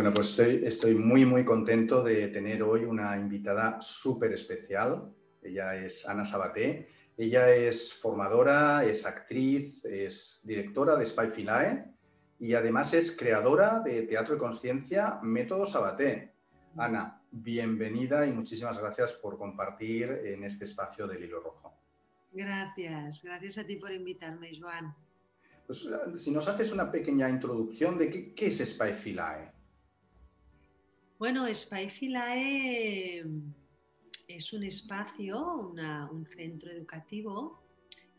Bueno, 0.00 0.14
pues 0.14 0.30
estoy, 0.30 0.62
estoy 0.64 0.94
muy, 0.94 1.26
muy 1.26 1.44
contento 1.44 2.02
de 2.02 2.28
tener 2.28 2.62
hoy 2.62 2.84
una 2.84 3.18
invitada 3.18 3.82
súper 3.82 4.32
especial. 4.32 5.12
Ella 5.42 5.74
es 5.74 6.08
Ana 6.08 6.24
Sabaté. 6.24 6.88
Ella 7.18 7.54
es 7.54 7.92
formadora, 7.92 8.82
es 8.82 9.04
actriz, 9.04 9.84
es 9.84 10.40
directora 10.42 10.96
de 10.96 11.04
Spy 11.04 11.26
Filae 11.26 11.84
y 12.38 12.54
además 12.54 12.94
es 12.94 13.14
creadora 13.14 13.80
de 13.80 14.04
Teatro 14.04 14.36
de 14.36 14.40
Conciencia 14.40 15.18
Método 15.20 15.66
Sabaté. 15.66 16.32
Ana, 16.78 17.20
bienvenida 17.30 18.26
y 18.26 18.32
muchísimas 18.32 18.78
gracias 18.78 19.12
por 19.12 19.36
compartir 19.36 20.22
en 20.24 20.44
este 20.44 20.64
espacio 20.64 21.06
del 21.06 21.24
hilo 21.24 21.40
rojo. 21.40 21.74
Gracias, 22.32 23.22
gracias 23.22 23.58
a 23.58 23.66
ti 23.66 23.76
por 23.76 23.92
invitarme, 23.92 24.50
Joan. 24.58 24.94
Pues, 25.66 25.84
si 26.16 26.30
nos 26.30 26.48
haces 26.48 26.72
una 26.72 26.90
pequeña 26.90 27.28
introducción 27.28 27.98
de 27.98 28.10
qué, 28.10 28.34
qué 28.34 28.46
es 28.46 28.66
Spy 28.66 28.94
Filae. 28.94 29.59
Bueno, 31.20 31.46
Spyfilae 31.54 33.22
es 34.26 34.52
un 34.54 34.62
espacio, 34.64 35.70
un 36.10 36.26
centro 36.34 36.70
educativo 36.70 37.62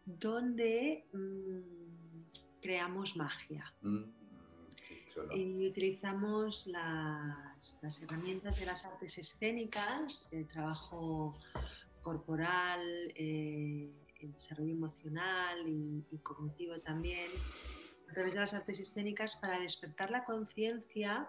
donde 0.05 1.07
mm, 1.11 2.61
creamos 2.61 3.17
magia. 3.17 3.73
Mm, 3.81 4.03
y 5.33 5.67
utilizamos 5.67 6.67
las, 6.67 8.03
herramientas 8.03 8.59
de 8.59 8.67
las 8.67 8.85
artes 8.85 9.17
escénicas, 9.17 10.27
el 10.29 10.47
trabajo 10.47 11.33
corporal, 12.03 12.83
eh, 13.15 13.91
el 14.19 14.31
desarrollo 14.31 14.73
emocional 14.73 15.67
y 15.67 16.19
cognitivo 16.21 16.79
también, 16.79 17.31
a 18.11 18.13
través 18.13 18.35
de 18.35 18.41
las 18.41 18.53
artes 18.53 18.79
escénicas 18.79 19.37
para 19.37 19.59
despertar 19.59 20.11
la 20.11 20.23
conciencia 20.23 21.27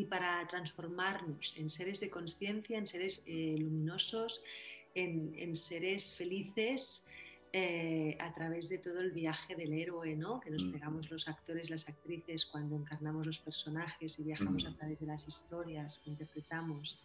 y 0.00 0.04
para 0.04 0.46
transformarnos 0.48 1.54
en 1.56 1.70
seres 1.70 2.00
de 2.00 2.10
conciencia, 2.10 2.78
en 2.78 2.86
seres 2.86 3.22
eh, 3.26 3.56
luminosos, 3.58 4.42
en, 4.94 5.56
seres 5.56 6.14
felices 6.14 7.04
eh, 7.52 8.16
a 8.20 8.32
través 8.34 8.68
de 8.68 8.78
todo 8.78 9.00
el 9.00 9.12
viaje 9.12 9.54
del 9.56 9.72
héroe, 9.72 10.14
¿no? 10.16 10.40
que 10.40 10.50
nos 10.50 10.64
mm. 10.64 10.72
pegamos 10.72 11.10
los 11.10 11.28
actores, 11.28 11.70
las 11.70 11.88
actrices 11.88 12.44
cuando 12.46 12.76
encarnamos 12.76 13.26
los 13.26 13.38
personajes 13.38 14.18
y 14.18 14.24
viajamos 14.24 14.64
a 14.64 14.70
mm. 14.70 14.76
través 14.76 15.00
de 15.00 15.06
las 15.06 15.26
historias 15.26 16.00
que 16.02 16.10
interpretamos. 16.10 16.98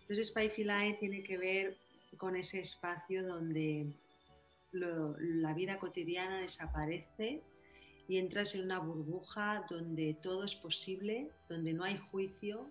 Entonces, 0.00 0.28
Spyfilae 0.28 0.94
tiene 0.94 1.22
que 1.22 1.36
ver 1.36 1.76
con 2.16 2.36
ese 2.36 2.60
espacio 2.60 3.26
donde 3.26 3.86
la 4.72 5.54
vida 5.54 5.78
cotidiana 5.78 6.40
desaparece 6.40 7.42
y 8.08 8.18
entras 8.18 8.54
en 8.54 8.64
una 8.64 8.78
burbuja 8.78 9.64
donde 9.68 10.14
todo 10.22 10.44
es 10.44 10.54
posible, 10.54 11.30
donde 11.48 11.72
no 11.72 11.84
hay 11.84 11.96
juicio, 11.96 12.70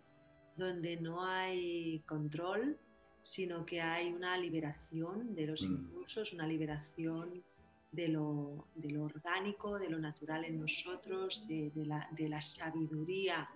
donde 0.56 0.98
no 0.98 1.24
hay 1.24 2.00
control, 2.08 2.78
sino 3.24 3.66
que 3.66 3.82
hay 3.82 4.14
una 4.14 4.38
liberación 4.38 5.36
de 5.36 5.48
los 5.48 5.62
mm. 5.62 5.74
impulsos, 5.74 6.34
una 6.34 6.48
liberación 6.48 7.44
de 7.92 8.10
lo, 8.10 8.68
orgánico, 9.00 9.80
de 9.80 9.90
lo 9.90 10.00
natural 10.00 10.46
en 10.46 10.60
nosotros, 10.62 11.46
de, 11.48 11.72
la, 11.76 12.08
de 12.12 12.30
la 12.30 12.42
sabiduría 12.42 13.50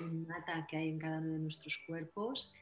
innata 0.00 0.66
que 0.68 0.76
hay 0.76 0.88
en 0.88 0.98
cada 0.98 1.18
uno 1.18 1.32
de 1.32 1.38
nuestros 1.38 1.78
cuerpos 1.86 2.52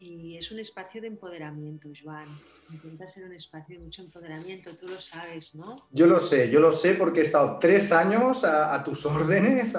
y 0.00 0.36
es 0.36 0.50
un 0.50 0.58
espacio 0.58 1.00
de 1.00 1.08
empoderamiento, 1.08 1.88
Joan. 2.02 2.28
Intenta 2.70 3.06
ser 3.06 3.24
un 3.24 3.32
espacio 3.32 3.78
de 3.78 3.84
mucho 3.84 4.02
empoderamiento, 4.02 4.76
tú 4.76 4.86
lo 4.86 5.00
sabes, 5.00 5.54
¿no? 5.54 5.88
Yo 5.90 6.06
lo 6.06 6.20
sé, 6.20 6.50
yo 6.50 6.60
lo 6.60 6.70
sé 6.70 6.94
porque 6.94 7.20
he 7.20 7.22
estado 7.22 7.58
tres 7.58 7.90
años 7.92 8.44
a, 8.44 8.84
tus 8.84 9.06
órdenes. 9.06 9.74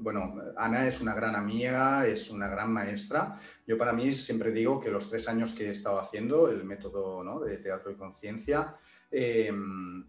bueno, 0.00 0.36
Ana 0.56 0.86
es 0.86 1.00
una 1.00 1.14
gran 1.14 1.34
amiga, 1.34 2.06
es 2.06 2.30
una 2.30 2.46
gran 2.46 2.72
maestra. 2.72 3.34
Yo 3.66 3.76
para 3.76 3.92
mí 3.92 4.12
siempre 4.12 4.52
digo 4.52 4.80
que 4.80 4.90
los 4.90 5.10
tres 5.10 5.28
años 5.28 5.52
que 5.52 5.66
he 5.66 5.70
estado 5.70 5.98
haciendo 5.98 6.48
el 6.48 6.64
método 6.64 7.40
de 7.40 7.56
teatro 7.58 7.90
y 7.90 7.96
conciencia, 7.96 8.76
eh, 9.10 9.50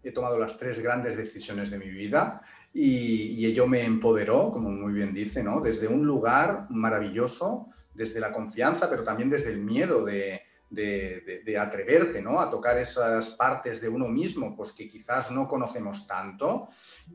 he 0.04 0.12
tomado 0.12 0.38
las 0.38 0.56
tres 0.56 0.78
grandes 0.80 1.16
decisiones 1.16 1.70
de 1.70 1.78
mi 1.78 1.88
vida 1.88 2.42
y, 2.72 3.32
y 3.32 3.46
ello 3.46 3.66
me 3.66 3.84
empoderó, 3.84 4.52
como 4.52 4.70
muy 4.70 4.92
bien 4.92 5.12
dice, 5.12 5.42
¿no? 5.42 5.60
desde 5.60 5.88
un 5.88 6.06
lugar 6.06 6.66
maravilloso 6.68 7.70
desde 7.94 8.20
la 8.20 8.32
confianza, 8.32 8.88
pero 8.88 9.04
también 9.04 9.30
desde 9.30 9.50
el 9.50 9.58
miedo 9.58 10.04
de, 10.04 10.42
atreverte 11.58 12.22
¿no? 12.22 12.40
a 12.40 12.50
tocar 12.50 12.78
esas 12.78 13.30
partes 13.30 13.80
de 13.80 13.88
uno 13.88 14.06
mismo 14.06 14.56
pues 14.56 14.72
que 14.72 14.88
quizás 14.88 15.30
no 15.30 15.48
conocemos 15.48 16.06
tanto, 16.06 16.68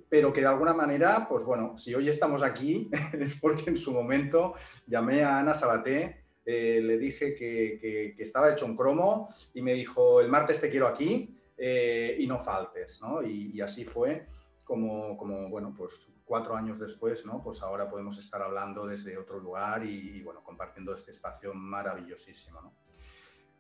pero 0.10 0.34
que 0.34 0.42
de 0.42 0.48
alguna 0.48 0.74
manera, 0.74 1.26
pues 1.30 1.44
bueno, 1.44 1.78
si 1.78 1.96
hoy 1.96 2.10
estamos 2.10 2.44
aquí 2.44 2.90
es 3.14 3.36
porque 3.36 3.70
en 3.70 3.78
su 3.78 3.94
momento 3.94 4.56
llamé 4.86 5.24
a 5.24 5.40
Ana 5.40 5.54
Sabaté, 5.54 6.26
eh, 6.46 6.80
le 6.82 7.00
dije 7.00 7.34
que, 7.34 8.16
estaba 8.20 8.52
hecho 8.52 8.68
un 8.68 8.76
cromo 8.78 9.30
y 9.54 9.62
me 9.62 9.74
dijo, 9.74 10.22
el 10.22 10.30
martes 10.30 10.62
te 10.62 10.70
quiero 10.70 10.86
aquí 10.86 11.36
eh, 11.58 12.16
y 12.20 12.28
no 12.28 12.40
faltes, 12.40 13.00
¿no? 13.02 13.24
Y, 13.24 13.60
así 13.62 13.84
fue 13.84 14.28
como, 14.64 15.18
como, 15.18 15.50
bueno, 15.50 15.74
pues 15.76 16.15
cuatro 16.26 16.56
años 16.56 16.80
después, 16.80 17.26
¿no? 17.26 17.42
Pues 17.42 17.62
ahora 17.62 17.90
podemos 17.90 18.18
estar 18.18 18.42
hablando 18.42 18.86
desde 18.86 19.18
otro 19.18 19.40
lugar 19.40 19.86
y, 19.86 20.22
bueno, 20.24 20.44
compartiendo 20.44 20.94
este 20.94 21.12
espacio 21.12 21.54
maravillosísimo. 21.54 22.76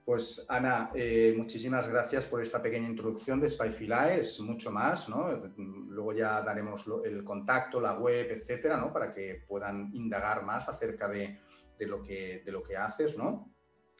Pues 0.04 0.46
Ana, 0.50 0.92
eh, 0.94 1.34
muchísimas 1.36 1.88
gracias 1.88 2.26
por 2.26 2.42
esta 2.42 2.62
pequeña 2.62 2.88
introducción 2.88 3.40
de 3.40 3.50
Spyfilae, 3.50 4.20
es 4.20 4.40
mucho 4.40 4.70
más, 4.70 5.10
¿no? 5.10 5.32
Luego 5.58 6.14
ya 6.14 6.42
daremos 6.42 6.86
el 7.04 7.24
contacto, 7.24 7.80
la 7.80 7.94
web, 7.94 8.30
etcétera, 8.30 8.78
¿no? 8.78 8.94
Para 8.94 9.14
que 9.14 9.44
puedan 9.48 9.90
indagar 9.96 10.44
más 10.44 10.70
acerca 10.70 11.08
de, 11.08 11.40
de, 11.78 11.88
lo, 11.88 12.04
que, 12.04 12.44
de 12.46 12.52
lo 12.52 12.62
que 12.62 12.78
haces, 12.78 13.18
¿no? 13.18 13.52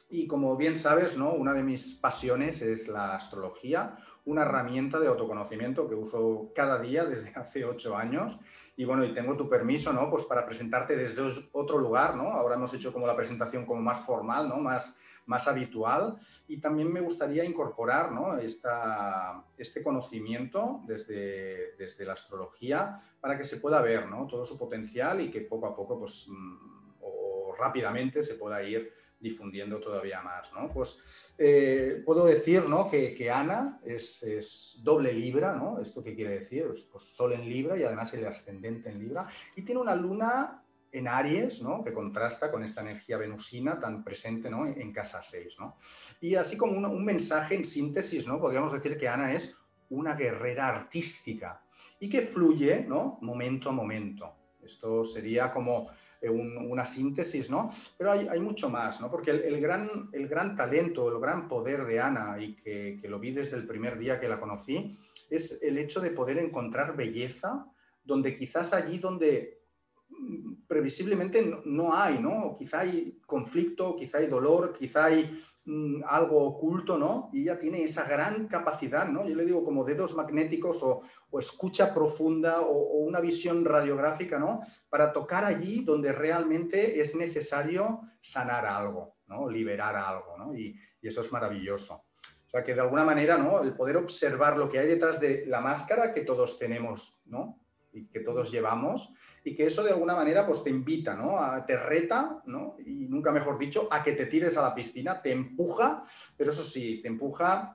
Y 0.08 0.28
como 0.28 0.56
bien 0.56 0.76
sabes, 0.76 1.18
¿no? 1.18 1.32
Una 1.32 1.52
de 1.52 1.64
mis 1.64 1.94
pasiones 1.94 2.62
es 2.62 2.86
la 2.86 3.16
astrología, 3.16 3.96
una 4.26 4.42
herramienta 4.42 5.00
de 5.00 5.06
autoconocimiento 5.06 5.88
que 5.88 5.94
uso 5.94 6.52
cada 6.54 6.78
día 6.80 7.04
desde 7.04 7.32
hace 7.34 7.64
ocho 7.64 7.96
años. 7.96 8.38
Y 8.76 8.84
bueno, 8.84 9.04
y 9.06 9.14
tengo 9.14 9.36
tu 9.36 9.48
permiso, 9.48 9.92
¿no? 9.92 10.10
Pues 10.10 10.24
para 10.24 10.44
presentarte 10.44 10.96
desde 10.96 11.22
otro 11.52 11.78
lugar, 11.78 12.14
¿no? 12.14 12.32
Ahora 12.32 12.56
hemos 12.56 12.74
hecho 12.74 12.92
como 12.92 13.06
la 13.06 13.16
presentación 13.16 13.64
como 13.64 13.80
más 13.80 14.00
formal, 14.00 14.48
¿no? 14.50 14.56
Más, 14.58 14.94
más 15.24 15.48
habitual. 15.48 16.16
Y 16.46 16.60
también 16.60 16.92
me 16.92 17.00
gustaría 17.00 17.42
incorporar, 17.44 18.12
¿no? 18.12 18.36
Esta, 18.36 19.42
este 19.56 19.82
conocimiento 19.82 20.82
desde, 20.86 21.74
desde 21.78 22.04
la 22.04 22.12
astrología 22.12 23.00
para 23.18 23.38
que 23.38 23.44
se 23.44 23.56
pueda 23.56 23.80
ver, 23.80 24.08
¿no? 24.08 24.26
Todo 24.26 24.44
su 24.44 24.58
potencial 24.58 25.22
y 25.22 25.30
que 25.30 25.40
poco 25.40 25.68
a 25.68 25.74
poco, 25.74 25.98
pues, 25.98 26.26
mm, 26.28 26.96
o 27.00 27.54
rápidamente 27.58 28.22
se 28.22 28.34
pueda 28.34 28.62
ir 28.62 28.92
difundiendo 29.18 29.78
todavía 29.78 30.20
más. 30.20 30.52
¿no? 30.52 30.70
Pues 30.72 30.98
eh, 31.38 32.02
puedo 32.04 32.24
decir 32.26 32.68
¿no? 32.68 32.90
que, 32.90 33.30
Ana 33.30 33.80
es, 33.84 34.80
doble 34.82 35.12
Libra, 35.12 35.54
¿no? 35.54 35.80
¿Esto 35.80 36.02
qué 36.02 36.14
quiere 36.14 36.38
decir? 36.38 36.66
Pues, 36.90 37.04
Sol 37.04 37.32
en 37.32 37.48
Libra 37.48 37.76
y 37.78 37.82
además 37.82 38.12
el 38.14 38.26
ascendente 38.26 38.90
en 38.90 38.98
Libra. 38.98 39.26
Y 39.54 39.62
tiene 39.62 39.80
una 39.80 39.94
luna 39.94 40.62
en 40.92 41.08
Aries, 41.08 41.62
¿no? 41.62 41.84
que 41.84 41.92
contrasta 41.92 42.50
con 42.50 42.62
esta 42.62 42.80
energía 42.80 43.18
venusina 43.18 43.78
tan 43.78 44.02
presente 44.02 44.48
¿no? 44.48 44.66
en, 44.66 44.92
casa 44.92 45.20
6. 45.20 45.56
¿no? 45.58 45.76
Y 46.20 46.36
así 46.36 46.56
como 46.56 46.72
un, 46.72 47.04
mensaje 47.04 47.54
en 47.54 47.64
síntesis, 47.64 48.26
¿no? 48.26 48.40
podríamos 48.40 48.72
decir 48.72 48.96
que 48.96 49.08
Ana 49.08 49.32
es 49.32 49.54
una 49.90 50.14
guerrera 50.14 50.68
artística 50.68 51.62
y 52.00 52.08
que 52.08 52.22
fluye 52.22 52.84
¿no? 52.86 53.18
momento 53.20 53.68
a 53.68 53.72
momento. 53.72 54.34
Esto 54.62 55.04
sería 55.04 55.52
como 55.52 55.88
eh, 56.26 56.30
una 56.30 56.84
síntesis, 56.84 57.48
¿no? 57.48 57.70
Pero 57.96 58.10
hay, 58.12 58.40
mucho 58.40 58.68
más, 58.68 59.00
¿no? 59.00 59.10
Porque 59.10 59.30
el, 59.30 59.60
gran, 59.60 60.10
el 60.12 60.26
gran 60.28 60.56
talento, 60.56 61.08
el 61.08 61.20
gran 61.20 61.48
poder 61.48 61.86
de 61.86 62.00
Ana, 62.00 62.36
y 62.40 62.54
que, 62.54 63.00
lo 63.08 63.18
vi 63.18 63.30
desde 63.30 63.56
el 63.56 63.66
primer 63.66 63.98
día 63.98 64.18
que 64.18 64.28
la 64.28 64.40
conocí, 64.40 64.98
es 65.30 65.62
el 65.62 65.78
hecho 65.78 66.00
de 66.00 66.10
poder 66.10 66.38
encontrar 66.38 66.96
belleza 66.96 67.66
donde 68.04 68.34
quizás 68.34 68.72
allí 68.72 68.98
donde 68.98 69.62
mm, 70.08 70.66
previsiblemente 70.66 71.62
no, 71.64 71.94
hay, 71.94 72.18
¿no? 72.18 72.54
Quizá 72.56 72.80
hay 72.80 73.18
conflicto, 73.26 73.96
quizá 73.96 74.18
hay 74.18 74.26
dolor, 74.26 74.72
quizá 74.78 75.06
hay 75.06 75.42
mm, 75.66 76.02
algo 76.06 76.42
oculto, 76.42 76.96
¿no? 76.96 77.28
Y 77.32 77.42
ella 77.42 77.58
tiene 77.58 77.84
esa 77.84 78.08
gran 78.08 78.48
capacidad, 78.48 79.06
¿no? 79.06 79.28
Yo 79.28 79.34
le 79.34 79.44
digo 79.44 79.62
como 79.62 79.84
dedos 79.84 80.14
magnéticos 80.14 80.82
o, 80.82 81.02
o 81.30 81.38
escucha 81.38 81.92
profunda 81.92 82.60
o, 82.60 82.98
una 83.06 83.20
visión 83.20 83.64
radiográfica, 83.64 84.38
¿no? 84.38 84.62
Para 84.88 85.12
tocar 85.12 85.44
allí 85.44 85.84
donde 85.84 86.12
realmente 86.12 87.00
es 87.00 87.14
necesario 87.14 88.00
sanar 88.20 88.66
algo, 88.66 89.16
¿no? 89.26 89.48
Liberar 89.48 89.96
algo, 89.96 90.36
¿no? 90.38 90.56
Y, 90.56 90.74
eso 91.02 91.20
es 91.20 91.30
maravilloso. 91.30 91.94
O 91.94 92.50
sea 92.50 92.64
que 92.64 92.74
de 92.74 92.80
alguna 92.80 93.04
manera, 93.04 93.38
¿no? 93.38 93.62
El 93.62 93.74
poder 93.74 93.96
observar 93.96 94.56
lo 94.56 94.68
que 94.68 94.80
hay 94.80 94.88
detrás 94.88 95.20
de 95.20 95.46
la 95.46 95.60
máscara 95.60 96.12
que 96.12 96.22
todos 96.22 96.58
tenemos, 96.58 97.20
¿no? 97.26 97.60
Y 97.96 98.06
que 98.06 98.20
todos 98.20 98.52
llevamos, 98.52 99.12
y 99.42 99.54
que 99.54 99.66
eso 99.66 99.82
de 99.82 99.90
alguna 99.90 100.14
manera 100.14 100.46
pues 100.46 100.62
te 100.62 100.70
invita, 100.70 101.14
¿no? 101.14 101.38
A, 101.38 101.64
te 101.64 101.76
reta, 101.76 102.42
¿no? 102.46 102.76
Y 102.84 103.06
nunca 103.08 103.32
mejor 103.32 103.58
dicho, 103.58 103.88
a 103.90 104.02
que 104.02 104.12
te 104.12 104.26
tires 104.26 104.56
a 104.56 104.62
la 104.62 104.74
piscina, 104.74 105.22
te 105.22 105.32
empuja, 105.32 106.04
pero 106.36 106.50
eso 106.50 106.62
sí, 106.62 107.00
te 107.00 107.08
empuja 107.08 107.74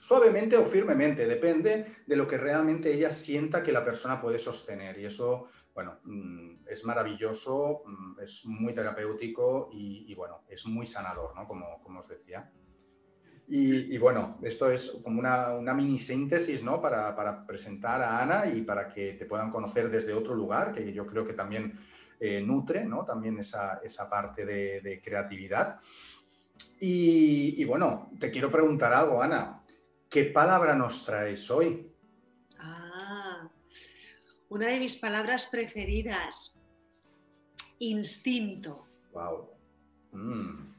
suavemente 0.00 0.56
o 0.56 0.66
firmemente, 0.66 1.26
depende 1.26 1.86
de 2.06 2.16
lo 2.16 2.26
que 2.26 2.36
realmente 2.36 2.92
ella 2.92 3.10
sienta 3.10 3.62
que 3.62 3.72
la 3.72 3.84
persona 3.84 4.20
puede 4.20 4.38
sostener. 4.38 4.98
Y 4.98 5.04
eso 5.04 5.48
bueno, 5.74 5.98
mm, 6.04 6.66
es 6.68 6.84
maravilloso, 6.84 7.82
mm, 7.86 8.20
es 8.20 8.44
muy 8.46 8.74
terapéutico 8.74 9.70
y, 9.72 10.14
bueno, 10.14 10.42
es 10.48 10.66
muy 10.66 10.86
sanador, 10.86 11.34
¿no? 11.34 11.46
Como, 11.46 11.82
como 11.82 12.00
os 12.00 12.08
decía. 12.08 12.50
Y, 13.48 13.98
bueno, 13.98 14.38
esto 14.42 14.70
es 14.70 15.00
como 15.02 15.18
una, 15.18 15.74
mini 15.74 15.98
síntesis 15.98 16.62
¿no? 16.62 16.80
Para, 16.80 17.44
presentar 17.44 18.00
a 18.00 18.22
Ana 18.22 18.46
y 18.46 18.62
para 18.62 18.88
que 18.88 19.12
te 19.14 19.26
puedan 19.26 19.50
conocer 19.50 19.90
desde 19.90 20.14
otro 20.14 20.34
lugar, 20.34 20.72
que 20.72 20.92
yo 20.92 21.06
creo 21.06 21.26
que 21.26 21.34
también 21.34 21.74
eh, 22.18 22.40
nutre 22.40 22.84
¿no? 22.84 23.04
también 23.04 23.38
esa, 23.38 23.80
parte 24.08 24.46
de, 24.46 25.00
creatividad. 25.04 25.80
Y, 26.80 27.62
bueno, 27.64 28.10
te 28.18 28.30
quiero 28.30 28.50
preguntar 28.50 28.92
algo, 28.92 29.22
Ana. 29.22 29.62
¿Qué 30.08 30.24
palabra 30.24 30.74
nos 30.74 31.04
traes 31.04 31.50
hoy? 31.50 31.90
Ah, 32.58 33.48
una 34.48 34.68
de 34.68 34.78
mis 34.78 34.96
palabras 34.96 35.46
preferidas, 35.46 36.60
instinto. 37.78 38.86
Wow. 39.12 39.50
Mm. 40.12 40.71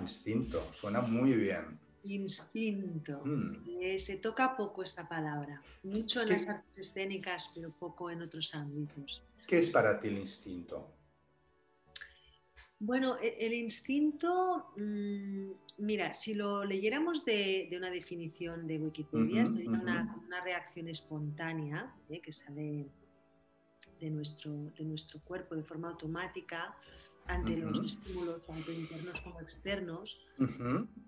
Instinto, 0.00 0.72
suena 0.72 1.00
muy 1.00 1.32
bien. 1.34 1.78
Instinto. 2.04 3.22
Mm. 3.24 3.64
Eh, 3.80 3.98
se 3.98 4.16
toca 4.16 4.56
poco 4.56 4.82
esta 4.82 5.08
palabra, 5.08 5.62
mucho 5.82 6.22
en 6.22 6.30
las 6.30 6.48
artes 6.48 6.78
escénicas, 6.78 7.50
pero 7.54 7.72
poco 7.72 8.10
en 8.10 8.22
otros 8.22 8.54
ámbitos. 8.54 9.22
¿Qué 9.46 9.58
es 9.58 9.70
para 9.70 9.98
ti 9.98 10.08
el 10.08 10.18
instinto? 10.18 10.90
Bueno, 12.78 13.16
e, 13.20 13.36
el, 13.40 13.54
instinto, 13.54 14.72
mm, 14.76 15.50
mira, 15.78 16.12
si 16.12 16.34
lo 16.34 16.64
leyéramos 16.64 17.24
de, 17.24 17.70
una 17.74 17.88
definición 17.88 18.66
de 18.66 18.78
Wikipedia, 18.78 19.46
sería 19.46 19.70
una, 19.70 20.44
reacción 20.44 20.88
espontánea 20.88 21.94
eh, 22.10 22.20
que 22.20 22.32
sale 22.32 22.86
de 23.98 24.10
nuestro, 24.10 24.52
de 24.76 24.84
nuestro 24.84 25.20
cuerpo 25.20 25.54
de 25.54 25.62
forma 25.62 25.88
automática 25.88 26.76
ante 27.26 27.56
los 27.56 27.84
estímulos 27.84 28.44
tanto 28.46 28.72
internos 28.72 29.20
como 29.22 29.40
externos. 29.40 30.18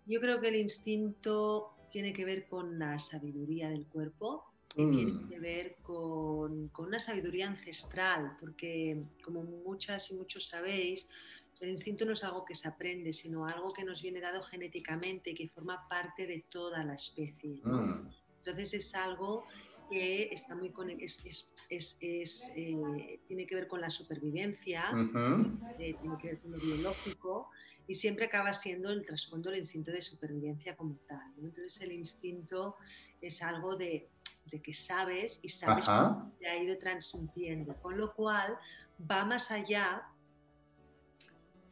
Yo 0.07 0.21
creo 0.21 0.41
que 0.41 0.49
el 0.49 0.57
instinto 0.57 1.73
tiene 1.91 2.13
que 2.13 2.25
ver 2.25 2.49
con 2.49 2.79
la 2.79 2.99
sabiduría 2.99 3.69
del 3.69 3.87
cuerpo 3.87 4.45
y 4.77 4.91
tiene 4.91 5.13
mm. 5.13 5.29
que 5.29 5.39
ver 5.39 5.77
con, 5.83 6.69
con, 6.69 6.87
una 6.87 6.99
sabiduría 6.99 7.49
ancestral, 7.49 8.37
porque 8.41 9.03
como 9.25 9.43
muchas 9.43 10.11
y 10.11 10.17
muchos 10.17 10.49
sabéis, 10.49 11.09
el 11.61 11.71
instinto 11.71 12.05
no 12.05 12.13
es 12.13 12.23
algo 12.25 12.45
que 12.45 12.55
se 12.55 12.69
aprende, 12.69 13.13
sino 13.13 13.47
algo 13.47 13.73
que 13.73 13.85
nos 13.85 14.03
viene 14.03 14.21
dado 14.21 14.43
genéticamente 14.43 15.31
y 15.31 15.35
que 15.35 15.49
forma 15.49 15.89
parte 15.89 16.27
de 16.27 16.45
toda 16.51 16.85
la 16.85 16.95
especie. 16.95 17.61
Mm. 17.65 18.11
Entonces 18.39 18.75
es 18.75 18.95
algo 18.95 19.45
que 19.89 20.33
está 20.33 20.55
muy 20.55 20.73
es, 21.01 21.21
es, 21.69 21.99
es, 22.01 22.53
eh, 22.57 23.21
tiene 23.27 23.47
que 23.47 23.55
ver 23.55 23.69
con 23.69 23.81
la 23.81 23.91
supervivencia, 23.91 24.91
eh, 25.79 25.95
tiene 26.01 26.19
que 26.21 26.29
ver 26.29 26.41
con 26.41 26.53
lo 26.53 26.59
biológico 26.59 27.51
y 27.87 27.95
siempre 27.95 28.27
acaba 28.27 28.53
siendo 28.53 28.91
el 28.91 29.05
trasfondo 29.05 29.51
el 29.51 29.59
instinto 29.59 29.91
de 29.93 30.03
supervivencia 30.03 30.77
como 30.77 30.97
tal. 31.07 31.33
Entonces 31.39 31.81
el 31.81 31.93
instinto 31.93 32.77
es 33.21 33.43
algo 33.43 33.77
de, 33.77 34.09
de 34.47 34.61
que 34.61 34.73
sabes 34.73 35.39
y 35.43 35.49
sabes 35.49 35.87
cómo 35.87 36.33
te 36.39 36.49
ha 36.49 36.63
ido 36.63 36.77
transmitiendo, 36.79 37.75
con 37.77 37.97
lo 37.97 38.15
cual 38.15 38.59
va 39.11 39.25
más 39.25 39.51
allá 39.51 40.07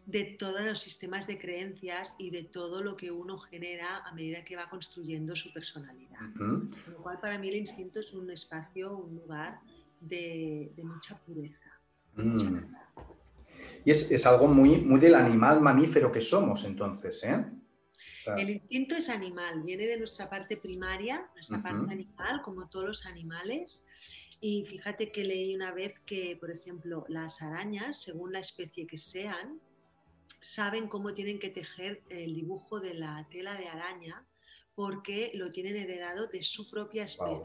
de 0.07 0.37
todos 0.39 0.63
los 0.63 0.81
sistemas 0.81 1.27
de 1.27 1.39
creencias 1.39 2.15
y 2.19 2.31
de 2.31 2.45
todo 2.45 2.83
lo 2.83 2.97
que 2.97 3.11
uno 3.11 3.39
genera 3.39 3.99
a 3.99 4.13
medida 4.13 4.45
que 4.45 4.57
va 4.57 4.69
construyendo 4.69 5.35
su 5.35 5.53
personalidad. 5.53 6.21
Con 6.37 6.69
lo 6.89 7.03
cual, 7.03 7.21
para 7.21 7.39
mí 7.39 7.49
el 7.49 7.57
instinto 7.57 8.01
es 8.01 8.13
un 8.13 8.31
espacio, 8.31 8.97
un 8.97 9.17
lugar 9.17 9.61
de, 10.01 10.71
mucha 10.83 11.17
pureza. 11.25 11.71
Mm. 12.17 12.65
y 13.85 13.91
es, 13.91 14.27
algo 14.27 14.47
muy, 14.47 14.77
muy 14.77 15.01
del 15.01 15.15
animal 15.15 15.61
mamífero 15.61 16.13
que 16.13 16.21
somos, 16.21 16.65
entonces, 16.65 17.25
¿eh? 17.25 17.45
el 18.37 18.51
instinto 18.51 18.95
es 18.95 19.09
animal, 19.09 19.63
viene 19.63 19.87
de 19.87 19.99
nuestra 19.99 20.31
parte 20.31 20.57
primaria, 20.57 21.21
nuestra 21.35 21.63
parte 21.63 21.93
animal, 21.93 22.41
como 22.43 22.69
todos 22.69 22.87
los 22.87 23.07
animales. 23.07 23.85
Y 24.41 24.65
fíjate 24.67 25.11
que 25.11 25.25
leí 25.25 25.55
una 25.55 25.73
vez 25.73 25.99
que, 26.07 26.37
por 26.39 26.51
ejemplo, 26.51 27.05
las 27.09 27.43
arañas, 27.43 28.03
según 28.03 28.33
la 28.33 28.41
especie 28.41 28.87
que 28.87 28.99
sean, 28.99 29.61
saben 30.45 30.89
cómo 30.89 31.15
tienen 31.15 31.39
que 31.39 31.49
tejer 31.49 32.03
el 32.11 32.35
dibujo 32.35 32.79
de 32.79 32.95
la 32.95 33.27
tela 33.31 33.55
de 33.55 33.67
araña 33.67 34.27
porque 34.75 35.33
lo 35.35 35.51
tienen 35.51 35.77
heredado 35.77 36.27
de 36.27 36.43
su 36.43 36.69
propia 36.71 37.05
especie. 37.05 37.45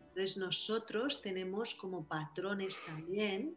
Entonces 0.00 0.36
nosotros 0.36 1.20
tenemos 1.20 1.74
como 1.74 2.06
patrones 2.06 2.80
también 2.86 3.56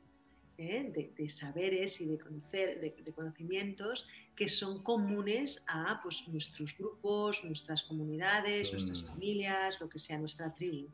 ¿eh? 0.57 1.11
de, 1.15 1.29
saberes 1.29 2.01
y 2.01 2.07
de, 2.07 2.17
conocer, 2.17 2.79
de, 2.81 3.13
conocimientos 3.13 4.07
que 4.35 4.47
son 4.47 4.81
comunes 4.81 5.63
a 5.67 5.99
pues, 6.01 6.23
nuestros 6.27 6.75
grupos, 6.77 7.43
nuestras 7.43 7.83
comunidades, 7.83 8.71
nuestras 8.71 9.03
mm. 9.03 9.07
familias, 9.07 9.79
lo 9.79 9.89
que 9.89 9.99
sea 9.99 10.17
nuestra 10.17 10.53
tribu. 10.53 10.87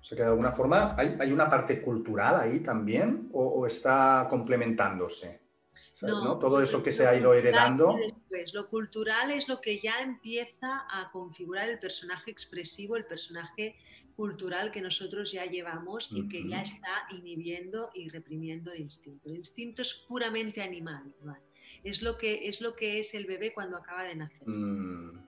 O 0.00 0.04
sea 0.04 0.16
que 0.16 0.22
de 0.22 0.28
alguna 0.28 0.52
forma 0.52 0.94
hay, 0.96 1.32
una 1.32 1.50
parte 1.50 1.82
cultural 1.82 2.36
ahí 2.36 2.60
también 2.60 3.28
o 3.32 3.66
está 3.66 4.26
complementándose. 4.30 5.39
No, 6.02 6.38
Todo 6.38 6.62
eso 6.62 6.82
que 6.82 6.92
se 6.92 7.06
ha 7.06 7.14
ido 7.14 7.34
heredando. 7.34 7.98
Lo 8.54 8.68
cultural 8.68 9.30
es 9.30 9.48
lo 9.48 9.60
que 9.60 9.80
ya 9.80 10.00
empieza 10.00 10.86
a 10.90 11.10
configurar 11.12 11.68
el 11.68 11.78
personaje 11.78 12.30
expresivo, 12.30 12.96
el 12.96 13.04
personaje 13.04 13.76
cultural 14.16 14.70
que 14.70 14.80
nosotros 14.80 15.32
ya 15.32 15.46
llevamos 15.46 16.10
y 16.12 16.28
que 16.28 16.46
ya 16.48 16.62
está 16.62 17.06
inhibiendo 17.10 17.90
y 17.94 18.08
reprimiendo 18.08 18.72
el 18.72 18.82
instinto. 18.82 19.28
El 19.28 19.36
instinto 19.36 19.82
es 19.82 19.94
puramente 20.08 20.62
animal, 20.62 21.12
es, 21.84 22.02
lo 22.02 22.18
que, 22.18 22.48
es 22.48 22.60
lo 22.60 22.74
que 22.74 23.00
es 23.00 23.14
el 23.14 23.26
bebé 23.26 23.52
cuando 23.52 23.76
acaba 23.76 24.04
de 24.04 24.16
nacer. 24.16 24.46
Mm. 24.46 25.18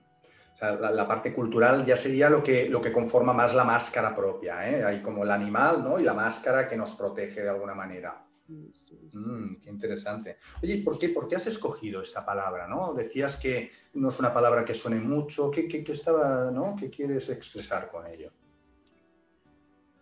O 0.53 0.57
sea, 0.57 0.73
la, 0.73 1.07
parte 1.07 1.33
cultural 1.33 1.83
ya 1.83 1.97
sería 1.97 2.29
lo 2.29 2.43
que, 2.43 2.69
lo 2.69 2.79
que 2.79 2.91
conforma 2.91 3.33
más 3.33 3.55
la 3.55 3.63
máscara 3.63 4.15
propia. 4.15 4.69
¿eh? 4.69 4.83
Hay 4.83 5.01
como 5.01 5.23
el 5.23 5.31
animal 5.31 5.83
¿no? 5.83 5.99
y 5.99 6.03
la 6.03 6.13
máscara 6.13 6.67
que 6.67 6.77
nos 6.77 6.91
protege 6.91 7.41
de 7.41 7.49
alguna 7.49 7.73
manera. 7.73 8.23
Mm, 8.47 9.55
qué 9.63 9.69
interesante. 9.69 10.37
Oye, 10.61 10.81
¿por 10.83 10.99
qué, 10.99 11.09
¿por 11.09 11.27
qué 11.27 11.35
has 11.35 11.47
escogido 11.47 12.01
esta 12.01 12.25
palabra? 12.25 12.67
¿no? 12.67 12.93
Decías 12.93 13.37
que 13.37 13.71
no 13.93 14.09
es 14.09 14.19
una 14.19 14.33
palabra 14.33 14.65
que 14.65 14.73
suene 14.73 14.99
mucho. 14.99 15.49
¿Qué, 15.49 15.67
qué, 15.67 15.83
estaba, 15.91 16.51
¿no? 16.51 16.75
¿Qué 16.77 16.89
quieres 16.89 17.29
expresar 17.29 17.89
con 17.89 18.05
ello? 18.07 18.31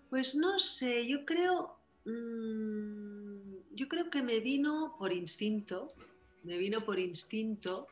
Pues 0.10 0.36
no 0.36 0.60
sé, 0.60 1.08
yo 1.08 1.24
creo, 1.26 1.78
mm, 2.06 3.76
yo 3.76 3.88
creo 3.88 4.10
que 4.10 4.22
me 4.22 4.40
vino 4.40 4.96
por 4.98 5.14
instinto, 5.14 5.94
me 6.44 6.58
vino 6.58 6.84
por 6.84 7.00
instinto, 7.00 7.88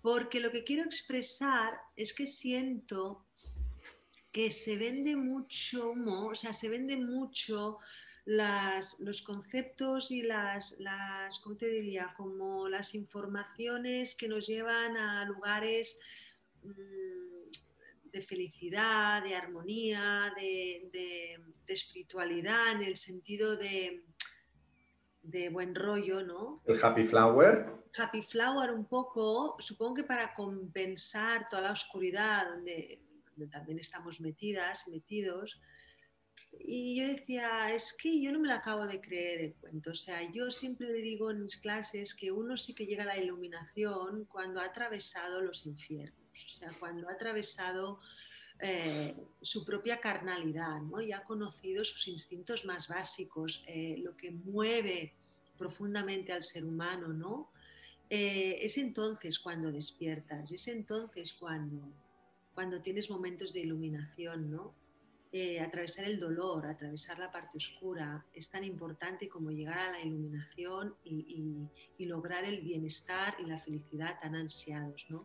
porque 0.00 0.40
lo 0.40 0.50
que 0.50 0.64
quiero 0.64 0.82
expresar 0.82 1.74
es 1.94 2.12
que 2.12 2.26
siento 2.26 3.24
que 4.32 4.50
se 4.50 4.76
vende 4.76 5.14
mucho 5.14 5.90
humo, 5.90 6.28
o 6.28 6.34
sea, 6.34 6.52
se 6.52 6.68
vende 6.68 6.96
mucho 6.96 7.78
los 8.24 9.22
conceptos 9.22 10.10
y 10.10 10.22
las, 10.22 10.76
las, 10.78 11.38
¿cómo 11.40 11.56
te 11.56 11.66
diría? 11.66 12.14
Como 12.16 12.68
las 12.68 12.94
informaciones 12.94 14.14
que 14.14 14.28
nos 14.28 14.46
llevan 14.46 14.96
a 14.96 15.24
lugares 15.24 15.98
mm, 16.62 18.10
de 18.12 18.22
felicidad, 18.22 19.22
de 19.24 19.34
armonía, 19.34 20.32
de, 20.36 21.40
espiritualidad, 21.66 22.72
en 22.72 22.82
el 22.82 22.96
sentido 22.96 23.56
de, 23.56 24.04
de 25.22 25.48
buen 25.48 25.74
rollo, 25.74 26.22
¿no? 26.22 26.62
El 26.66 26.78
happy 26.84 27.06
flower. 27.06 27.72
Happy 27.96 28.22
flower 28.22 28.70
un 28.72 28.84
poco, 28.86 29.56
supongo 29.58 29.94
que 29.94 30.04
para 30.04 30.34
compensar 30.34 31.48
toda 31.48 31.62
la 31.62 31.72
oscuridad 31.72 32.46
donde, 32.50 33.00
donde 33.30 33.50
también 33.50 33.78
estamos 33.78 34.20
metidas, 34.20 34.86
metidos, 34.88 35.60
y 36.64 36.96
yo 36.96 37.08
decía, 37.08 37.72
es 37.74 37.92
que 37.92 38.20
yo 38.20 38.32
no 38.32 38.38
me 38.38 38.48
lo 38.48 38.54
acabo 38.54 38.86
de 38.86 39.00
creer 39.00 39.40
el 39.40 39.54
cuento. 39.56 39.90
O 39.90 39.94
sea, 39.94 40.30
yo 40.30 40.50
siempre 40.50 40.86
le 40.88 41.00
digo 41.00 41.30
en 41.30 41.42
mis 41.42 41.56
clases 41.56 42.14
que 42.14 42.30
uno 42.30 42.56
sí 42.56 42.74
que 42.74 42.86
llega 42.86 43.02
a 43.02 43.06
la 43.06 43.18
iluminación 43.18 44.26
cuando 44.26 44.60
ha 44.60 44.66
atravesado 44.66 45.40
los 45.40 45.66
infiernos, 45.66 46.44
o 46.46 46.54
sea, 46.54 46.72
cuando 46.78 47.08
ha 47.08 47.12
atravesado 47.12 48.00
eh, 48.60 49.14
su 49.40 49.64
propia 49.64 50.00
carnalidad, 50.00 50.80
¿no? 50.82 51.00
Y 51.00 51.12
ha 51.12 51.24
conocido 51.24 51.84
sus 51.84 52.06
instintos 52.06 52.64
más 52.64 52.86
básicos, 52.86 53.62
eh, 53.66 53.96
lo 53.98 54.16
que 54.16 54.30
mueve 54.30 55.14
profundamente 55.58 56.32
al 56.32 56.42
ser 56.42 56.64
humano, 56.64 57.08
¿no? 57.08 57.50
Eh, 58.08 58.58
es 58.60 58.78
entonces 58.78 59.38
cuando 59.38 59.72
despiertas, 59.72 60.52
es 60.52 60.68
entonces 60.68 61.32
cuando, 61.32 61.92
cuando 62.54 62.80
tienes 62.80 63.10
momentos 63.10 63.52
de 63.52 63.60
iluminación, 63.60 64.50
¿no? 64.50 64.74
Eh, 65.34 65.58
atravesar 65.60 66.04
el 66.04 66.20
dolor, 66.20 66.66
atravesar 66.66 67.18
la 67.18 67.32
parte 67.32 67.56
oscura, 67.56 68.22
es 68.34 68.50
tan 68.50 68.64
importante 68.64 69.30
como 69.30 69.50
llegar 69.50 69.78
a 69.78 69.92
la 69.92 70.00
iluminación 70.00 70.94
y, 71.04 71.70
lograr 72.00 72.44
el 72.44 72.60
bienestar 72.60 73.36
y 73.38 73.46
la 73.46 73.58
felicidad 73.58 74.20
tan 74.20 74.34
ansiados. 74.34 75.06
¿no? 75.08 75.24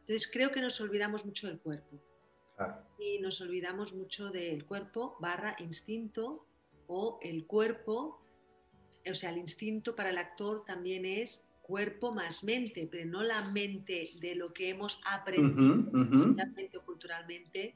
Entonces 0.00 0.30
creo 0.32 0.52
que 0.52 0.60
nos 0.60 0.80
olvidamos 0.80 1.24
mucho 1.24 1.48
del 1.48 1.58
cuerpo. 1.58 2.00
Y 2.98 3.18
nos 3.18 3.40
olvidamos 3.40 3.92
mucho 3.92 4.30
del 4.30 4.64
cuerpo 4.66 5.16
barra 5.18 5.56
instinto 5.58 6.46
o 6.86 7.18
el 7.20 7.46
cuerpo, 7.46 8.22
o 9.10 9.14
sea, 9.14 9.30
el 9.30 9.38
instinto 9.38 9.96
para 9.96 10.10
el 10.10 10.18
actor 10.18 10.64
también 10.64 11.04
es 11.04 11.48
cuerpo 11.62 12.12
más 12.12 12.44
mente, 12.44 12.88
pero 12.90 13.08
no 13.08 13.22
la 13.22 13.48
mente 13.50 14.10
de 14.20 14.34
lo 14.34 14.52
que 14.52 14.70
hemos 14.70 15.00
aprendido 15.04 16.84
culturalmente, 16.84 17.74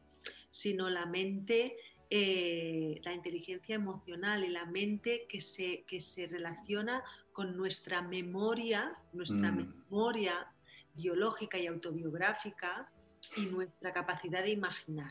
sino 0.55 0.89
la 0.89 1.05
mente, 1.05 1.77
eh, 2.11 3.01
la 3.03 3.13
inteligencia 3.13 3.75
emocional 3.75 4.45
y 4.45 4.51
la 4.51 4.67
mente 4.67 5.27
que 5.29 5.41
se, 5.41 5.83
que 5.83 6.01
se 6.01 6.29
relaciona 6.29 7.03
con 7.33 7.57
nuestra 7.57 8.03
memoria, 8.03 8.97
nuestra 9.13 9.51
mm. 9.51 9.57
memoria 9.57 10.47
biológica 10.95 11.59
y 11.59 11.67
autobiográfica 11.67 12.89
y 13.37 13.47
nuestra 13.47 13.93
capacidad 13.93 14.45
de 14.45 14.53
imaginar. 14.53 15.11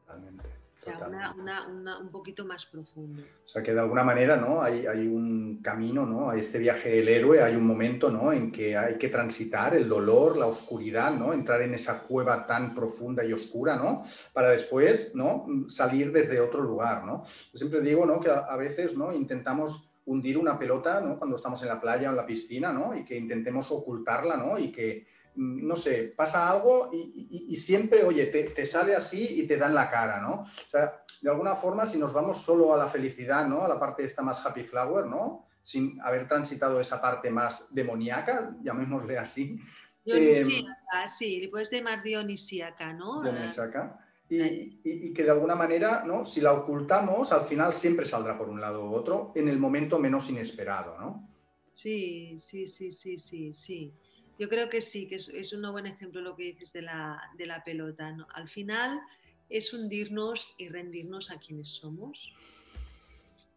Totalmente 0.00 0.61
un 0.86 2.10
poquito 2.10 2.44
más 2.44 2.66
profundo. 2.66 3.22
O 3.44 3.48
sea, 3.48 3.62
que 3.62 3.72
de 3.72 3.80
alguna 3.80 4.02
manera 4.02 4.36
¿no? 4.36 4.62
hay, 4.62 4.86
hay, 4.86 5.06
un 5.06 5.60
camino, 5.62 6.04
¿no? 6.04 6.30
a 6.30 6.36
este 6.36 6.58
viaje 6.58 6.90
del 6.90 7.08
héroe, 7.08 7.42
hay 7.42 7.54
un 7.54 7.66
momento 7.66 8.10
¿no? 8.10 8.32
en 8.32 8.50
que 8.50 8.76
hay 8.76 8.98
que 8.98 9.08
transitar 9.08 9.74
el 9.76 9.88
dolor, 9.88 10.36
la 10.36 10.46
oscuridad, 10.46 11.12
¿no? 11.12 11.32
entrar 11.32 11.62
en 11.62 11.74
esa 11.74 12.02
cueva 12.02 12.46
tan 12.46 12.74
profunda 12.74 13.24
y 13.24 13.32
oscura, 13.32 13.76
¿no? 13.76 14.04
para 14.32 14.50
después 14.50 15.14
¿no? 15.14 15.46
salir 15.68 16.10
desde 16.12 16.40
otro 16.40 16.62
lugar. 16.62 17.04
¿no? 17.04 17.24
Yo 17.52 17.58
siempre 17.58 17.80
digo 17.80 18.04
¿no? 18.04 18.18
que 18.20 18.30
a, 18.30 18.56
veces 18.56 18.96
¿no? 18.96 19.12
intentamos 19.12 19.90
hundir 20.04 20.36
una 20.36 20.58
pelota 20.58 21.00
¿no? 21.00 21.18
cuando 21.18 21.36
estamos 21.36 21.62
en 21.62 21.68
la 21.68 21.80
playa 21.80 22.08
o 22.08 22.10
en 22.10 22.16
la 22.16 22.26
piscina 22.26 22.72
¿no? 22.72 22.96
y 22.96 23.04
que 23.04 23.16
intentemos 23.16 23.70
ocultarla 23.70 24.36
¿no? 24.36 24.58
y 24.58 24.72
que 24.72 25.06
no 25.34 25.76
sé, 25.76 26.12
pasa 26.16 26.50
algo 26.50 26.90
y, 26.92 27.56
siempre, 27.56 28.04
oye, 28.04 28.26
te, 28.26 28.64
sale 28.64 28.94
así 28.94 29.40
y 29.40 29.46
te 29.46 29.56
dan 29.56 29.74
la 29.74 29.90
cara, 29.90 30.20
¿no? 30.20 30.42
O 30.42 30.70
sea, 30.70 31.04
de 31.20 31.30
alguna 31.30 31.54
forma, 31.54 31.86
si 31.86 31.98
nos 31.98 32.12
vamos 32.12 32.38
solo 32.38 32.74
a 32.74 32.76
la 32.76 32.88
felicidad, 32.88 33.46
¿no? 33.46 33.62
A 33.62 33.68
la 33.68 33.78
parte 33.78 34.04
esta 34.04 34.22
más 34.22 34.44
happy 34.44 34.62
flower, 34.62 35.06
¿no? 35.06 35.46
Sin 35.62 36.00
haber 36.02 36.28
transitado 36.28 36.80
esa 36.80 37.00
parte 37.00 37.30
más 37.30 37.68
demoníaca, 37.70 38.56
llamémosle 38.62 39.18
así. 39.18 39.58
Dionisíaca, 40.04 41.04
eh, 41.04 41.08
sí, 41.08 41.48
puedes 41.50 41.70
llamar 41.70 42.02
dionisíaca, 42.02 42.92
¿no? 42.92 43.22
Dionisíaca. 43.22 43.98
Y, 44.28 44.80
y, 44.82 45.12
que 45.12 45.24
de 45.24 45.30
alguna 45.30 45.54
manera, 45.54 46.04
¿no? 46.06 46.24
si 46.24 46.40
la 46.40 46.54
ocultamos, 46.54 47.32
al 47.32 47.44
final 47.44 47.74
siempre 47.74 48.06
saldrá 48.06 48.36
por 48.38 48.48
un 48.48 48.62
lado 48.62 48.88
u 48.88 48.94
otro 48.94 49.32
en 49.34 49.46
el 49.46 49.58
momento 49.58 49.98
menos 49.98 50.30
inesperado, 50.30 50.98
¿no? 50.98 51.28
Sí, 51.74 52.38
sí, 52.38 52.66
sí, 52.66 52.92
sí, 52.92 53.18
sí, 53.18 53.52
sí. 53.52 53.94
Yo 54.42 54.48
creo 54.48 54.68
que 54.68 54.80
sí, 54.80 55.06
que 55.06 55.14
es, 55.14 55.52
un 55.52 55.70
buen 55.70 55.86
ejemplo 55.86 56.20
lo 56.20 56.34
que 56.34 56.42
dices 56.42 56.72
de 56.72 56.82
la, 56.82 57.30
de 57.38 57.46
la 57.46 57.62
pelota. 57.62 58.16
Al 58.34 58.48
final 58.48 59.00
es 59.48 59.72
hundirnos 59.72 60.52
y 60.58 60.68
rendirnos 60.68 61.30
a 61.30 61.38
quienes 61.38 61.68
somos 61.68 62.34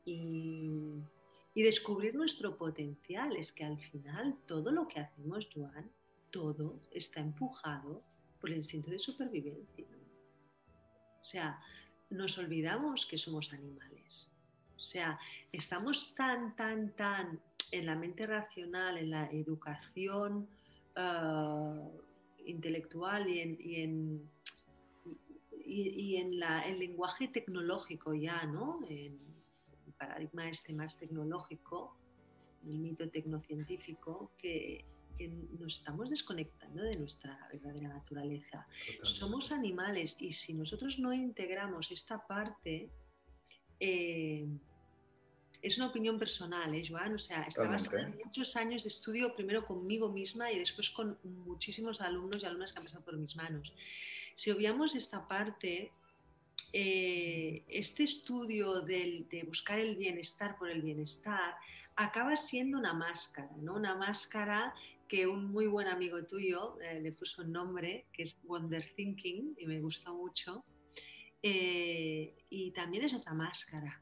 y, 0.05 1.01
descubrir 1.55 2.13
nuestro 2.13 2.55
potencial. 2.55 3.35
Es 3.35 3.51
que 3.51 3.63
al 3.63 3.79
final 3.79 4.37
todo 4.45 4.71
lo 4.71 4.87
que 4.87 4.99
hacemos, 4.99 5.49
Joan, 5.51 5.89
todo 6.29 6.79
está 6.91 7.19
empujado 7.19 8.03
por 8.39 8.51
el 8.51 8.57
instinto 8.57 8.91
de 8.91 8.99
supervivencia. 8.99 9.87
O 11.19 11.25
sea, 11.25 11.59
nos 12.11 12.37
olvidamos 12.37 13.07
que 13.07 13.17
somos 13.17 13.51
animales. 13.53 14.29
O 14.75 14.79
sea, 14.79 15.19
estamos 15.51 16.13
tan, 16.13 16.55
tan, 16.55 16.95
tan 16.95 17.41
en 17.71 17.87
la 17.87 17.95
mente 17.95 18.27
racional, 18.27 18.99
en 18.99 19.09
la 19.09 19.31
educación 19.31 20.47
Ah, 20.95 21.89
intelectual 22.45 23.27
y 23.27 23.39
en, 23.39 23.57
y 23.59 23.75
en, 23.81 24.29
y, 25.65 26.15
en 26.17 26.39
la, 26.39 26.65
el 26.67 26.79
lenguaje 26.79 27.27
tecnológico 27.27 28.13
ya, 28.13 28.45
¿no? 28.45 28.79
En 28.87 29.19
el 29.87 29.93
paradigma 29.97 30.47
este 30.49 30.73
más 30.73 30.97
tecnológico, 30.97 31.97
el 32.65 32.77
mito 32.79 33.09
tecnocientífico, 33.09 34.31
que, 34.37 34.85
que 35.17 35.27
nos 35.59 35.79
estamos 35.79 36.09
desconectando 36.09 36.83
de 36.83 36.97
nuestra 36.97 37.37
verdadera 37.51 37.89
naturaleza. 37.89 38.67
Somos 39.03 39.51
animales 39.51 40.15
y 40.19 40.31
si 40.33 40.53
nosotros 40.53 40.99
no 40.99 41.13
integramos 41.13 41.91
esta 41.91 42.25
parte, 42.25 42.89
eh, 43.79 44.47
es 45.65 45.77
una 45.77 45.87
opinión 45.87 46.17
personal, 46.19 46.73
¿eh, 46.75 46.83
Joan? 46.87 47.13
O 47.15 47.19
sea, 47.19 47.43
está 47.43 47.67
basada 47.67 48.01
en 48.01 48.17
muchos 48.23 48.55
años 48.55 48.83
de 48.83 48.89
estudio, 48.89 49.35
primero 49.35 49.65
conmigo 49.65 50.09
misma 50.09 50.51
y 50.51 50.59
después 50.59 50.89
con 50.89 51.17
muchísimos 51.23 52.01
alumnos 52.01 52.43
y 52.43 52.45
alumnas 52.45 52.71
que 52.71 52.79
han 52.79 52.85
pasado 52.85 53.03
por 53.03 53.17
mis 53.17 53.35
manos. 53.35 53.73
Si 54.35 54.51
obviamos 54.51 54.95
esta 54.95 55.27
parte, 55.27 55.91
eh, 56.73 57.63
este 57.67 58.03
estudio 58.03 58.81
de 58.81 59.43
buscar 59.47 59.79
el 59.79 59.95
bienestar 59.95 60.57
por 60.57 60.69
el 60.69 60.81
bienestar 60.81 61.55
acaba 61.95 62.35
siendo 62.35 62.77
una 62.77 62.93
máscara, 62.93 63.49
¿no? 63.61 63.75
Una 63.75 63.95
máscara 63.95 64.73
que 65.07 65.27
un 65.27 65.51
muy 65.51 65.67
buen 65.67 65.87
amigo 65.87 66.23
tuyo 66.25 66.79
eh, 66.81 66.99
le 66.99 67.11
puso 67.11 67.41
un 67.41 67.51
nombre, 67.51 68.07
que 68.11 68.23
es 68.23 68.41
Wonder 68.43 68.85
Thinking, 68.95 69.55
y 69.57 69.65
me 69.65 69.79
gustó 69.79 70.13
mucho. 70.15 70.65
Eh, 71.41 72.35
y 72.49 72.71
también 72.71 73.03
es 73.03 73.13
otra 73.13 73.33
máscara, 73.33 74.01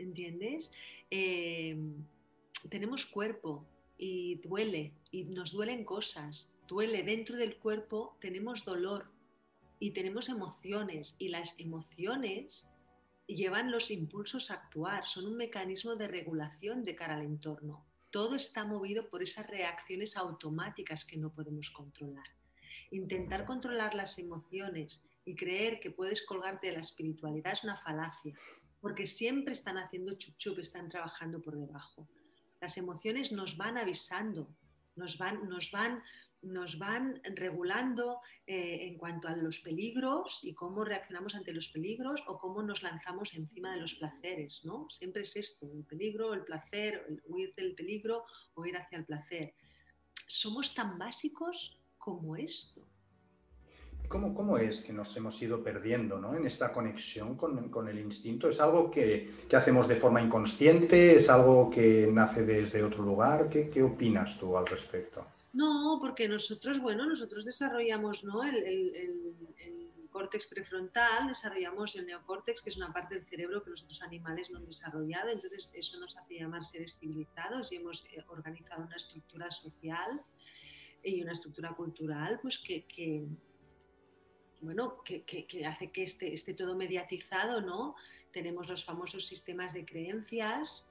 ¿entiendes? 0.00 0.72
Eh, 1.10 1.76
tenemos 2.68 3.06
cuerpo 3.06 3.64
y 3.96 4.36
duele, 4.36 4.92
y 5.10 5.24
nos 5.24 5.52
duelen 5.52 5.84
cosas, 5.84 6.52
duele 6.66 7.02
dentro 7.02 7.36
del 7.36 7.56
cuerpo, 7.56 8.16
tenemos 8.20 8.64
dolor 8.64 9.10
y 9.78 9.90
tenemos 9.90 10.28
emociones, 10.28 11.14
y 11.18 11.28
las 11.28 11.58
emociones 11.58 12.66
llevan 13.26 13.70
los 13.70 13.90
impulsos 13.90 14.50
a 14.50 14.54
actuar, 14.54 15.06
son 15.06 15.26
un 15.26 15.36
mecanismo 15.36 15.96
de 15.96 16.08
regulación 16.08 16.82
de 16.82 16.96
cara 16.96 17.16
al 17.16 17.22
entorno. 17.22 17.84
Todo 18.10 18.34
está 18.34 18.64
movido 18.64 19.08
por 19.08 19.22
esas 19.22 19.46
reacciones 19.46 20.16
automáticas 20.16 21.04
que 21.04 21.16
no 21.16 21.30
podemos 21.32 21.70
controlar. 21.70 22.26
Intentar 22.90 23.44
controlar 23.44 23.94
las 23.94 24.18
emociones 24.18 25.04
y 25.24 25.36
creer 25.36 25.78
que 25.78 25.92
puedes 25.92 26.22
colgarte 26.22 26.68
de 26.68 26.72
la 26.74 26.80
espiritualidad 26.80 27.52
es 27.52 27.62
una 27.62 27.76
falacia 27.76 28.34
porque 28.80 29.06
siempre 29.06 29.52
están 29.52 29.78
haciendo 29.78 30.14
chup 30.14 30.36
chup, 30.38 30.58
están 30.58 30.88
trabajando 30.88 31.40
por 31.40 31.56
debajo. 31.56 32.08
Las 32.60 32.76
emociones 32.76 33.32
nos 33.32 33.56
van 33.56 33.78
avisando, 33.78 34.54
nos 34.96 35.18
van, 35.18 35.48
nos 35.48 35.70
van, 35.70 36.02
nos 36.42 36.78
van 36.78 37.20
regulando 37.36 38.20
eh, 38.46 38.86
en 38.86 38.98
cuanto 38.98 39.28
a 39.28 39.36
los 39.36 39.60
peligros 39.60 40.42
y 40.42 40.54
cómo 40.54 40.84
reaccionamos 40.84 41.34
ante 41.34 41.52
los 41.52 41.68
peligros 41.68 42.22
o 42.26 42.38
cómo 42.38 42.62
nos 42.62 42.82
lanzamos 42.82 43.34
encima 43.34 43.72
de 43.72 43.80
los 43.80 43.94
placeres, 43.94 44.64
¿no? 44.64 44.88
Siempre 44.90 45.22
es 45.22 45.36
esto, 45.36 45.70
el 45.72 45.84
peligro, 45.84 46.34
el 46.34 46.44
placer, 46.44 47.06
huir 47.26 47.54
del 47.54 47.74
peligro 47.74 48.24
o 48.54 48.66
ir 48.66 48.76
hacia 48.76 48.98
el 48.98 49.04
placer. 49.04 49.54
Somos 50.26 50.74
tan 50.74 50.98
básicos 50.98 51.78
como 51.98 52.36
esto. 52.36 52.89
¿Cómo, 54.10 54.58
es 54.58 54.80
que 54.80 54.92
nos 54.92 55.16
hemos 55.16 55.40
ido 55.40 55.62
perdiendo 55.62 56.18
¿no? 56.18 56.34
en 56.34 56.44
esta 56.44 56.72
conexión 56.72 57.36
con, 57.36 57.88
el 57.88 57.98
instinto? 58.00 58.48
¿Es 58.48 58.58
algo 58.58 58.90
que, 58.90 59.46
hacemos 59.52 59.86
de 59.86 59.94
forma 59.94 60.20
inconsciente? 60.20 61.14
¿Es 61.14 61.30
algo 61.30 61.70
que 61.70 62.08
nace 62.12 62.44
desde 62.44 62.82
otro 62.82 63.04
lugar? 63.04 63.48
¿Qué, 63.48 63.80
opinas 63.80 64.36
tú 64.36 64.58
al 64.58 64.66
respecto? 64.66 65.24
No, 65.52 65.98
porque 66.00 66.26
nosotros, 66.28 66.80
bueno, 66.80 67.06
nosotros 67.06 67.44
desarrollamos 67.44 68.24
¿no? 68.24 68.42
el, 68.42 68.56
el, 68.56 69.36
córtex 70.10 70.48
prefrontal, 70.48 71.28
desarrollamos 71.28 71.94
el 71.94 72.04
neocórtex, 72.04 72.62
que 72.62 72.70
es 72.70 72.76
una 72.76 72.90
parte 72.90 73.14
del 73.14 73.24
cerebro 73.24 73.62
que 73.62 73.70
nosotros 73.70 74.02
animales 74.02 74.50
no 74.50 74.58
han 74.58 74.66
desarrollado, 74.66 75.28
entonces 75.28 75.70
eso 75.72 76.00
nos 76.00 76.16
hace 76.16 76.34
llamar 76.34 76.64
seres 76.64 76.98
civilizados 76.98 77.70
y 77.70 77.76
hemos 77.76 78.04
eh, 78.06 78.24
organizado 78.26 78.82
una 78.82 78.96
estructura 78.96 79.52
social 79.52 80.20
y 81.04 81.22
una 81.22 81.30
estructura 81.30 81.72
cultural 81.74 82.40
pues 82.42 82.58
que 82.58 82.84
bueno, 84.60 84.98
que, 85.04 85.24
hace 85.66 85.90
que 85.90 86.02
esté, 86.04 86.32
esté, 86.32 86.54
todo 86.54 86.76
mediatizado, 86.76 87.60
¿no? 87.60 87.96
Tenemos 88.32 88.68
los 88.68 88.84
famosos 88.84 89.26
sistemas 89.26 89.72
de 89.72 89.84
creencias 89.84 90.84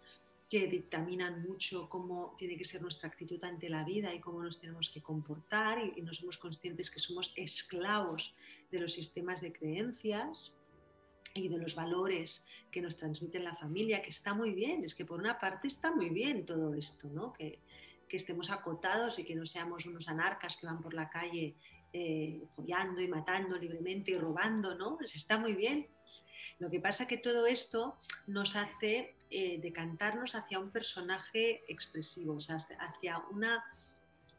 que 0.49 0.67
dictaminan 0.67 1.43
mucho 1.43 1.87
cómo 1.87 2.35
tiene 2.37 2.57
que 2.57 2.65
ser 2.65 2.81
nuestra 2.81 3.07
actitud 3.09 3.41
ante 3.43 3.69
la 3.69 3.83
vida 3.83 4.13
y 4.13 4.19
cómo 4.19 4.41
nos 4.41 4.59
tenemos 4.59 4.89
que 4.89 5.01
comportar 5.01 5.79
y, 5.79 6.01
no 6.01 6.11
somos 6.13 6.37
conscientes 6.37 6.89
que 6.89 6.99
somos 6.99 7.31
esclavos 7.35 8.33
de 8.71 8.79
los 8.79 8.93
sistemas 8.93 9.41
de 9.41 9.53
creencias 9.53 10.53
y 11.35 11.47
de 11.47 11.59
los 11.59 11.75
valores 11.75 12.45
que 12.71 12.81
nos 12.81 12.97
transmiten 12.97 13.43
la 13.43 13.55
familia, 13.55 14.01
que 14.01 14.09
está 14.09 14.33
muy 14.33 14.55
bien, 14.55 14.83
es 14.83 14.95
que 14.95 15.05
por 15.05 15.19
una 15.19 15.37
parte 15.37 15.67
está 15.67 15.93
muy 15.93 16.09
bien 16.09 16.45
todo 16.47 16.73
esto, 16.73 17.07
¿no? 17.09 17.31
Que, 17.33 17.59
que 18.07 18.17
estemos 18.17 18.49
acotados 18.49 19.19
y 19.19 19.23
que 19.23 19.35
no 19.35 19.45
seamos 19.45 19.85
unos 19.85 20.09
anarcas 20.09 20.57
que 20.57 20.65
van 20.65 20.81
por 20.81 20.95
la 20.95 21.09
calle 21.09 21.55
eh, 21.93 22.43
follando 22.55 23.01
y 23.01 23.07
matando 23.07 23.57
libremente 23.57 24.11
y 24.11 24.17
robando, 24.17 24.75
¿no? 24.75 24.97
Pues 24.97 25.15
está 25.15 25.37
muy 25.37 25.53
bien. 25.53 25.87
Lo 26.59 26.69
que 26.69 26.79
pasa 26.79 27.07
que 27.07 27.17
todo 27.17 27.47
esto 27.47 27.97
nos 28.27 28.55
hace 28.55 29.15
eh, 29.29 29.59
decantarnos 29.61 30.35
hacia 30.35 30.59
un 30.59 30.71
personaje 30.71 31.63
expresivo, 31.71 32.35
o 32.35 32.39
sea, 32.39 32.57
hacia 32.79 33.19
una 33.31 33.63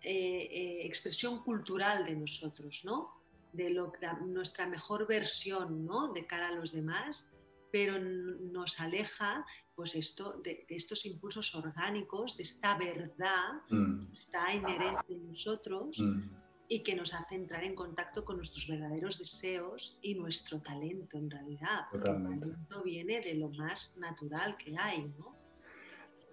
eh, 0.03 0.49
eh, 0.51 0.87
expresión 0.87 1.43
cultural 1.43 2.05
de 2.05 2.17
nosotros, 2.17 2.83
¿no? 2.85 3.23
De, 3.53 3.71
lo, 3.71 3.93
nuestra 4.27 4.67
mejor 4.67 5.07
versión, 5.07 5.85
¿no? 5.85 6.13
De 6.13 6.27
cara 6.27 6.49
a 6.49 6.53
los 6.53 6.73
demás. 6.73 7.27
pero 7.73 8.01
nos 8.01 8.81
aleja 8.81 9.47
pues 9.77 9.95
esto, 9.95 10.41
de, 10.43 10.67
estos 10.69 11.07
impulsos 11.07 11.55
orgánicos, 11.55 12.37
de 12.37 12.43
esta 12.43 12.77
verdad 12.77 13.63
mm. 13.71 14.07
que 14.07 14.13
está 14.13 14.53
inherente 14.53 15.15
en 15.15 15.29
nosotros 15.29 15.97
mm. 16.01 16.40
Y 16.73 16.85
que 16.85 16.95
nos 16.95 17.13
hace 17.13 17.35
entrar 17.35 17.65
en 17.65 17.75
contacto 17.75 18.25
con 18.25 18.37
nuestros 18.37 18.69
verdaderos 18.69 19.19
deseos 19.19 19.99
y 20.03 20.15
nuestro 20.15 20.61
talento 20.61 21.19
en 21.19 21.29
realidad. 21.29 21.81
El 21.93 22.01
talento 22.01 22.83
viene 22.85 23.21
de 23.21 23.35
lo 23.35 23.49
más 23.49 23.97
natural 23.97 24.57
que 24.57 24.77
hay, 24.79 25.03
¿no? 25.19 25.35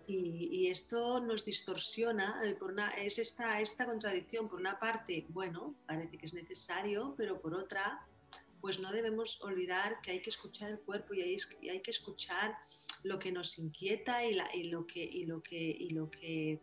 Y, 0.05 0.67
esto 0.67 1.19
nos 1.19 1.43
distorsiona, 1.43 2.39
eh, 2.45 2.53
por 2.53 2.75
es 2.97 3.17
esta, 3.17 3.59
esta 3.59 3.85
contradicción. 3.85 4.47
Por 4.47 4.59
una 4.59 4.79
parte, 4.79 5.25
bueno, 5.29 5.73
parece 5.87 6.17
que 6.19 6.27
es 6.27 6.35
necesario, 6.35 7.15
pero 7.17 7.41
por 7.41 7.55
otra, 7.55 8.07
pues 8.61 8.79
no 8.79 8.91
debemos 8.91 9.41
olvidar 9.41 9.99
que 10.01 10.11
hay 10.11 10.21
que 10.21 10.29
escuchar 10.29 10.69
el 10.69 10.79
cuerpo 10.79 11.15
y 11.15 11.23
hay, 11.23 11.81
que 11.81 11.91
escuchar 11.91 12.55
lo 13.03 13.17
que 13.17 13.31
nos 13.31 13.57
inquieta 13.57 14.23
y, 14.23 14.35
lo 14.69 14.85
que 14.85 15.03
y 15.03 15.25
lo 15.25 15.41
que 15.41 15.57
y 15.57 15.89
lo 15.89 16.11
que 16.11 16.61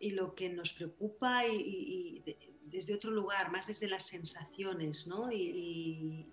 y 0.00 0.12
lo 0.12 0.34
que 0.34 0.48
nos 0.48 0.72
preocupa 0.72 1.46
y, 1.46 2.22
desde 2.64 2.94
otro 2.94 3.10
lugar, 3.10 3.50
más 3.50 3.66
desde 3.66 3.88
las 3.88 4.06
sensaciones, 4.06 5.06
¿no? 5.06 5.30
Y, 5.32 6.26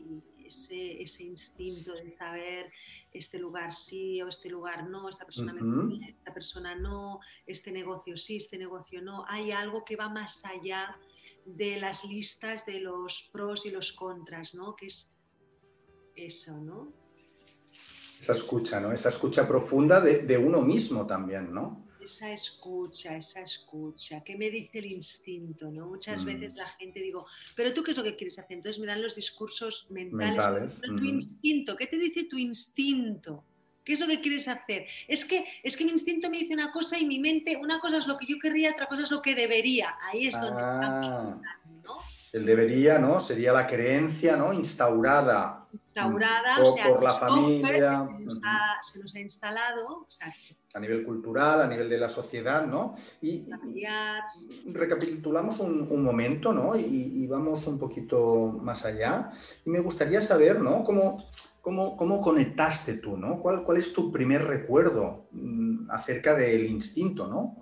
ese, 0.45 1.01
ese, 1.01 1.23
instinto 1.23 1.93
de 1.93 2.11
saber 2.11 2.71
este 3.11 3.39
lugar 3.39 3.73
sí 3.73 4.21
o 4.21 4.27
este 4.27 4.47
lugar 4.47 4.87
no, 4.87 5.09
esta 5.09 5.25
persona 5.25 5.51
me 5.51 5.61
conviene, 5.61 6.09
esta 6.09 6.31
persona 6.35 6.75
no, 6.75 7.19
este 7.47 7.71
negocio 7.71 8.15
sí, 8.15 8.35
este 8.35 8.59
negocio 8.59 9.01
no. 9.01 9.25
Hay 9.27 9.49
algo 9.49 9.83
que 9.83 9.95
va 9.95 10.07
más 10.07 10.45
allá 10.45 10.95
de 11.45 11.79
las 11.79 12.03
listas 12.05 12.65
de 12.65 12.79
los 12.79 13.29
pros 13.31 13.65
y 13.65 13.71
los 13.71 13.91
contras, 13.93 14.53
¿no? 14.53 14.75
Que 14.75 14.87
es 14.87 15.15
eso, 16.15 16.57
¿no? 16.57 16.93
Esa 18.19 18.33
escucha, 18.33 18.79
¿no? 18.79 18.91
Esa 18.91 19.09
escucha 19.09 19.47
profunda 19.47 20.01
de, 20.01 20.37
uno 20.37 20.61
mismo 20.61 21.05
también, 21.05 21.53
¿no? 21.53 21.84
Esa 22.05 22.31
escucha, 22.31 23.17
esa 23.17 23.41
escucha. 23.41 24.23
¿Qué 24.23 24.35
me 24.37 24.51
dice 24.51 24.77
el 24.77 24.85
instinto, 24.85 25.71
no? 25.71 25.87
Muchas 25.87 26.23
mm. 26.23 26.25
veces 26.27 26.55
la 26.55 26.67
gente 26.67 26.99
digo, 26.99 27.25
pero 27.55 27.73
tú 27.73 27.81
qué 27.81 27.91
es 27.91 27.97
lo 27.97 28.03
que 28.03 28.15
quieres 28.15 28.37
hacer? 28.37 28.57
Entonces 28.57 28.79
me 28.79 28.85
dan 28.85 29.01
los 29.01 29.15
discursos 29.15 29.87
mentales. 29.89 30.71
Pero 30.79 30.95
tu 30.95 31.03
instinto, 31.03 31.75
¿qué 31.75 31.87
te 31.87 31.97
dice 31.97 32.25
tu 32.25 32.37
instinto? 32.37 33.43
¿Qué 33.83 33.93
es 33.93 33.99
lo 33.99 34.07
que 34.07 34.21
quieres 34.21 34.47
hacer? 34.47 34.85
Es 35.07 35.25
que, 35.25 35.45
es 35.63 35.75
que 35.75 35.85
mi 35.85 35.91
instinto 35.91 36.29
me 36.29 36.37
dice 36.37 36.53
una 36.53 36.71
cosa 36.71 36.99
y 36.99 37.05
mi 37.05 37.17
mente, 37.17 37.57
una 37.57 37.79
cosa 37.79 37.97
es 37.97 38.07
lo 38.07 38.17
que 38.17 38.27
yo 38.27 38.37
querría, 38.39 38.71
otra 38.71 38.85
cosa 38.85 39.03
es 39.03 39.11
lo 39.11 39.21
que 39.23 39.33
debería. 39.33 39.95
Ahí 40.03 40.27
es 40.27 40.39
donde 40.39 40.61
ah, 40.63 41.39
¿no? 41.83 41.97
El 42.33 42.45
debería, 42.45 42.99
¿no? 42.99 43.19
Sería 43.19 43.51
la 43.51 43.65
creencia, 43.65 44.35
¿no? 44.35 44.53
Instaurada. 44.53 45.67
Instaurada, 45.95 46.61
o 46.61 46.73
sea, 46.73 46.89
por 46.89 47.03
la 47.03 47.11
familia. 47.11 47.97
Se 48.81 48.99
nos, 48.99 49.15
ha, 49.15 49.19
instalado, 49.19 50.07
A 50.73 50.79
nivel 50.79 51.05
cultural, 51.05 51.61
a 51.61 51.67
nivel 51.67 51.89
de 51.89 51.97
la 51.97 52.09
sociedad, 52.09 52.65
¿no? 52.65 52.95
Y, 53.21 53.45
recapitulamos 54.67 55.59
un, 55.59 56.03
momento, 56.03 56.51
¿no? 56.51 56.75
Y, 56.75 56.83
y, 56.83 57.27
vamos 57.27 57.65
un 57.67 57.79
poquito 57.79 58.59
más 58.61 58.83
allá. 58.85 59.31
Y 59.65 59.69
me 59.69 59.79
gustaría 59.79 60.19
saber, 60.19 60.59
¿no? 60.59 60.83
Cómo 60.83 61.25
¿Cómo, 61.65 62.21
conectaste 62.21 62.93
tú, 62.97 63.17
¿no? 63.17 63.41
¿Cuál, 63.41 63.63
¿Cuál, 63.63 63.77
es 63.77 63.91
tu 63.91 64.11
primer 64.11 64.45
recuerdo 64.45 65.25
mm, 65.31 65.89
acerca 65.89 66.35
del 66.35 66.67
instinto, 66.67 67.27
¿no? 67.27 67.57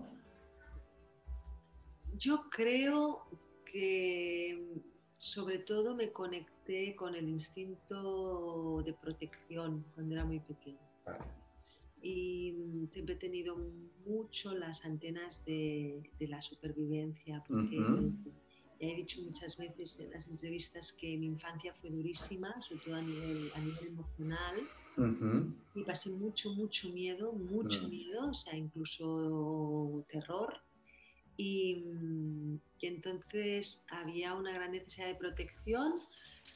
Yo 2.17 2.49
creo 2.49 3.25
que 3.63 4.83
sobre 5.17 5.59
todo 5.59 5.95
me 5.95 6.11
conecté 6.11 6.52
con 6.95 7.13
el 7.15 7.27
instinto 7.27 8.81
de 8.85 8.93
protección 8.93 9.83
cuando 9.93 10.15
era 10.15 10.25
muy 10.25 10.39
pequeño. 10.39 10.79
Y 12.01 12.53
siempre 12.91 13.15
he 13.15 13.17
tenido 13.17 13.57
mucho 14.05 14.53
las 14.53 14.83
antenas 14.85 15.43
de, 15.45 16.09
la 16.19 16.41
supervivencia, 16.41 17.43
porque 17.47 17.77
he 18.79 18.95
dicho 18.95 19.21
muchas 19.21 19.57
veces 19.57 19.99
en 19.99 20.11
las 20.11 20.27
entrevistas 20.27 20.93
que 20.93 21.17
mi 21.17 21.27
infancia 21.27 21.73
fue 21.81 21.89
durísima, 21.89 22.53
sobre 22.61 22.81
todo 22.83 22.95
a 22.95 23.01
nivel, 23.01 23.51
a 23.55 23.59
nivel 23.59 23.87
emocional. 23.87 24.55
Y 25.75 25.83
pasé 25.83 26.11
mucho, 26.11 26.53
mucho 26.53 26.89
miedo, 26.89 27.33
mucho 27.33 27.83
mm. 27.83 27.89
miedo, 27.89 28.29
o 28.29 28.33
sea, 28.33 28.55
incluso 28.55 30.05
terror. 30.09 30.53
Y, 31.35 31.83
y, 32.79 32.85
entonces 32.85 33.83
había 33.89 34.35
una 34.35 34.53
gran 34.53 34.71
necesidad 34.71 35.07
de 35.07 35.15
protección, 35.15 35.93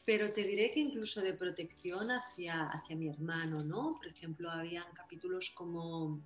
pero 0.08 0.32
te 0.32 0.46
diré 0.46 0.72
que 0.72 0.80
incluso 0.80 1.20
de 1.20 1.34
protección 1.34 2.12
hacia, 2.12 2.70
hacia 2.70 2.96
mi 2.96 3.10
hermano, 3.10 3.62
¿no? 3.62 3.98
Por 3.98 4.08
ejemplo, 4.08 4.50
habían 4.50 4.86
capítulos 4.93 5.52
como 5.54 6.24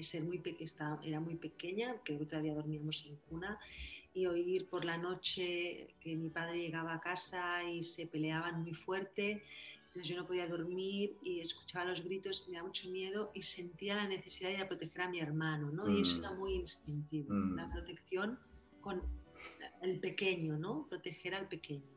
ser 0.00 0.22
muy 0.22 0.38
pequeña, 0.38 0.98
era 1.04 1.20
muy 1.20 1.36
pequeña, 1.36 1.94
creo 2.02 2.20
que 2.20 2.24
todavía 2.24 2.54
dormíamos 2.54 3.04
en 3.06 3.16
cuna, 3.28 3.60
y 4.14 4.24
oír 4.24 4.66
por 4.70 4.86
la 4.86 4.96
noche 4.96 5.94
que 6.00 6.16
mi 6.16 6.30
padre 6.30 6.56
llegaba 6.58 6.94
a 6.94 7.00
casa 7.00 7.62
y 7.64 7.82
se 7.82 8.06
peleaban 8.06 8.62
muy 8.62 8.72
fuerte. 8.72 9.42
Entonces 9.88 10.08
yo 10.08 10.16
no 10.16 10.26
podía 10.26 10.48
dormir 10.48 11.18
y 11.22 11.40
escuchaba 11.40 11.84
los 11.84 12.02
gritos, 12.02 12.48
me 12.48 12.56
da 12.56 12.62
mucho 12.62 12.88
miedo 12.88 13.30
y 13.34 13.42
sentía 13.42 13.94
la 13.94 14.08
necesidad 14.08 14.48
de 14.48 14.54
ir 14.54 14.62
a 14.62 14.68
proteger 14.68 15.02
a 15.02 15.10
mi 15.10 15.20
hermano, 15.20 15.70
¿no? 15.70 15.90
Y 15.90 16.00
eso 16.00 16.16
era 16.18 16.30
mm. 16.30 16.38
muy 16.38 16.54
instintivo, 16.54 17.34
mm. 17.34 17.56
la 17.56 17.70
protección 17.70 18.38
con 18.80 19.02
el 19.82 20.00
pequeño, 20.00 20.56
¿no? 20.56 20.86
Proteger 20.88 21.34
al 21.34 21.46
pequeño. 21.46 21.93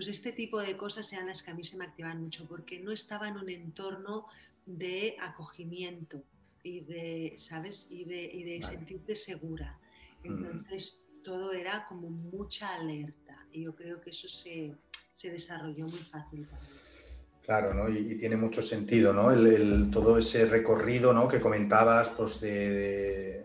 Pues 0.00 0.08
este 0.08 0.32
tipo 0.32 0.58
de 0.58 0.78
cosas 0.78 1.12
eran 1.12 1.26
las 1.26 1.42
que 1.42 1.50
a 1.50 1.54
mí 1.54 1.62
se 1.62 1.76
me 1.76 1.84
activaban 1.84 2.22
mucho 2.22 2.46
porque 2.48 2.80
no 2.80 2.90
estaba 2.90 3.28
en 3.28 3.36
un 3.36 3.50
entorno 3.50 4.28
de 4.64 5.14
acogimiento 5.20 6.22
y 6.62 6.80
de, 6.80 7.34
¿sabes? 7.36 7.86
Y 7.90 8.06
de, 8.06 8.22
y 8.22 8.44
de 8.44 8.62
sentirte 8.62 9.14
segura. 9.14 9.78
Mm. 10.24 10.26
Entonces, 10.26 11.06
todo 11.22 11.52
era 11.52 11.84
como 11.86 12.08
mucha 12.08 12.76
alerta 12.76 13.46
y 13.52 13.64
yo 13.64 13.74
creo 13.74 14.00
que 14.00 14.08
eso 14.08 14.26
se, 14.26 14.74
se 15.12 15.30
desarrolló 15.30 15.84
muy 15.84 16.00
fácil 16.00 16.48
también. 16.48 16.78
Claro, 17.42 17.74
¿no? 17.74 17.90
y, 17.90 18.16
tiene 18.16 18.38
mucho 18.38 18.62
sentido, 18.62 19.12
¿no? 19.12 19.30
El, 19.30 19.90
todo 19.90 20.16
ese 20.16 20.46
recorrido 20.46 21.12
¿no? 21.12 21.28
que 21.28 21.42
comentabas 21.42 22.08
pues, 22.08 22.40
de, 22.40 23.44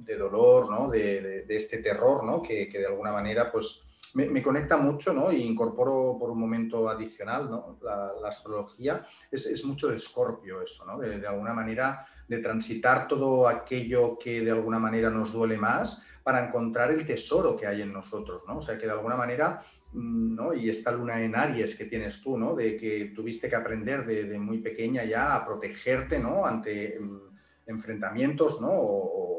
de, 0.00 0.16
dolor, 0.18 0.70
¿no? 0.70 0.90
De, 0.90 1.44
de, 1.46 1.56
este 1.56 1.78
terror, 1.78 2.24
¿no? 2.24 2.42
Que, 2.42 2.68
que, 2.68 2.80
de 2.80 2.88
alguna 2.88 3.10
manera 3.12 3.50
pues, 3.50 3.84
me, 4.14 4.28
me, 4.28 4.42
conecta 4.42 4.76
mucho 4.76 5.12
¿no? 5.12 5.32
y 5.32 5.42
incorporo 5.42 6.16
por 6.18 6.30
un 6.30 6.38
momento 6.38 6.88
adicional 6.88 7.50
¿no? 7.50 7.78
la, 7.82 8.12
la 8.20 8.28
astrología. 8.28 9.04
Es, 9.30 9.46
es, 9.46 9.64
mucho 9.64 9.88
de 9.88 9.96
escorpio 9.96 10.62
eso, 10.62 10.86
¿no? 10.86 10.98
de, 10.98 11.26
alguna 11.26 11.52
manera 11.52 12.06
de 12.26 12.38
transitar 12.38 13.06
todo 13.06 13.48
aquello 13.48 14.18
que 14.18 14.40
de 14.40 14.50
alguna 14.50 14.78
manera 14.78 15.10
nos 15.10 15.32
duele 15.32 15.58
más 15.58 16.02
para 16.22 16.46
encontrar 16.46 16.90
el 16.90 17.04
tesoro 17.04 17.56
que 17.56 17.66
hay 17.66 17.82
en 17.82 17.92
nosotros, 17.92 18.44
¿no? 18.48 18.56
O 18.56 18.60
sea, 18.62 18.78
que 18.78 18.86
de 18.86 18.92
alguna 18.92 19.14
manera, 19.14 19.60
mm, 19.92 20.34
¿no? 20.34 20.54
Y 20.54 20.70
esta 20.70 20.90
luna 20.90 21.20
en 21.20 21.36
Aries 21.36 21.76
que 21.76 21.84
tienes 21.84 22.22
tú, 22.22 22.38
¿no? 22.38 22.54
De 22.54 22.78
que 22.78 23.12
tuviste 23.14 23.46
que 23.46 23.56
aprender 23.56 24.06
de, 24.06 24.38
muy 24.38 24.58
pequeña 24.58 25.04
ya 25.04 25.36
a 25.36 25.44
protegerte, 25.44 26.18
¿no? 26.18 26.46
Ante 26.46 26.98
mm, 26.98 27.20
enfrentamientos, 27.66 28.60
¿no? 28.60 28.70
O, 28.72 29.30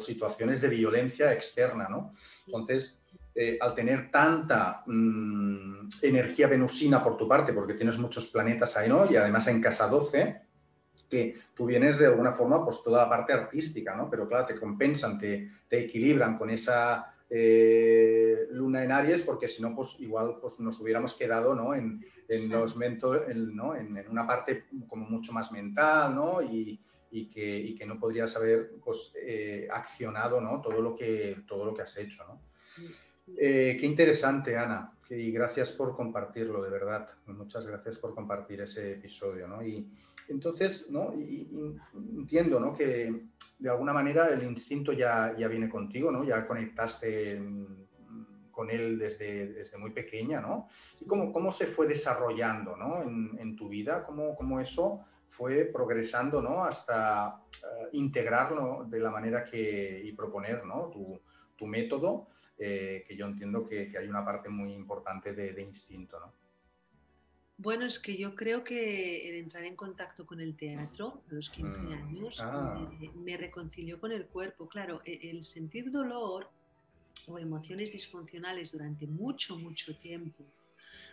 situaciones 0.00 0.60
de 0.60 0.68
violencia 0.68 1.32
externa, 1.32 1.86
¿no? 1.88 2.12
Entonces, 2.46 3.01
eh, 3.34 3.58
al 3.60 3.74
tener 3.74 4.10
tanta 4.10 4.82
mm, 4.86 5.88
energía 6.02 6.48
venusina 6.48 7.02
por 7.02 7.16
tu 7.16 7.26
parte, 7.26 7.52
porque 7.52 7.74
tienes 7.74 7.98
muchos 7.98 8.28
planetas 8.28 8.76
ahí, 8.76 8.88
¿no? 8.88 9.10
Y 9.10 9.16
además 9.16 9.46
en 9.48 9.60
casa 9.60 9.88
12, 9.88 10.42
que 11.08 11.38
tú 11.54 11.66
vienes 11.66 11.98
de 11.98 12.06
alguna 12.06 12.32
forma, 12.32 12.64
pues 12.64 12.82
toda 12.82 13.02
la 13.02 13.08
parte 13.08 13.32
artística, 13.32 13.94
¿no? 13.94 14.08
Pero 14.10 14.28
claro, 14.28 14.46
te 14.46 14.58
compensan, 14.58 15.18
te, 15.18 15.50
te 15.68 15.84
equilibran 15.84 16.36
con 16.36 16.50
esa 16.50 17.14
eh, 17.34 18.48
luna 18.50 18.84
en 18.84 18.92
Aries, 18.92 19.22
porque 19.22 19.48
si 19.48 19.62
no, 19.62 19.74
pues 19.74 19.96
igual 20.00 20.36
pues, 20.38 20.60
nos 20.60 20.78
hubiéramos 20.80 21.14
quedado, 21.14 21.54
¿no? 21.54 21.74
En, 21.74 22.04
en 22.28 22.50
los 22.50 22.76
mentos, 22.76 23.22
¿no? 23.34 23.74
En, 23.74 23.98
una 24.10 24.26
parte 24.26 24.66
como 24.86 25.08
mucho 25.08 25.32
más 25.32 25.50
mental, 25.52 26.14
¿no? 26.14 26.42
Y, 26.42 26.78
y, 27.10 27.30
que, 27.30 27.58
y 27.58 27.74
que, 27.74 27.86
no 27.86 27.98
podrías 27.98 28.36
haber 28.36 28.72
pues, 28.84 29.14
eh, 29.18 29.66
accionado, 29.72 30.42
¿no? 30.42 30.60
Todo 30.60 30.82
lo 30.82 30.94
que, 30.94 31.42
todo 31.46 31.64
lo 31.64 31.72
que 31.72 31.80
has 31.80 31.96
hecho, 31.96 32.22
¿no? 32.26 32.42
Eh, 33.36 33.76
qué 33.78 33.86
interesante, 33.86 34.56
Ana, 34.56 34.92
y 35.10 35.30
gracias 35.30 35.72
por 35.72 35.94
compartirlo, 35.94 36.62
de 36.62 36.70
verdad. 36.70 37.08
Muchas 37.26 37.66
gracias 37.66 37.98
por 37.98 38.14
compartir 38.14 38.60
ese 38.62 38.92
episodio, 38.92 39.46
¿no? 39.46 39.64
Y, 39.64 39.88
entonces, 40.28 40.90
¿no? 40.90 41.12
entiendo 41.12 42.60
¿no? 42.60 42.74
que 42.74 43.26
de 43.58 43.70
alguna 43.70 43.92
manera 43.92 44.28
el 44.28 44.42
instinto 44.42 44.92
ya, 44.92 45.34
ya 45.36 45.48
viene 45.48 45.68
contigo, 45.68 46.10
¿no? 46.10 46.24
ya 46.24 46.46
conectaste 46.46 47.38
mm, 47.38 47.66
con 48.50 48.70
él 48.70 48.98
desde, 48.98 49.48
desde 49.52 49.78
muy 49.78 49.90
pequeña, 49.90 50.40
¿no? 50.40 50.68
¿Y 51.00 51.06
cómo, 51.06 51.32
cómo 51.32 51.50
se 51.50 51.66
fue 51.66 51.86
desarrollando 51.86 52.76
¿no? 52.76 53.02
en, 53.02 53.36
en 53.38 53.56
tu 53.56 53.68
vida? 53.68 54.04
¿Cómo, 54.04 54.34
¿Cómo, 54.34 54.60
eso 54.60 55.04
fue 55.26 55.64
progresando 55.64 56.42
¿no? 56.42 56.64
hasta 56.64 57.42
eh, 57.54 57.88
integrarlo 57.92 58.84
de 58.88 59.00
la 59.00 59.10
manera 59.10 59.44
que 59.44 60.02
y 60.04 60.12
proponer 60.12 60.64
¿no? 60.66 60.90
tu, 60.90 61.20
tu 61.56 61.66
método, 61.66 62.28
eh, 62.58 63.04
que 63.06 63.16
yo 63.16 63.26
entiendo 63.26 63.68
que, 63.68 63.90
que, 63.90 63.98
hay 63.98 64.08
una 64.08 64.24
parte 64.24 64.48
muy 64.48 64.72
importante 64.72 65.32
de, 65.32 65.52
de 65.52 65.62
instinto, 65.62 66.20
¿no? 66.20 66.32
Bueno, 67.58 67.86
es 67.86 67.98
que 68.00 68.16
yo 68.16 68.34
creo 68.34 68.64
que 68.64 69.28
el 69.28 69.36
entrar 69.36 69.64
en 69.64 69.76
contacto 69.76 70.26
con 70.26 70.40
el 70.40 70.56
teatro 70.56 71.22
a 71.30 71.34
los 71.34 71.48
15 71.50 71.78
Mm, 71.80 71.92
años 71.92 72.40
ah. 72.40 72.74
me, 72.98 73.10
me 73.14 73.36
reconcilió 73.36 74.00
con 74.00 74.10
el 74.10 74.26
cuerpo. 74.26 74.68
Claro, 74.68 75.00
e- 75.04 75.30
el 75.30 75.44
sentir 75.44 75.90
dolor 75.90 76.50
o 77.28 77.38
emociones 77.38 77.92
disfuncionales 77.92 78.72
durante 78.72 79.06
mucho, 79.06 79.56
mucho 79.58 79.96
tiempo 79.98 80.44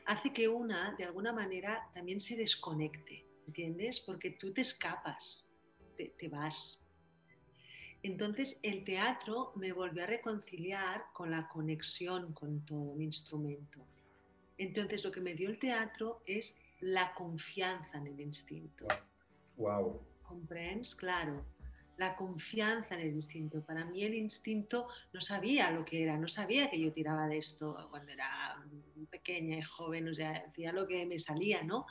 hace 0.05 0.33
que 0.33 0.47
una, 0.47 0.95
de 0.97 1.05
alguna 1.05 1.31
manera, 1.31 1.87
también 1.93 2.19
se 2.19 2.35
desconecte, 2.35 3.25
¿entiendes? 3.45 3.99
Porque 3.99 4.31
tú 4.31 4.51
te 4.51 4.61
escapas, 4.61 5.47
te, 5.95 6.15
te 6.17 6.27
vas. 6.27 6.81
Entonces 8.03 8.59
el 8.63 8.83
teatro 8.83 9.51
me 9.55 9.73
volvió 9.73 10.03
a 10.03 10.07
reconciliar 10.07 11.03
con 11.13 11.31
la 11.31 11.47
conexión 11.47 12.33
con 12.33 12.65
todo 12.65 12.95
mi 12.95 13.05
instrumento. 13.05 13.85
Entonces 14.57 15.03
lo 15.03 15.11
que 15.11 15.21
me 15.21 15.33
dio 15.33 15.49
el 15.49 15.59
teatro 15.59 16.21
es 16.25 16.55
la 16.79 17.13
confianza 17.13 17.97
en 17.97 18.07
el 18.07 18.19
instinto. 18.19 18.87
Wow. 19.57 20.01
¿Comprens? 20.23 20.95
Claro. 20.95 21.43
La 21.97 22.15
confianza 22.15 22.95
en 22.95 23.01
el 23.01 23.13
instinto. 23.15 23.61
Para 23.61 23.83
mí 23.83 24.03
el 24.03 24.13
instinto 24.13 24.87
no 25.11 25.19
sabía 25.19 25.69
lo 25.71 25.83
que 25.83 26.03
era, 26.03 26.17
no 26.17 26.29
sabía 26.29 26.69
que 26.69 26.79
yo 26.79 26.93
tiraba 26.93 27.27
de 27.27 27.39
esto 27.39 27.87
cuando 27.89 28.13
era 28.13 28.63
pequeña 29.09 29.57
y 29.57 29.61
joven, 29.61 30.07
o 30.07 30.13
sea, 30.13 30.45
hacía 30.47 30.71
lo 30.71 30.87
que 30.87 31.05
me 31.05 31.19
salía, 31.19 31.63
¿no? 31.63 31.85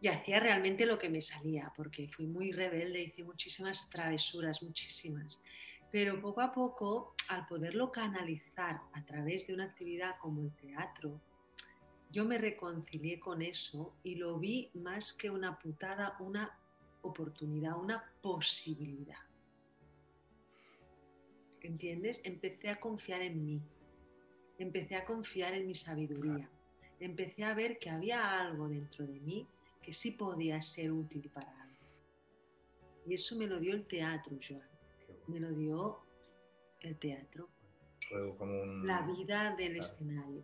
Y 0.00 0.08
hacía 0.08 0.40
realmente 0.40 0.86
lo 0.86 0.98
que 0.98 1.10
me 1.10 1.20
salía, 1.20 1.72
porque 1.76 2.08
fui 2.08 2.26
muy 2.26 2.52
rebelde, 2.52 3.02
hice 3.02 3.22
muchísimas 3.22 3.90
travesuras, 3.90 4.62
muchísimas. 4.62 5.40
Pero 5.92 6.20
poco 6.20 6.40
a 6.40 6.52
poco, 6.52 7.14
al 7.28 7.46
poderlo 7.46 7.92
canalizar 7.92 8.80
a 8.92 9.04
través 9.04 9.46
de 9.46 9.54
una 9.54 9.64
actividad 9.64 10.16
como 10.18 10.42
el 10.42 10.52
teatro, 10.56 11.20
yo 12.10 12.24
me 12.24 12.38
reconcilié 12.38 13.20
con 13.20 13.42
eso 13.42 13.94
y 14.02 14.16
lo 14.16 14.38
vi 14.38 14.70
más 14.74 15.12
que 15.12 15.30
una 15.30 15.58
putada, 15.58 16.16
una 16.18 16.58
oportunidad, 17.02 17.76
una 17.76 18.04
posibilidad. 18.20 19.18
¿Entiendes? 21.60 22.20
Empecé 22.24 22.70
a 22.70 22.80
confiar 22.80 23.20
en 23.20 23.44
mí, 23.44 23.60
empecé 24.58 24.96
a 24.96 25.04
confiar 25.04 25.52
en 25.54 25.66
mi 25.66 25.74
sabiduría, 25.74 26.48
empecé 26.98 27.44
a 27.44 27.54
ver 27.54 27.78
que 27.78 27.90
había 27.90 28.40
algo 28.40 28.68
dentro 28.68 29.06
de 29.06 29.20
mí 29.20 29.46
que 29.82 29.92
sí 29.92 30.12
podía 30.12 30.60
ser 30.62 30.92
útil 30.92 31.30
para 31.32 31.50
algo. 31.62 31.76
Y 33.06 33.14
eso 33.14 33.36
me 33.36 33.46
lo 33.46 33.58
dio 33.58 33.74
el 33.74 33.86
teatro, 33.86 34.36
Joan, 34.46 34.68
me 35.26 35.40
lo 35.40 35.52
dio 35.52 35.98
el 36.80 36.98
teatro, 36.98 37.48
Fue 38.08 38.36
como 38.36 38.62
un, 38.62 38.86
la 38.86 39.02
vida 39.02 39.54
del 39.56 39.74
Claro. 39.76 39.92
escenario. 39.92 40.42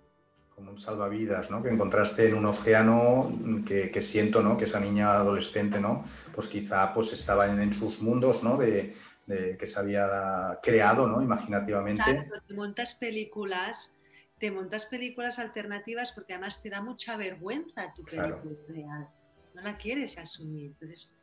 como 0.54 0.70
un 0.70 0.78
salvavidas, 0.78 1.50
¿no? 1.50 1.62
Que 1.62 1.68
encontraste 1.68 2.28
en 2.28 2.34
un 2.34 2.46
océano 2.46 3.30
que, 3.66 3.90
que 3.90 4.00
siento, 4.00 4.42
¿no? 4.42 4.56
Que 4.56 4.64
esa 4.64 4.80
niña 4.80 5.12
adolescente, 5.12 5.78
¿no? 5.80 6.02
Pues 6.34 6.48
quizá 6.48 6.94
pues 6.94 7.12
estaba 7.12 7.46
en, 7.46 7.72
sus 7.74 8.00
mundos, 8.00 8.42
¿no? 8.42 8.56
De, 8.56 8.96
de 9.26 9.56
que 9.58 9.66
se 9.66 9.78
había 9.78 10.58
creado, 10.62 11.06
¿no? 11.06 11.20
Imaginativamente. 11.22 12.10
Exacto, 12.10 12.40
te 12.46 12.54
montas 12.54 12.94
películas, 12.94 13.98
te 14.38 14.50
montas 14.50 14.86
películas 14.86 15.38
alternativas 15.38 16.12
porque 16.12 16.32
además 16.32 16.62
te 16.62 16.70
da 16.70 16.80
mucha 16.80 17.16
vergüenza 17.18 17.92
tu 17.94 18.02
Claro. 18.04 18.40
película 18.40 18.56
real. 18.68 19.08
No 19.56 19.62
la 19.62 19.78
quieres 19.78 20.18
asumir. 20.18 20.66
Entonces, 20.66 21.14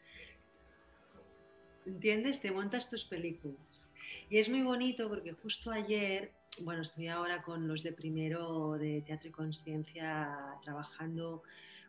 ¿entiendes? 1.86 2.42
Te 2.42 2.50
montas 2.50 2.90
tus 2.90 3.06
películas. 3.06 3.88
Y 4.28 4.40
es 4.40 4.50
muy 4.50 4.64
bonito 4.64 5.08
porque 5.08 5.34
justo 5.34 5.70
ayer, 5.70 6.32
bueno, 6.62 6.82
estoy 6.82 7.10
ahora 7.10 7.44
con 7.44 7.68
los 7.68 7.84
de 7.84 7.94
primero 7.94 8.72
de 8.80 9.04
Teatro 9.06 9.30
y 9.30 9.32
Conciencia 9.32 10.36
trabajando 10.64 11.44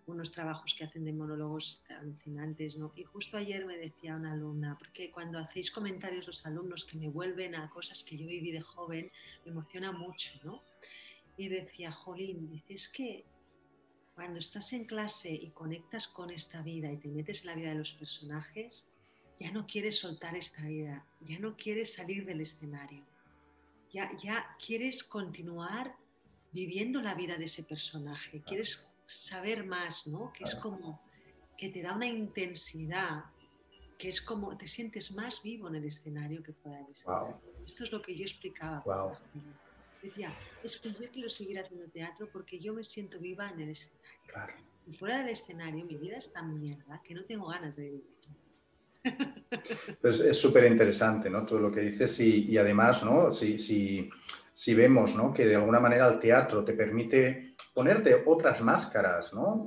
unos 0.07 0.33
trabajos 0.33 0.75
que 0.75 0.85
hacen 0.85 1.07
de 1.07 1.15
monólogos 1.15 1.81
alucinantes, 1.89 2.77
¿no? 2.77 2.93
Y 2.95 3.05
justo 3.05 3.39
ayer 3.39 3.65
me 3.65 3.79
decía 3.79 4.15
una 4.15 4.33
alumna, 4.33 4.77
porque 4.79 5.11
cuando 5.11 5.39
hacéis 5.39 5.71
comentarios 5.71 6.27
los 6.27 6.45
alumnos 6.45 6.85
que 6.85 6.99
me 6.99 7.09
vuelven 7.09 7.55
a 7.55 7.71
cosas 7.71 8.05
que 8.05 8.19
yo 8.19 8.27
viví 8.27 8.53
de 8.53 8.61
joven, 8.61 9.11
me 9.47 9.53
emociona 9.53 9.93
mucho, 9.93 10.33
¿no? 10.43 10.63
Y 11.39 11.49
decía, 11.49 11.91
Jolín, 11.91 12.51
dices 12.51 12.91
que 12.91 13.25
cuando 14.15 14.39
estás 14.39 14.73
en 14.73 14.85
clase 14.85 15.31
y 15.33 15.51
conectas 15.51 16.07
con 16.07 16.31
esta 16.31 16.63
vida 16.63 16.91
y 16.91 16.99
te 16.99 17.09
metes 17.09 17.41
en 17.43 17.49
la 17.49 17.55
vida 17.57 17.71
de 17.71 17.75
los 17.77 17.93
personajes, 17.93 18.87
ya 19.41 19.51
no 19.51 19.67
quieres 19.67 19.99
soltar 19.99 20.37
esta 20.37 20.63
vida, 20.63 21.05
ya 21.21 21.39
no 21.41 21.57
quieres 21.57 21.95
salir 21.95 22.25
del 22.25 22.41
escenario, 22.41 23.05
ya, 23.93 24.17
ya 24.17 24.57
quieres 24.65 25.03
continuar 25.03 25.97
viviendo 26.53 27.03
la 27.03 27.15
vida 27.15 27.37
de 27.37 27.45
ese 27.47 27.65
personaje, 27.65 28.41
quieres 28.43 28.95
saber 29.07 29.65
más, 29.65 30.07
¿no? 30.07 30.33
Que 30.33 30.45
es 30.45 30.55
Claro. 30.55 30.71
como 30.71 31.03
que 31.59 31.69
te 31.69 31.83
da 31.83 31.95
una 31.95 32.07
intensidad, 32.07 33.25
que 33.99 34.09
es 34.09 34.21
como 34.21 34.57
te 34.57 34.69
sientes 34.69 35.13
más 35.13 35.43
vivo 35.43 35.69
en 35.69 35.77
el 35.77 35.85
escenario 35.85 36.43
que 36.43 36.53
fuera 36.53 36.79
del 36.79 36.93
escenario. 36.93 37.41
Esto 37.65 37.85
es 37.85 37.93
lo 37.93 38.01
que 38.01 38.17
yo 38.17 38.25
explicaba. 38.25 38.83
Wow. 38.85 39.17
Decía, 40.05 40.35
es 40.63 40.79
que 40.79 40.93
yo 40.93 41.09
quiero 41.11 41.31
seguir 41.31 41.59
haciendo 41.59 41.87
teatro 41.89 42.29
porque 42.31 42.59
yo 42.59 42.75
me 42.75 42.85
siento 42.85 43.19
viva 43.19 43.49
en 43.49 43.61
el 43.61 43.71
escenario. 43.71 44.03
Claro. 44.27 44.53
Y 44.87 44.93
fuera 44.93 45.19
del 45.19 45.31
escenario 45.31 45.83
mi 45.87 45.97
vida 45.97 46.19
es 46.19 46.31
tan 46.31 46.61
mierda 46.61 47.01
que 47.03 47.15
no 47.15 47.25
tengo 47.25 47.49
ganas 47.49 47.75
de 47.75 47.85
vivir. 47.85 48.05
Pues 50.03 50.21
es 50.21 50.39
súper 50.39 50.65
interesante, 50.65 51.31
¿no? 51.31 51.47
Todo 51.47 51.59
lo 51.61 51.71
que 51.71 51.81
dices 51.81 52.19
y, 52.21 52.51
y 52.51 52.59
además, 52.59 53.03
¿no? 53.03 53.31
Si, 53.31 53.57
si, 53.57 54.11
si 54.53 54.75
vemos, 54.75 55.15
¿no? 55.15 55.33
Que 55.33 55.47
de 55.47 55.55
alguna 55.55 55.81
manera 55.81 56.09
el 56.09 56.19
teatro 56.19 56.65
te 56.65 56.75
permite 56.75 57.55
ponerte 57.73 58.23
otras 58.27 58.61
máscaras, 58.63 59.33
¿no? 59.33 59.67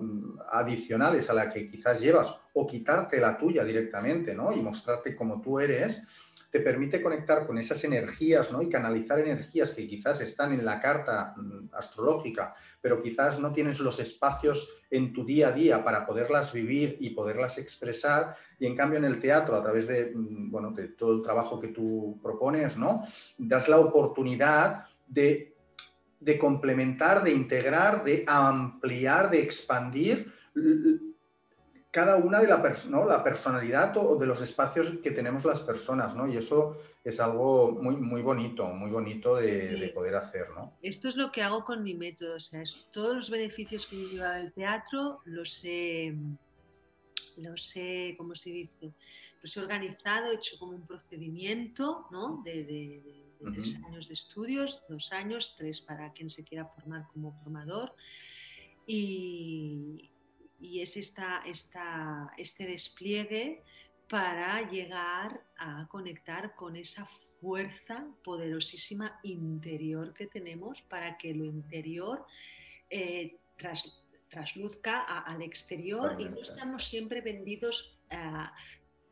Adicionales 0.52 1.30
a 1.30 1.34
la 1.34 1.50
que 1.50 1.68
quizás 1.68 2.00
llevas 2.00 2.36
o 2.54 2.68
quitarte 2.68 3.20
la 3.20 3.38
tuya 3.38 3.64
directamente, 3.64 4.36
¿no? 4.36 4.54
Y 4.54 4.62
mostrarte 4.62 5.16
como 5.16 5.42
tú 5.42 5.60
eres, 5.60 6.04
te 6.52 6.60
permite 6.60 7.02
conectar 7.02 7.46
con 7.46 7.58
esas 7.58 7.84
energías, 7.84 8.52
¿no? 8.52 8.62
Y 8.62 8.70
canalizar 8.70 9.20
energías 9.20 9.72
que 9.72 9.88
quizás 9.88 10.22
están 10.22 10.54
en 10.54 10.66
la 10.66 10.80
carta 10.80 11.34
mm, 11.36 11.70
astrológica, 11.74 12.54
pero 12.82 13.02
quizás 13.02 13.40
no 13.40 13.52
tienes 13.52 13.80
los 13.80 14.00
espacios 14.00 14.82
en 14.90 15.14
tu 15.14 15.26
día 15.26 15.50
a 15.50 15.52
día 15.52 15.84
para 15.84 16.06
poderlas 16.06 16.54
vivir 16.54 16.98
y 17.00 17.12
poderlas 17.12 17.58
expresar 17.58 18.36
y 18.60 18.66
en 18.66 18.76
cambio 18.76 19.00
en 19.00 19.06
el 19.06 19.20
teatro, 19.20 19.56
a 19.56 19.62
través 19.62 19.88
de, 19.88 20.14
mm, 20.16 20.52
bueno, 20.52 20.72
de 20.72 20.90
todo 20.90 21.14
el 21.14 21.22
trabajo 21.22 21.60
que 21.60 21.70
tú 21.70 22.20
propones, 22.22 22.78
¿no? 22.78 23.04
das 23.38 23.68
la 23.68 23.80
oportunidad 23.80 24.86
de, 25.08 25.56
de 26.20 26.38
complementar, 26.40 27.24
de 27.24 27.32
integrar, 27.32 28.04
de 28.04 28.24
ampliar, 28.28 29.30
de 29.30 29.42
expandir 29.42 30.34
cada 31.92 32.18
una 32.18 32.40
de 32.42 32.48
la, 32.48 32.62
pers- 32.62 32.86
¿no? 32.86 33.06
la 33.06 33.24
personalidad 33.24 33.96
o 33.98 34.16
de 34.18 34.26
los 34.28 34.42
espacios 34.42 34.90
que 35.02 35.12
tenemos 35.12 35.46
las 35.46 35.62
personas, 35.62 36.16
¿no? 36.16 36.28
Y 36.28 36.38
eso 36.38 36.78
es 37.04 37.20
algo 37.20 37.72
muy, 37.72 37.96
muy 37.96 38.22
bonito, 38.22 38.66
muy 38.68 38.92
bonito 38.92 39.36
de, 39.38 39.70
Sí. 39.70 39.80
de 39.80 39.88
poder 39.90 40.16
hacer, 40.16 40.50
¿no? 40.52 40.74
Esto 40.82 41.08
es 41.08 41.16
lo 41.16 41.32
que 41.32 41.42
hago 41.42 41.64
con 41.64 41.82
mi 41.84 41.96
método, 41.96 42.36
o 42.36 42.40
sea, 42.40 42.62
es- 42.62 42.86
todos 42.92 43.16
los 43.16 43.30
beneficios 43.30 43.88
que 43.88 43.96
lleva 43.96 44.40
el 44.40 44.52
teatro 44.54 45.22
los 45.26 45.62
he, 45.64 46.14
los 47.38 47.72
he, 47.76 48.16
¿cómo 48.18 48.36
se 48.36 48.50
dice? 48.50 48.94
Los 49.42 49.56
he 49.56 49.60
organizado, 49.62 50.32
he 50.32 50.36
hecho 50.36 50.58
como 50.60 50.74
un 50.74 50.86
procedimiento, 50.86 52.08
¿no? 52.12 52.42
De, 52.44 52.64
de- 52.64 53.02
de- 53.06 53.24
de 53.40 53.52
tres 53.54 53.80
años 53.88 54.08
de 54.08 54.16
estudios, 54.16 54.84
dos 54.90 55.12
años, 55.14 55.54
tres 55.56 55.80
para 55.80 56.12
quien 56.12 56.30
se 56.30 56.44
quiera 56.44 56.66
formar 56.66 57.06
como 57.14 57.32
formador. 57.44 57.94
Y, 58.88 60.10
y 60.60 60.82
es 60.82 60.98
esta, 60.98 61.42
esta, 61.46 62.32
este 62.38 62.66
despliegue 62.66 63.64
para 64.10 64.70
llegar 64.70 65.44
a 65.58 65.88
conectar 65.90 66.56
con 66.56 66.76
esa 66.76 67.06
fuerza 67.40 68.08
poderosísima 68.24 69.20
interior 69.24 70.14
que 70.14 70.28
tenemos 70.28 70.82
para 70.84 71.18
que 71.18 71.34
lo 71.34 71.46
interior 71.46 72.26
eh, 72.90 73.38
tras- 73.58 74.06
trasluzca 74.30 75.02
a- 75.02 75.20
al 75.22 75.42
exterior 75.42 76.16
y 76.20 76.26
no 76.26 76.42
estamos 76.42 76.88
siempre 76.88 77.22
vendidos 77.22 77.98
a 78.10 78.54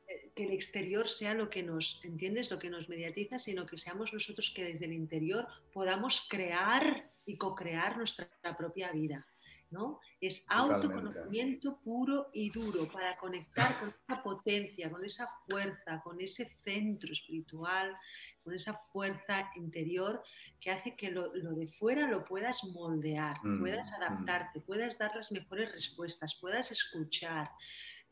eh, 0.07 0.31
que 0.35 0.45
el 0.45 0.51
exterior 0.51 1.07
sea 1.09 1.33
lo 1.33 1.49
que 1.49 1.61
nos, 1.63 1.99
¿entiendes? 2.03 2.49
Lo 2.51 2.57
que 2.59 2.69
nos 2.69 2.87
mediatiza, 2.89 3.37
sino 3.39 3.65
que 3.65 3.77
seamos 3.77 4.13
nosotros 4.13 4.51
que 4.55 4.63
desde 4.63 4.85
el 4.85 4.93
interior 4.93 5.47
podamos 5.73 6.25
crear 6.29 7.11
y 7.25 7.37
co-crear 7.37 7.97
nuestra 7.97 8.29
propia 8.57 8.91
vida. 8.91 9.25
¿No? 9.71 9.99
Es 10.21 10.45
Totalmente. 10.45 10.87
autoconocimiento 10.87 11.79
puro 11.83 12.29
y 12.33 12.49
duro 12.49 12.87
para 12.91 13.17
conectar 13.17 13.79
con 13.79 13.89
esa 13.89 14.23
potencia, 14.23 14.89
con 14.89 15.03
esa 15.03 15.27
fuerza, 15.47 16.01
con 16.03 16.19
ese 16.21 16.49
centro 16.63 17.11
espiritual, 17.11 17.95
con 18.43 18.53
esa 18.53 18.73
fuerza 18.91 19.49
interior 19.55 20.23
que 20.59 20.71
hace 20.71 20.95
que 20.95 21.11
lo, 21.11 21.33
lo 21.35 21.53
de 21.53 21.67
fuera 21.67 22.09
lo 22.09 22.23
puedas 22.23 22.63
moldear, 22.63 23.35
Mm, 23.43 23.59
puedas 23.59 23.91
mm. 23.91 23.93
adaptarte, 23.95 24.61
puedas 24.61 24.97
dar 24.97 25.15
las 25.15 25.31
mejores 25.31 25.71
respuestas, 25.71 26.35
puedas 26.35 26.71
escuchar, 26.71 27.49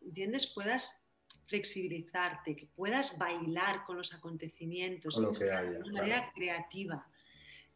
¿entiendes? 0.01 0.47
Puedas 0.47 0.99
flexibilizarte, 1.47 2.55
que 2.55 2.67
puedas 2.67 3.17
bailar 3.17 3.85
con 3.85 3.97
los 3.97 4.13
acontecimientos 4.13 5.17
lo 5.17 5.31
de 5.31 5.45
una 5.45 5.61
claro. 5.61 5.91
manera 5.91 6.31
creativa. 6.33 7.07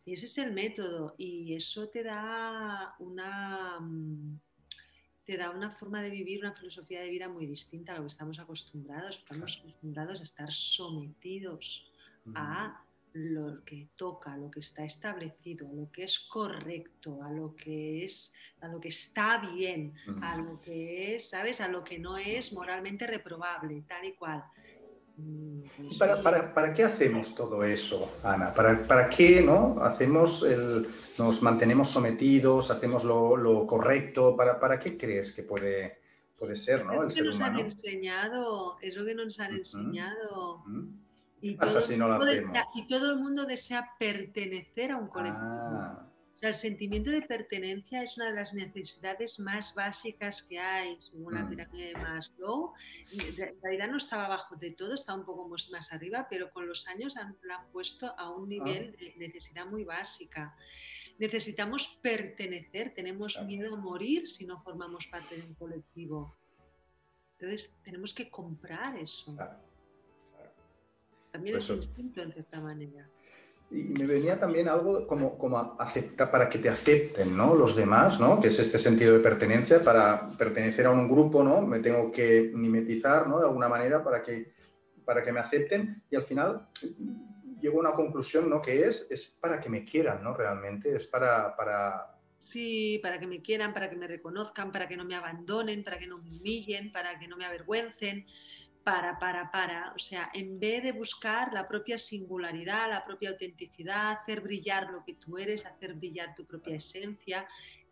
Y 0.07 0.13
ese 0.13 0.25
es 0.27 0.37
el 0.37 0.53
método 0.53 1.15
y 1.17 1.53
eso 1.53 1.89
te 1.89 2.01
da 2.01 2.95
una... 2.99 3.77
te 5.25 5.35
da 5.35 5.49
una 5.49 5.71
forma 5.71 6.01
de 6.01 6.09
vivir, 6.09 6.39
una 6.39 6.53
filosofía 6.53 7.01
de 7.01 7.09
vida 7.09 7.27
muy 7.27 7.45
distinta 7.45 7.91
a 7.91 7.97
lo 7.97 8.03
que 8.03 8.07
estamos 8.15 8.39
acostumbrados. 8.39 9.17
Estamos 9.17 9.59
acostumbrados 9.59 10.21
a 10.21 10.23
estar 10.23 10.49
sometidos 10.49 11.91
a 12.35 12.81
lo 13.11 13.65
que 13.65 13.89
toca, 13.97 14.31
a 14.31 14.37
lo 14.37 14.49
que 14.49 14.61
está 14.61 14.85
establecido, 14.85 15.67
a 15.67 15.73
lo 15.73 15.91
que 15.91 16.05
es 16.05 16.19
correcto, 16.21 17.21
a 17.21 17.29
lo 17.29 17.53
que 17.53 18.05
es, 18.05 18.31
a 18.61 18.69
lo 18.69 18.79
que 18.79 18.87
está 18.87 19.39
bien, 19.39 19.93
a 20.21 20.37
lo 20.37 20.61
que 20.61 21.15
es, 21.15 21.31
¿sabes? 21.31 21.59
A 21.59 21.67
lo 21.67 21.83
que 21.83 21.99
no 21.99 22.17
es 22.17 22.53
moralmente 22.53 23.05
reprobable, 23.07 23.83
tal 23.85 24.05
y 24.05 24.13
cual. 24.13 24.41
Mm, 25.17 25.61
pues 25.77 25.97
¿Para, 25.97 26.53
para, 26.53 26.73
qué 26.73 26.83
hacemos 26.83 27.33
todo 27.33 27.63
eso, 27.63 28.11
Ana? 28.23 28.53
¿Para, 28.53 28.83
para 28.83 29.09
qué 29.09 29.41
¿no? 29.41 29.77
hacemos 29.81 30.43
el, 30.43 30.87
nos 31.17 31.41
mantenemos 31.41 31.89
sometidos, 31.89 32.69
hacemos 32.69 33.03
lo, 33.03 33.35
lo 33.35 33.65
correcto? 33.65 34.35
¿Para, 34.35 34.59
¿Para 34.59 34.79
qué 34.79 34.95
crees 34.95 35.33
que 35.33 35.41
puede, 35.41 36.01
puede 36.37 36.55
ser 36.55 36.85
¿no? 36.85 37.03
el 37.03 37.11
ser 37.11 37.25
nos 37.25 37.37
humano? 37.37 37.59
Han 37.59 37.65
enseñado, 37.65 38.77
es 38.79 38.95
lo 38.95 39.05
que 39.05 39.15
nos 39.15 39.39
han 39.39 39.55
enseñado. 39.55 40.63
Y, 41.41 41.55
todo 41.55 41.81
si 41.81 41.97
no 41.97 42.07
lo 42.07 42.23
desea, 42.23 42.65
y 42.75 42.87
todo 42.87 43.11
el 43.11 43.19
mundo 43.19 43.45
desea 43.45 43.89
pertenecer 43.97 44.91
a 44.91 44.97
un 44.97 45.07
colectivo. 45.07 45.41
Ah. 45.43 46.03
O 46.37 46.39
sea, 46.39 46.49
el 46.49 46.55
sentimiento 46.55 47.09
de 47.09 47.23
pertenencia 47.23 48.03
es 48.03 48.15
una 48.15 48.27
de 48.27 48.35
las 48.35 48.53
necesidades 48.53 49.39
más 49.39 49.73
básicas 49.73 50.43
que 50.43 50.59
hay, 50.59 50.95
según 51.01 51.33
la 51.33 51.43
mm. 51.43 51.49
pirámide 51.49 51.87
de 51.87 51.93
Maslow. 51.95 52.73
En 53.11 53.59
realidad 53.63 53.87
no 53.89 53.97
estaba 53.97 54.25
abajo 54.25 54.55
de 54.55 54.69
todo, 54.69 54.93
estaba 54.93 55.17
un 55.17 55.25
poco 55.25 55.49
más 55.49 55.91
arriba, 55.91 56.27
pero 56.29 56.51
con 56.51 56.67
los 56.67 56.87
años 56.87 57.17
han, 57.17 57.35
la 57.41 57.55
han 57.55 57.71
puesto 57.71 58.13
a 58.19 58.29
un 58.29 58.49
nivel 58.49 58.95
ah. 58.95 59.03
de 59.17 59.17
necesidad 59.17 59.65
muy 59.65 59.83
básica. 59.83 60.55
Necesitamos 61.17 61.97
pertenecer, 62.03 62.93
tenemos 62.93 63.41
miedo 63.43 63.73
a 63.73 63.77
morir 63.77 64.29
si 64.29 64.45
no 64.45 64.61
formamos 64.61 65.07
parte 65.07 65.37
de 65.37 65.41
un 65.41 65.55
colectivo. 65.55 66.37
Entonces, 67.39 67.75
tenemos 67.83 68.13
que 68.13 68.29
comprar 68.29 68.95
eso. 68.95 69.35
También 71.31 71.57
es 71.57 71.67
instinto 71.67 72.21
en 72.21 72.31
cierta 72.31 72.61
manera. 72.61 73.09
Y 73.69 73.83
me 73.83 74.05
venía 74.05 74.39
también 74.39 74.69
algo 74.69 75.05
como, 75.05 75.37
como 75.37 75.75
acepta, 75.77 76.31
para 76.31 76.47
que 76.47 76.57
te 76.57 76.69
acepten 76.69 77.35
¿no? 77.35 77.53
los 77.53 77.75
demás, 77.75 78.19
¿no? 78.19 78.39
que 78.39 78.47
es 78.47 78.59
este 78.59 78.77
sentido 78.77 79.13
de 79.13 79.19
pertenencia, 79.19 79.83
para 79.83 80.29
pertenecer 80.37 80.85
a 80.85 80.91
un 80.91 81.09
grupo, 81.09 81.43
¿no? 81.43 81.61
me 81.61 81.79
tengo 81.79 82.09
que 82.09 82.49
mimetizar 82.53 83.27
¿no? 83.27 83.39
de 83.39 83.45
alguna 83.45 83.67
manera 83.67 84.01
para 84.01 84.23
que, 84.23 84.53
para 85.03 85.21
que 85.21 85.33
me 85.33 85.41
acepten 85.41 86.01
y 86.09 86.15
al 86.15 86.23
final 86.23 86.63
llego 87.59 87.77
a 87.77 87.81
una 87.81 87.91
conclusión 87.91 88.49
¿no? 88.49 88.61
que 88.61 88.87
es, 88.87 89.11
es 89.11 89.25
para 89.25 89.59
que 89.59 89.69
me 89.69 89.83
quieran, 89.83 90.23
¿no? 90.23 90.33
realmente, 90.33 90.95
es 90.95 91.05
para, 91.05 91.53
para... 91.55 92.13
Sí, 92.39 92.99
para 93.03 93.19
que 93.19 93.27
me 93.27 93.41
quieran, 93.41 93.73
para 93.73 93.89
que 93.89 93.97
me 93.97 94.07
reconozcan, 94.07 94.71
para 94.71 94.87
que 94.87 94.95
no 94.95 95.03
me 95.03 95.15
abandonen, 95.15 95.83
para 95.83 95.99
que 95.99 96.07
no 96.07 96.19
me 96.19 96.29
humillen, 96.29 96.93
para 96.93 97.19
que 97.19 97.27
no 97.27 97.35
me 97.35 97.45
avergüencen, 97.45 98.25
para, 98.87 99.19
para, 99.19 99.51
para. 99.51 99.91
O 99.95 99.99
sea, 99.99 100.31
en 100.33 100.61
vez 100.61 100.81
de 100.81 100.93
buscar 100.93 101.51
la 101.51 101.67
propia 101.67 101.97
singularidad, 101.97 102.89
la 102.89 103.03
propia 103.03 103.31
autenticidad, 103.31 104.11
hacer 104.11 104.39
brillar 104.39 104.89
lo 104.89 105.03
que 105.03 105.15
tú 105.15 105.37
eres, 105.37 105.65
hacer 105.65 105.95
brillar 105.95 106.33
tu 106.35 106.45
propia 106.45 106.77
esencia, 106.77 107.45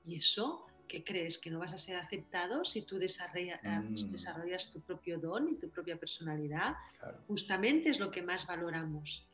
y 0.05 0.15
eso, 0.15 0.65
¿qué 0.87 1.03
crees? 1.03 1.37
¿Que 1.37 1.51
no 1.51 1.59
vas 1.59 1.73
a 1.73 1.77
ser 1.77 1.97
aceptado 1.97 2.63
si 2.63 2.83
tú 2.83 2.97
desarrollas, 2.97 3.59
eh, 3.65 3.77
mm. 3.77 4.11
desarrollas 4.13 4.71
tu 4.71 4.79
propio 4.79 5.19
don 5.19 5.49
y 5.49 5.55
tu 5.57 5.69
propia 5.69 5.97
personalidad? 5.97 6.75
Justamente 7.27 7.89
es 7.89 7.99
lo 7.99 8.09
que 8.09 8.21
más 8.21 8.47
valoramos. 8.47 9.27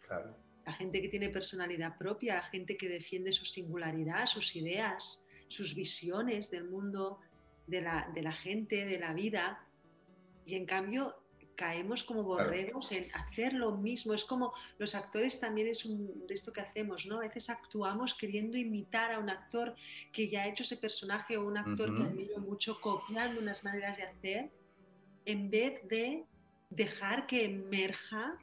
La 0.65 0.74
gente 0.74 1.00
que 1.00 1.10
tiene 1.10 1.30
personalidad 1.30 1.95
propia, 1.95 2.38
la 2.38 2.43
gente 2.43 2.76
que 2.76 2.89
defiende 2.89 3.32
su 3.32 3.45
singularidad, 3.45 4.26
sus 4.26 4.56
ideas, 4.56 5.24
sus 5.47 5.76
visiones 5.76 6.50
del 6.50 6.63
mundo, 6.63 7.19
de 7.67 7.82
la, 7.82 8.10
de 8.15 8.24
la 8.24 8.34
gente, 8.34 8.84
de 8.84 8.97
la 8.97 9.13
vida. 9.13 9.63
Y 10.43 10.56
en 10.56 10.65
cambio, 10.65 11.21
caemos 11.56 12.04
como 12.04 12.24
borregos 12.24 12.92
en 12.92 13.08
hacer 13.14 13.54
lo 13.54 13.72
mismo. 13.72 14.14
Es 14.14 14.24
como 14.24 14.54
los 14.78 14.96
actores 14.96 15.40
también 15.40 15.68
es 15.68 15.86
un, 15.86 16.26
de 16.28 16.34
esto 16.34 16.52
que 16.54 16.62
hacemos, 16.62 17.06
¿no? 17.06 17.18
A 17.18 17.22
veces 17.22 17.50
actuamos 17.50 18.16
queriendo 18.16 18.58
imitar 18.58 19.12
a 19.12 19.20
un 19.20 19.30
actor 19.30 19.76
que 20.12 20.28
ya 20.28 20.44
ha 20.44 20.48
hecho 20.48 20.64
ese 20.64 20.78
personaje 20.78 21.38
o 21.38 21.46
un 21.46 21.58
actor 21.58 21.96
que 21.96 22.04
admiro 22.04 22.40
mucho, 22.40 22.80
copiando 22.82 23.40
unas 23.40 23.64
maneras 23.64 23.98
de 23.98 24.04
hacer, 24.04 24.52
en 25.26 25.50
vez 25.50 25.88
de 25.88 26.26
dejar 26.72 27.28
que 27.28 27.44
emerja 27.44 28.38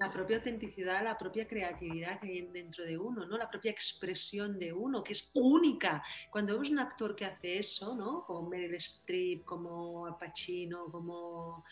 la 0.00 0.10
propia 0.10 0.38
autenticidad, 0.38 1.04
la 1.04 1.16
propia 1.16 1.46
creatividad 1.46 2.20
que 2.20 2.26
hay 2.26 2.42
dentro 2.48 2.84
de 2.84 2.98
uno, 2.98 3.24
¿no? 3.24 3.38
la 3.38 3.48
propia 3.48 3.70
expresión 3.70 4.58
de 4.58 4.72
uno, 4.72 5.02
que 5.04 5.12
es 5.12 5.30
única. 5.34 6.02
Cuando 6.30 6.54
vemos 6.54 6.70
un 6.70 6.80
actor 6.80 7.14
que 7.14 7.24
hace 7.24 7.58
eso, 7.58 7.94
¿no? 7.94 8.24
como 8.24 8.48
Meryl 8.50 8.74
Streep, 8.74 9.44
como 9.44 10.18
Pacino, 10.18 10.86
como 10.90 11.64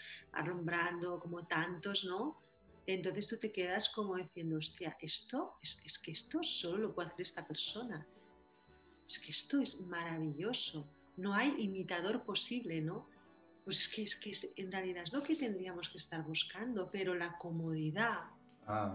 Brando, 0.63 1.19
como 1.19 1.45
tantos, 1.45 2.05
¿no? 2.05 2.39
entonces 2.87 3.27
tú 3.27 3.37
te 3.37 3.51
quedas 3.51 3.89
como 3.89 4.15
diciendo, 4.15 4.59
hostia, 4.59 4.97
esto 5.01 5.55
es, 5.61 5.83
es 5.85 5.99
que 5.99 6.13
esto 6.13 6.41
solo 6.45 6.79
lo 6.79 6.95
puede 6.95 7.09
hacer 7.09 7.23
esta 7.23 7.45
persona. 7.45 8.07
Es 9.09 9.19
que 9.19 9.33
esto 9.33 9.61
es 9.61 9.81
maravilloso. 9.81 10.87
No 11.17 11.35
hay 11.35 11.53
imitador 11.59 12.23
posible, 12.23 12.81
¿no? 12.81 13.09
Pues 13.67 13.81
es 13.81 13.89
que, 13.89 14.03
es 14.05 14.15
que 14.15 14.63
en 14.63 14.71
realidad 14.71 15.03
es 15.03 15.13
lo 15.13 15.25
que 15.25 15.35
tendríamos 15.35 15.89
que 15.89 15.99
estar 15.99 16.23
buscando, 16.23 16.89
pero 16.89 17.17
la 17.17 17.37
comodidad. 17.37 18.21
Ah. 18.65 18.95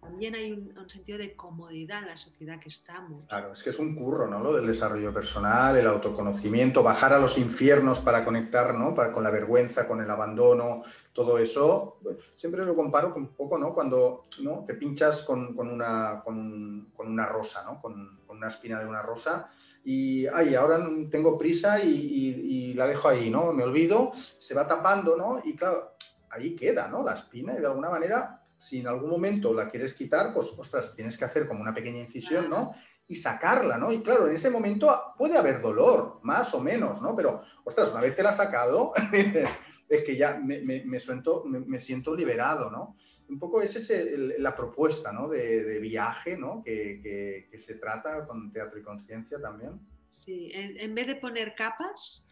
También 0.00 0.34
hay 0.34 0.52
un, 0.52 0.88
sentido 0.88 1.18
de 1.18 1.36
comodidad 1.36 1.98
en 1.98 2.06
la 2.06 2.16
sociedad 2.16 2.58
que 2.58 2.70
estamos. 2.70 3.28
Claro, 3.28 3.52
es 3.52 3.62
que 3.62 3.68
es 3.68 3.78
un 3.78 3.94
curro, 3.94 4.26
¿no? 4.26 4.42
Lo 4.42 4.54
del 4.54 4.66
desarrollo 4.66 5.12
personal, 5.12 5.76
el 5.76 5.86
autoconocimiento, 5.86 6.82
bajar 6.82 7.12
a 7.12 7.18
los 7.18 7.36
infiernos 7.36 8.00
para 8.00 8.24
conectar, 8.24 8.72
¿no? 8.72 8.94
Para, 8.94 9.12
con 9.12 9.22
la 9.22 9.30
vergüenza, 9.30 9.86
con 9.86 10.00
el 10.00 10.10
abandono, 10.10 10.82
todo 11.12 11.36
eso. 11.36 11.98
Siempre 12.36 12.64
lo 12.64 12.74
comparo 12.74 13.12
con 13.12 13.24
un 13.24 13.34
poco, 13.34 13.58
¿no? 13.58 13.74
Cuando 13.74 14.24
¿no? 14.40 14.64
te 14.66 14.72
pinchas 14.76 15.24
con, 15.24 15.54
con, 15.54 15.68
una, 15.68 16.22
con, 16.24 16.88
con, 16.96 17.08
una 17.08 17.26
rosa, 17.26 17.64
¿no? 17.66 17.82
Con, 17.82 18.16
una 18.28 18.48
espina 18.48 18.78
de 18.80 18.86
una 18.86 19.02
rosa 19.02 19.50
y 19.88 20.26
ay, 20.26 20.56
ahora 20.56 20.84
tengo 21.12 21.38
prisa 21.38 21.80
y, 21.80 22.74
la 22.74 22.88
dejo 22.88 23.08
ahí, 23.08 23.30
¿no? 23.30 23.52
Me 23.52 23.62
olvido, 23.62 24.10
se 24.36 24.52
va 24.52 24.66
tapando, 24.66 25.16
¿no? 25.16 25.40
Y 25.44 25.54
claro, 25.54 25.92
ahí 26.28 26.56
queda, 26.56 26.88
¿no? 26.88 27.04
La 27.04 27.14
espina 27.14 27.54
y 27.54 27.60
de 27.60 27.66
alguna 27.66 27.88
manera, 27.88 28.42
si 28.58 28.80
en 28.80 28.88
algún 28.88 29.08
momento 29.08 29.54
la 29.54 29.68
quieres 29.68 29.94
quitar, 29.94 30.34
pues, 30.34 30.52
ostras, 30.58 30.92
tienes 30.94 31.16
que 31.16 31.24
hacer 31.24 31.46
como 31.46 31.60
una 31.60 31.72
pequeña 31.72 32.00
incisión, 32.00 32.50
¿no? 32.50 32.74
Y 33.06 33.14
sacarla, 33.14 33.78
¿no? 33.78 33.92
Y 33.92 34.00
claro, 34.00 34.26
en 34.26 34.34
ese 34.34 34.50
momento 34.50 34.92
puede 35.16 35.38
haber 35.38 35.62
dolor, 35.62 36.18
más 36.22 36.52
o 36.52 36.60
menos, 36.60 37.00
¿no? 37.00 37.14
Pero, 37.14 37.42
ostras, 37.64 37.92
una 37.92 38.00
vez 38.00 38.16
te 38.16 38.24
la 38.24 38.30
has 38.30 38.36
sacado, 38.36 38.92
es 39.88 40.02
que 40.02 40.16
ya 40.16 40.36
me, 40.36 40.62
me, 40.62 40.98
siento, 40.98 41.44
me, 41.44 41.78
siento 41.78 42.14
liberado, 42.14 42.70
¿no? 42.70 42.96
Un 43.28 43.38
poco 43.38 43.60
esa 43.60 43.78
es 43.78 44.38
la 44.38 44.54
propuesta 44.54 45.12
¿no? 45.12 45.28
de, 45.28 45.78
viaje 45.80 46.36
¿no? 46.36 46.62
Que, 46.64 47.48
que, 47.50 47.58
se 47.58 47.74
trata 47.76 48.26
con 48.26 48.52
Teatro 48.52 48.78
y 48.78 48.82
Conciencia 48.82 49.40
también. 49.40 49.80
Sí, 50.06 50.50
en 50.52 50.94
vez 50.94 51.06
de 51.08 51.16
poner 51.16 51.54
capas, 51.54 52.26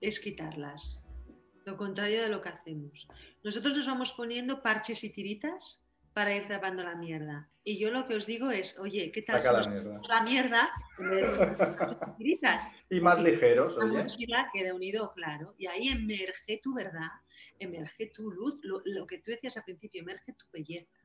es 0.00 0.20
quitarlas. 0.20 1.02
Lo 1.64 1.76
contrario 1.76 2.22
de 2.22 2.28
lo 2.28 2.40
que 2.40 2.50
hacemos. 2.50 3.08
Nosotros 3.44 3.76
nos 3.76 3.86
vamos 3.86 4.12
poniendo 4.12 4.62
parches 4.62 5.04
y 5.04 5.12
tiritas 5.12 5.82
para 6.12 6.34
ir 6.34 6.48
tapando 6.48 6.82
la 6.82 6.94
mierda. 6.94 7.48
Y 7.64 7.78
yo 7.78 7.90
lo 7.90 8.04
que 8.04 8.16
os 8.16 8.26
digo 8.26 8.50
es, 8.50 8.78
oye, 8.78 9.12
¿qué 9.12 9.22
tal 9.22 9.40
Saca 9.40 9.62
si 9.62 9.70
la 9.70 9.74
mierda, 9.74 10.00
la 10.08 10.22
mierda 10.22 10.70
y 12.90 13.00
más 13.00 13.22
ligeros, 13.22 13.78
oye. 13.78 14.04
La 14.26 14.50
queda 14.52 14.74
unido, 14.74 15.12
claro, 15.14 15.54
y 15.58 15.66
ahí 15.66 15.88
emerge 15.88 16.60
tu 16.62 16.74
verdad, 16.74 17.08
emerge 17.58 18.08
tu 18.14 18.30
luz, 18.30 18.60
lo, 18.62 19.06
que 19.06 19.18
tú 19.18 19.30
decías 19.30 19.56
al 19.56 19.64
principio, 19.64 20.02
emerge 20.02 20.32
tu 20.32 20.46
belleza. 20.52 21.00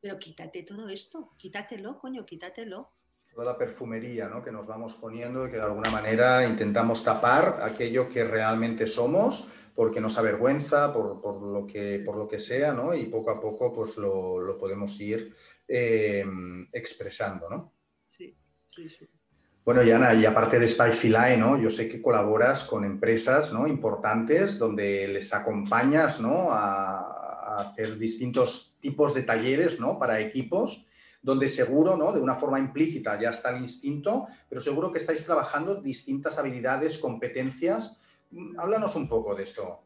Pero 0.00 0.18
quítate 0.18 0.62
todo 0.62 0.88
esto, 0.88 1.32
quítatelo, 1.36 1.98
coño, 1.98 2.24
quítatelo. 2.24 2.92
Toda 3.32 3.44
la 3.44 3.58
perfumería 3.58 4.28
¿no? 4.28 4.42
que 4.42 4.50
nos 4.50 4.66
vamos 4.66 4.96
poniendo 4.96 5.46
y 5.46 5.50
que 5.50 5.56
de 5.56 5.62
alguna 5.62 5.90
manera 5.90 6.46
intentamos 6.46 7.04
tapar 7.04 7.60
aquello 7.62 8.08
que 8.08 8.24
realmente 8.24 8.86
somos 8.86 9.50
porque 9.74 10.00
nos 10.00 10.18
avergüenza, 10.18 10.92
por, 10.92 11.20
por, 11.20 11.40
lo, 11.40 11.66
que, 11.66 12.02
por 12.04 12.16
lo 12.16 12.26
que 12.26 12.38
sea, 12.38 12.72
¿no? 12.72 12.94
y 12.94 13.06
poco 13.06 13.30
a 13.30 13.40
poco 13.40 13.72
pues 13.72 13.96
lo, 13.98 14.40
lo 14.40 14.58
podemos 14.58 14.98
ir 15.00 15.34
eh, 15.68 16.24
expresando. 16.72 17.48
¿no? 17.48 17.74
Sí, 18.08 18.36
sí, 18.68 18.88
sí. 18.88 19.08
Bueno, 19.70 19.84
Yana, 19.84 20.14
y 20.14 20.26
aparte 20.26 20.58
de 20.58 20.66
Spyfilae, 20.66 21.36
¿no? 21.36 21.56
Yo 21.56 21.70
sé 21.70 21.88
que 21.88 22.02
colaboras 22.02 22.64
con 22.64 22.84
empresas 22.84 23.52
¿no? 23.52 23.68
importantes 23.68 24.58
donde 24.58 25.06
les 25.06 25.32
acompañas 25.32 26.20
¿no? 26.20 26.50
a, 26.50 27.60
hacer 27.60 27.96
distintos 27.96 28.76
tipos 28.80 29.14
de 29.14 29.22
talleres 29.22 29.78
¿no? 29.78 29.96
para 29.96 30.18
equipos, 30.18 30.88
donde 31.22 31.46
seguro, 31.46 31.96
¿no? 31.96 32.10
de 32.10 32.18
una 32.18 32.34
forma 32.34 32.58
implícita, 32.58 33.20
ya 33.20 33.30
está 33.30 33.50
el 33.50 33.62
instinto, 33.62 34.26
pero 34.48 34.60
seguro 34.60 34.90
que 34.90 34.98
estáis 34.98 35.24
trabajando 35.24 35.76
distintas 35.76 36.36
habilidades, 36.36 36.98
competencias. 36.98 37.96
Háblanos 38.58 38.96
un 38.96 39.08
poco 39.08 39.36
de 39.36 39.44
esto. 39.44 39.84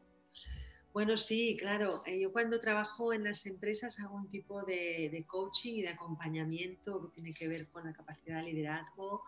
Bueno, 0.93 1.15
sí, 1.15 1.57
claro. 1.59 2.01
Eh, 2.07 2.19
yo 2.21 2.31
cuando 2.31 2.59
trabajo 2.59 3.13
en 3.13 3.23
las 3.23 3.45
empresas 3.45 3.99
hago 3.99 4.15
un 4.15 4.31
tipo 4.31 4.63
de, 4.63 5.11
de 5.11 5.25
coaching 5.27 5.73
y 5.73 5.81
de 5.83 5.89
acompañamiento 5.89 7.03
que 7.03 7.13
tiene 7.13 7.33
que 7.35 7.47
ver 7.47 7.67
con 7.67 7.85
la 7.85 7.93
capacidad 7.93 8.37
de 8.37 8.51
liderazgo, 8.51 9.21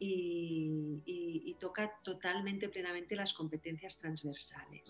y, 0.00 1.56
toca 1.60 1.92
totalmente, 2.02 2.70
plenamente 2.70 3.14
las 3.14 3.34
competencias 3.34 3.98
transversales. 3.98 4.88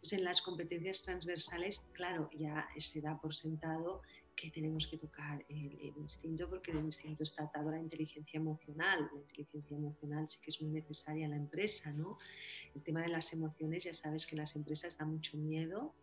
Pues 0.00 0.12
en 0.12 0.22
las 0.22 0.42
competencias 0.42 1.02
transversales, 1.02 1.86
claro, 1.92 2.28
ya 2.34 2.68
se 2.76 3.00
da 3.00 3.18
por 3.18 3.34
sentado 3.34 4.02
que 4.36 4.50
tenemos 4.50 4.86
que 4.86 4.98
tocar 4.98 5.44
el, 5.48 5.94
instinto 5.96 6.48
porque 6.50 6.72
el 6.72 6.78
instinto 6.78 7.22
está 7.22 7.44
atado 7.44 7.70
a 7.70 7.72
la 7.72 7.78
inteligencia 7.78 8.38
emocional. 8.38 9.08
La 9.12 9.20
inteligencia 9.20 9.76
emocional 9.76 10.28
sí 10.28 10.38
que 10.42 10.50
es 10.50 10.60
muy 10.60 10.72
necesaria 10.72 11.24
en 11.24 11.30
la 11.30 11.36
empresa, 11.36 11.90
¿no? 11.92 12.18
El 12.74 12.82
tema 12.82 13.00
de 13.00 13.08
las 13.08 13.32
emociones, 13.32 13.84
ya 13.84 13.94
sabes 13.94 14.26
que 14.26 14.36
las 14.36 14.56
empresas 14.56 14.98
da 14.98 15.06
mucho 15.06 15.38
miedo, 15.38 15.94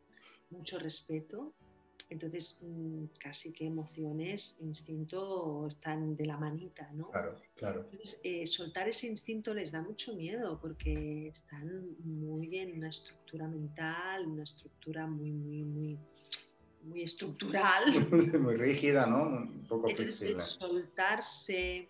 mucho 0.50 0.80
respeto 0.80 1.54
entonces, 2.10 2.58
mm, 2.62 3.06
casi 3.20 3.54
que 3.54 3.66
emociones, 3.68 4.58
instinto 4.62 5.68
están 5.68 6.16
de 6.16 6.26
la 6.26 6.38
manita, 6.38 6.90
¿no? 6.94 7.12
Claro, 7.12 7.36
claro. 7.56 7.82
Entonces, 7.82 8.20
eh, 8.24 8.46
soltar 8.48 8.90
ese 8.90 9.08
instinto 9.08 9.54
les 9.54 9.72
da 9.72 9.82
mucho 9.82 10.16
miedo 10.16 10.60
porque 10.60 11.28
están 11.28 11.96
muy 12.00 12.48
bien 12.48 12.74
una 12.76 12.90
estructura 12.90 13.48
mental, 13.48 14.28
una 14.28 14.44
estructura 14.44 15.06
muy, 15.06 15.32
muy, 15.32 15.64
muy, 15.64 16.00
muy 16.84 17.04
estructural. 17.04 17.84
muy 18.42 18.56
rígida, 18.56 19.06
¿no? 19.06 19.24
Un 19.28 19.68
poco 19.68 19.90
Entonces, 19.90 20.18
flexible. 20.18 20.46
soltarse 20.48 21.90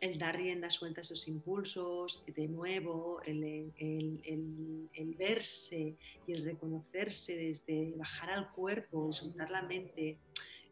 el 0.00 0.18
dar 0.18 0.36
rienda 0.36 0.70
suelta 0.70 1.00
a 1.00 1.02
esos 1.02 1.28
impulsos, 1.28 2.22
de 2.26 2.48
nuevo, 2.48 3.20
el, 3.24 3.72
verse 5.18 5.96
y 6.26 6.32
el 6.32 6.44
reconocerse 6.44 7.34
desde 7.36 7.94
bajar 7.96 8.30
al 8.30 8.50
cuerpo 8.52 9.08
y 9.10 9.12
soltar 9.12 9.50
la 9.50 9.62
mente, 9.62 10.18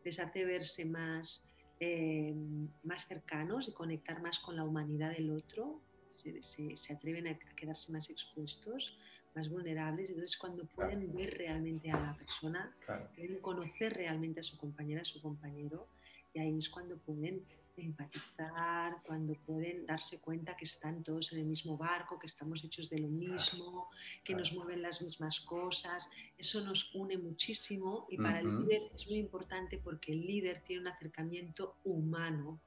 les 0.04 0.18
hace 0.18 0.44
verse 0.44 0.84
más, 0.84 1.44
eh, 1.80 2.34
más 2.82 3.06
cercanos 3.06 3.68
y 3.68 3.72
conectar 3.72 4.20
más 4.20 4.38
con 4.40 4.56
la 4.56 4.64
humanidad 4.64 5.12
del 5.12 5.30
otro, 5.30 5.80
se, 6.14 6.92
atreven 6.92 7.26
a, 7.28 7.38
quedarse 7.56 7.92
más 7.92 8.10
expuestos, 8.10 8.98
más 9.34 9.48
vulnerables, 9.48 10.10
entonces 10.10 10.36
cuando 10.36 10.66
pueden 10.66 11.10
ver 11.14 11.38
realmente 11.38 11.90
a 11.90 11.98
la 11.98 12.14
persona, 12.14 12.76
pueden 13.16 13.38
conocer 13.40 13.94
realmente 13.94 14.40
a 14.40 14.42
su 14.42 14.58
compañera, 14.58 15.02
a 15.02 15.06
su 15.06 15.22
compañero, 15.22 15.88
y 16.34 16.40
ahí 16.40 16.58
es 16.58 16.68
cuando 16.68 16.98
pueden 16.98 17.42
empatizar, 17.76 19.02
cuando 19.04 19.34
pueden 19.46 19.86
darse 19.86 20.20
cuenta 20.20 20.56
que 20.56 20.64
están 20.64 21.02
todos 21.02 21.32
en 21.32 21.40
el 21.40 21.46
mismo 21.46 21.76
barco, 21.76 22.18
que 22.18 22.26
estamos 22.26 22.62
hechos 22.64 22.90
de 22.90 22.98
lo 22.98 23.08
mismo, 23.08 23.88
que 24.24 24.34
nos 24.34 24.52
mueven 24.52 24.82
las 24.82 25.02
mismas 25.02 25.40
cosas. 25.40 26.08
Eso 26.36 26.60
nos 26.60 26.94
une 26.94 27.16
muchísimo 27.18 28.06
y 28.10 28.16
para 28.18 28.40
el 28.40 28.60
líder 28.60 28.90
es 28.94 29.06
muy 29.06 29.18
importante 29.18 29.78
porque 29.78 30.12
el 30.12 30.26
líder 30.26 30.62
tiene 30.62 30.82
un 30.82 30.88
acercamiento 30.88 31.76
humano, 31.84 32.60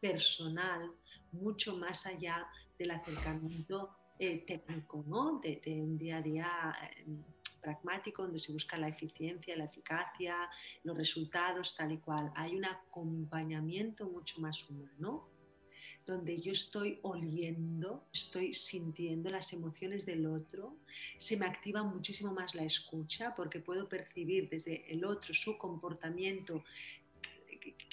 personal, 0.00 0.90
mucho 1.32 1.76
más 1.76 2.06
allá 2.06 2.46
del 2.78 2.90
acercamiento 2.90 3.96
eh, 4.18 4.44
técnico, 4.46 5.04
¿no? 5.06 5.40
De, 5.40 5.60
de, 5.64 5.82
un 5.82 5.96
día 5.96 6.18
a 6.18 6.22
día. 6.22 6.76
Eh, 6.82 7.06
pragmático, 7.64 8.22
donde 8.22 8.38
se 8.38 8.52
busca 8.52 8.76
la 8.76 8.88
eficiencia, 8.88 9.56
la 9.56 9.64
eficacia, 9.64 10.36
los 10.84 10.96
resultados, 10.96 11.74
tal 11.74 11.92
y 11.92 11.98
cual. 11.98 12.30
Hay 12.36 12.54
un 12.54 12.66
acompañamiento 12.66 14.06
mucho 14.06 14.40
más 14.40 14.68
humano, 14.68 15.28
donde 16.06 16.38
yo 16.38 16.52
estoy 16.52 16.98
oliendo, 17.02 18.06
estoy 18.12 18.52
sintiendo 18.52 19.30
las 19.30 19.52
emociones 19.54 20.04
del 20.04 20.26
otro, 20.26 20.76
se 21.16 21.36
me 21.38 21.46
activa 21.46 21.82
muchísimo 21.82 22.32
más 22.32 22.54
la 22.54 22.64
escucha 22.64 23.34
porque 23.34 23.60
puedo 23.60 23.88
percibir 23.88 24.50
desde 24.50 24.84
el 24.92 25.04
otro 25.04 25.32
su 25.32 25.56
comportamiento, 25.56 26.62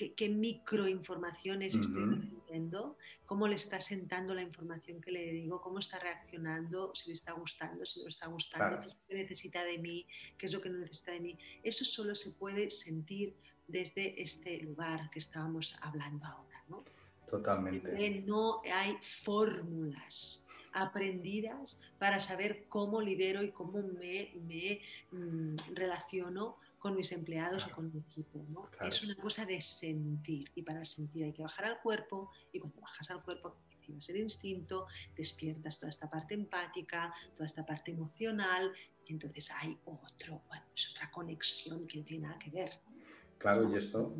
qué, 0.09 0.29
microinformaciones 0.29 1.75
estoy 1.75 2.05
recibiendo, 2.05 2.97
cómo 3.25 3.47
le 3.47 3.55
está 3.55 3.79
sentando 3.79 4.33
la 4.33 4.41
información 4.41 5.01
que 5.01 5.11
le 5.11 5.31
digo, 5.31 5.61
cómo 5.61 5.79
está 5.79 5.99
reaccionando, 5.99 6.93
si 6.95 7.09
le 7.09 7.13
está 7.13 7.33
gustando, 7.33 7.85
si 7.85 7.99
no 7.99 8.05
le 8.05 8.09
está 8.09 8.27
gustando, 8.27 8.79
qué 8.79 8.87
es 8.87 8.93
lo 8.93 9.07
que 9.07 9.15
necesita 9.15 9.63
de 9.63 9.77
mí, 9.77 10.07
qué 10.37 10.45
es 10.45 10.53
lo 10.53 10.61
que 10.61 10.69
no 10.69 10.79
necesita 10.79 11.11
de 11.11 11.19
mí. 11.19 11.37
Eso 11.63 11.85
solo 11.85 12.15
se 12.15 12.31
puede 12.31 12.71
sentir 12.71 13.35
desde 13.67 14.21
este 14.21 14.59
lugar 14.59 15.09
que 15.11 15.19
estábamos 15.19 15.75
hablando 15.81 16.25
ahora. 16.25 16.63
¿no? 16.67 16.83
Totalmente. 17.29 18.23
no 18.25 18.61
hay 18.63 18.97
fórmulas 19.01 20.45
aprendidas 20.73 21.77
para 21.99 22.19
saber 22.19 22.65
cómo 22.69 23.01
lidero 23.01 23.43
y 23.43 23.51
cómo 23.51 23.81
me, 23.81 24.31
me 24.47 24.81
mm, 25.11 25.55
relaciono 25.73 26.57
con 26.81 26.95
mis 26.95 27.11
empleados 27.11 27.67
o 27.67 27.71
con 27.75 27.93
mi 27.93 27.99
equipo. 27.99 28.43
¿no? 28.49 28.69
Es 28.87 29.03
una 29.03 29.15
cosa 29.15 29.45
de 29.45 29.61
sentir 29.61 30.51
y 30.55 30.63
para 30.63 30.83
sentir 30.83 31.23
hay 31.25 31.31
que 31.31 31.43
bajar 31.43 31.65
al 31.65 31.79
cuerpo 31.79 32.31
y 32.51 32.59
cuando 32.59 32.81
bajas 32.81 33.11
al 33.11 33.21
cuerpo 33.21 33.55
activas 33.77 34.09
el 34.09 34.17
instinto, 34.17 34.87
despiertas 35.15 35.77
toda 35.77 35.91
esta 35.91 36.09
parte 36.09 36.33
empática, 36.33 37.13
toda 37.35 37.45
esta 37.45 37.63
parte 37.63 37.91
emocional 37.91 38.73
y 39.05 39.13
entonces 39.13 39.51
hay 39.51 39.77
otro, 39.85 40.41
bueno, 40.47 40.65
es 40.75 40.89
otra 40.89 41.11
conexión 41.11 41.85
que 41.85 41.99
no 41.99 42.03
tiene 42.03 42.27
nada 42.27 42.39
que 42.39 42.49
ver. 42.49 42.71
Claro, 43.37 43.71
y 43.71 43.77
esto 43.77 44.15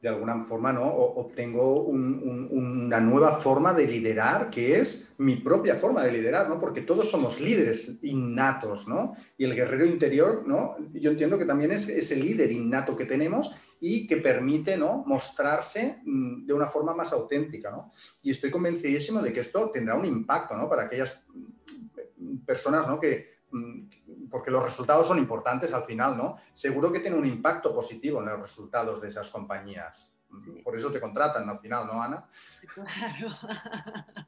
de 0.00 0.08
alguna 0.08 0.42
forma 0.42 0.72
¿no? 0.72 0.86
obtengo 0.86 1.82
una 1.82 3.00
nueva 3.00 3.38
forma 3.38 3.74
de 3.74 3.86
liderar, 3.86 4.48
que 4.48 4.78
es 4.78 5.12
mi 5.18 5.36
propia 5.36 5.74
forma 5.74 6.04
de 6.04 6.12
liderar, 6.12 6.48
¿no? 6.48 6.60
porque 6.60 6.82
todos 6.82 7.10
somos 7.10 7.40
líderes 7.40 7.98
innatos, 8.02 8.86
¿no? 8.86 9.16
y 9.36 9.44
el 9.44 9.54
guerrero 9.54 9.86
interior, 9.86 10.44
¿no? 10.46 10.76
yo 10.92 11.10
entiendo 11.10 11.38
que 11.38 11.46
también 11.46 11.72
es 11.72 11.88
ese 11.88 12.16
líder 12.16 12.52
innato 12.52 12.96
que 12.96 13.06
tenemos 13.06 13.54
y 13.80 14.06
que 14.06 14.16
permite 14.18 14.76
¿no? 14.76 15.04
mostrarse 15.06 15.98
mm, 16.04 16.46
de 16.46 16.52
una 16.52 16.66
forma 16.66 16.94
más 16.94 17.12
auténtica. 17.12 17.70
¿no? 17.70 17.92
Y 18.22 18.30
estoy 18.30 18.50
convencidísimo 18.50 19.20
de 19.22 19.32
que 19.32 19.40
esto 19.40 19.70
tendrá 19.70 19.94
un 19.94 20.04
impacto 20.04 20.56
¿no? 20.56 20.68
para 20.68 20.84
aquellas 20.84 21.22
personas 22.46 22.88
¿no? 22.88 22.98
que, 23.00 23.37
mm, 23.37 23.37
porque 24.30 24.50
los 24.50 24.64
resultados 24.64 25.06
son 25.06 25.18
importantes 25.18 25.72
al 25.72 25.84
final, 25.84 26.16
¿no? 26.16 26.36
Seguro 26.52 26.92
que 26.92 27.00
tiene 27.00 27.16
un 27.16 27.26
impacto 27.26 27.74
positivo 27.74 28.20
en 28.20 28.26
los 28.26 28.40
resultados 28.40 29.00
de 29.00 29.08
esas 29.08 29.30
compañías. 29.30 30.12
Por 30.62 30.76
eso 30.76 30.92
te 30.92 31.00
contratan 31.00 31.48
al 31.48 31.58
final, 31.58 31.86
¿no, 31.86 32.02
Ana? 32.02 32.28
Claro, 32.74 33.34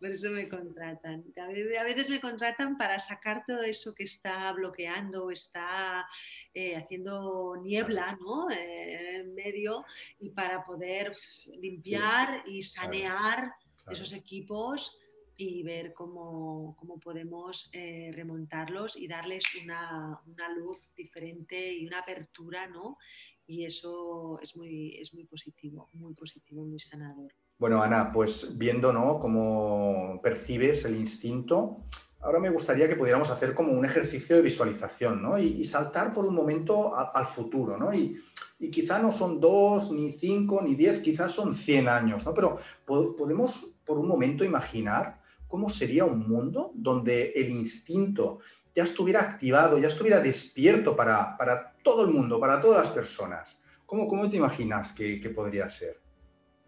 por 0.00 0.08
eso 0.08 0.30
me 0.30 0.48
contratan. 0.48 1.22
A 1.38 1.84
veces 1.84 2.08
me 2.08 2.18
contratan 2.18 2.78
para 2.78 2.98
sacar 2.98 3.44
todo 3.46 3.62
eso 3.62 3.94
que 3.94 4.04
está 4.04 4.50
bloqueando 4.52 5.30
está 5.30 6.06
eh, 6.54 6.76
haciendo 6.76 7.56
niebla 7.62 8.16
¿no? 8.18 8.50
Eh, 8.50 9.16
en 9.16 9.34
medio 9.34 9.84
y 10.18 10.30
para 10.30 10.64
poder 10.64 11.12
limpiar 11.60 12.42
y 12.46 12.62
sanear 12.62 13.52
esos 13.90 14.14
equipos 14.14 14.98
y 15.36 15.62
ver 15.62 15.92
cómo, 15.92 16.76
cómo 16.78 16.98
podemos 16.98 17.68
eh, 17.72 18.10
remontarlos 18.14 18.96
y 18.96 19.08
darles 19.08 19.44
una, 19.62 20.20
una, 20.26 20.48
luz 20.56 20.88
diferente 20.96 21.72
y 21.72 21.86
una 21.86 22.00
apertura, 22.00 22.66
¿no? 22.68 22.98
Y 23.46 23.64
eso 23.64 24.38
es 24.40 24.56
muy, 24.56 24.96
es 25.00 25.12
muy 25.12 25.24
positivo, 25.24 25.88
muy 25.92 26.14
positivo, 26.14 26.64
muy 26.64 26.80
sanador. 26.80 27.32
Bueno, 27.58 27.82
Ana, 27.82 28.10
pues 28.10 28.56
viendo 28.58 28.92
¿no? 28.92 29.18
cómo 29.18 30.18
percibes 30.22 30.84
el 30.86 30.96
instinto, 30.96 31.84
ahora 32.20 32.40
me 32.40 32.50
gustaría 32.50 32.88
que 32.88 32.96
pudiéramos 32.96 33.30
hacer 33.30 33.54
como 33.54 33.72
un 33.72 33.84
ejercicio 33.84 34.36
de 34.36 34.42
visualización 34.42 35.22
¿no? 35.22 35.38
y, 35.38 35.62
saltar 35.64 36.14
por 36.14 36.24
un 36.24 36.34
momento 36.34 36.96
al 36.96 37.26
futuro. 37.26 37.76
¿no? 37.76 37.94
Y, 37.94 38.18
y, 38.58 38.70
quizá 38.70 38.98
no 38.98 39.12
son 39.12 39.40
dos, 39.40 39.92
ni 39.92 40.12
cinco, 40.12 40.62
ni 40.62 40.74
diez, 40.74 41.00
quizás 41.00 41.32
son 41.32 41.54
cien 41.54 41.86
años, 41.86 42.24
¿no? 42.24 42.32
pero 42.34 42.58
podemos 42.84 43.76
por 43.84 43.98
un 43.98 44.08
momento 44.08 44.44
imaginar 44.44 45.13
cómo 45.48 45.68
sería 45.68 46.04
un 46.04 46.28
mundo 46.28 46.72
donde 46.74 47.32
el 47.32 47.50
instinto 47.50 48.40
ya 48.74 48.82
estuviera 48.82 49.20
activado, 49.20 49.78
ya 49.78 49.88
estuviera 49.88 50.20
despierto 50.20 50.96
para, 50.96 51.36
todo 51.82 52.04
el 52.04 52.12
mundo, 52.12 52.40
para 52.40 52.60
todas 52.60 52.86
las 52.86 52.94
personas. 52.94 53.60
¿Cómo, 53.86 54.08
cómo 54.08 54.28
te 54.28 54.36
imaginas 54.36 54.92
que, 54.92 55.16
podría 55.34 55.68
ser? 55.68 56.00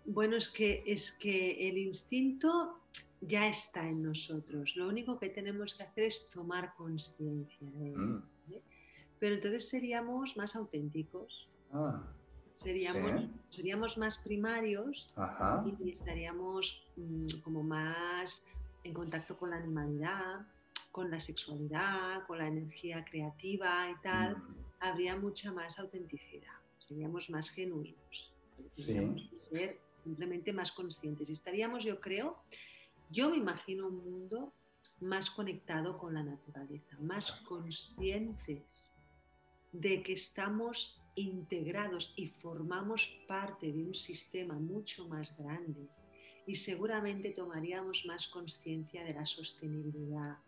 Bueno, 0.05 0.36
es 0.36 0.48
que, 0.48 0.84
es 0.86 1.11
que 1.11 1.68
el 1.68 1.78
instinto 1.78 2.78
ya 3.20 3.48
está 3.48 3.88
en 3.88 4.03
nosotros. 4.03 4.76
Lo 4.76 4.88
único 4.88 5.18
que 5.18 5.30
tenemos 5.30 5.74
que 5.74 5.82
hacer 5.82 6.05
es 6.05 6.28
tomar 6.30 6.74
conciencia 6.76 7.68
de 7.70 7.88
él. 7.88 7.96
Mm. 7.96 8.22
Pero 9.18 9.34
entonces 9.34 9.68
seríamos 9.68 10.36
más 10.36 10.55
auténticos. 10.55 11.48
Ah, 11.72 12.03
seríamos, 12.57 13.24
seríamos 13.51 13.98
más 13.98 14.18
primarios 14.18 15.09
y 15.80 15.90
estaríamos 15.90 16.86
mm, 16.96 17.26
como 17.42 17.62
más 17.62 18.44
en 18.87 18.95
contacto 18.95 19.37
con 19.37 19.51
la 19.51 19.57
animalidad, 19.57 20.47
con 20.91 21.11
la 21.11 21.20
sexualidad, 21.20 22.26
con 22.26 22.39
la 22.39 22.47
energía 22.47 23.05
creativa 23.05 23.91
y 23.91 24.01
tal, 24.03 24.37
mm. 24.37 24.55
habría 24.80 25.16
mucha 25.16 25.53
más 25.53 25.78
autenticidad, 25.78 26.55
seríamos 26.78 27.28
más 27.28 27.51
genuinos, 27.51 28.32
sí. 28.72 29.37
ser 29.37 29.78
simplemente 30.05 30.53
más 30.53 30.72
conscientes. 30.72 31.28
Estaríamos, 31.28 31.84
yo 31.84 32.01
creo, 32.01 32.39
yo 33.11 33.30
me 33.30 33.37
imagino 33.37 33.89
un 33.89 33.99
mundo 33.99 34.53
más 35.01 35.30
conectado 35.30 35.99
con 35.99 36.14
la 36.14 36.22
naturaleza, 36.22 36.97
más 37.01 37.32
conscientes 37.47 38.95
de 39.72 40.03
que 40.03 40.14
estamos 40.14 41.03
integrados 41.16 42.12
y 42.16 42.28
formamos 42.28 43.09
parte 43.26 43.72
de 43.72 43.82
un 43.84 43.95
sistema 43.95 44.55
mucho 44.55 45.09
más 45.09 45.37
grande 45.37 45.89
y 46.47 46.55
seguramente 46.55 47.30
tomaríamos 47.30 48.05
más 48.07 48.28
conciencia 48.28 49.05
de 49.05 49.14
la 49.14 49.26
sostenibilidad, 49.26 50.38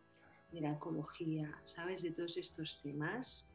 de 0.53 0.61
la 0.61 0.73
ecología, 0.73 1.53
¿sabes? 1.65 2.03
De 2.03 2.13
todos 2.13 2.37
estos 2.37 2.81
temas, 2.83 3.47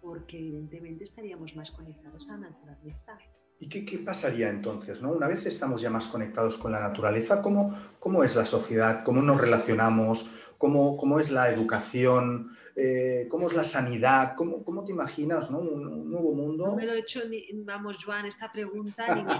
porque 0.00 0.38
evidentemente 0.38 1.04
estaríamos 1.04 1.54
más 1.56 1.70
conectados 1.70 2.28
a 2.28 2.32
la 2.32 2.50
naturaleza. 2.50 3.18
¿Y 3.60 3.68
qué, 3.68 3.98
pasaría 3.98 4.48
entonces? 4.50 5.02
¿no? 5.02 5.10
Una 5.10 5.26
vez 5.26 5.44
estamos 5.46 5.82
ya 5.82 5.90
más 5.90 6.06
conectados 6.06 6.58
con 6.58 6.70
la 6.70 6.80
naturaleza, 6.80 7.42
¿cómo, 7.42 7.76
cómo 7.98 8.22
es 8.22 8.36
la 8.36 8.44
sociedad? 8.44 9.02
¿Cómo 9.02 9.20
nos 9.20 9.40
relacionamos? 9.40 10.30
¿Cómo, 10.58 10.96
cómo 10.96 11.18
es 11.18 11.30
la 11.32 11.50
educación? 11.50 12.56
Eh, 12.80 13.26
¿Cómo 13.28 13.48
es 13.48 13.54
la 13.54 13.64
sanidad? 13.64 14.36
¿Cómo, 14.36 14.62
cómo 14.62 14.84
te 14.84 14.92
imaginas 14.92 15.50
¿no? 15.50 15.58
un, 15.58 16.08
nuevo 16.08 16.32
mundo? 16.32 16.68
No 16.68 16.76
me 16.76 16.86
lo 16.86 16.92
he 16.92 17.00
hecho, 17.00 17.28
ni, 17.28 17.44
vamos, 17.64 17.96
Joan, 18.04 18.26
esta 18.26 18.52
pregunta 18.52 19.16
ni 19.16 19.24
me, 19.24 19.34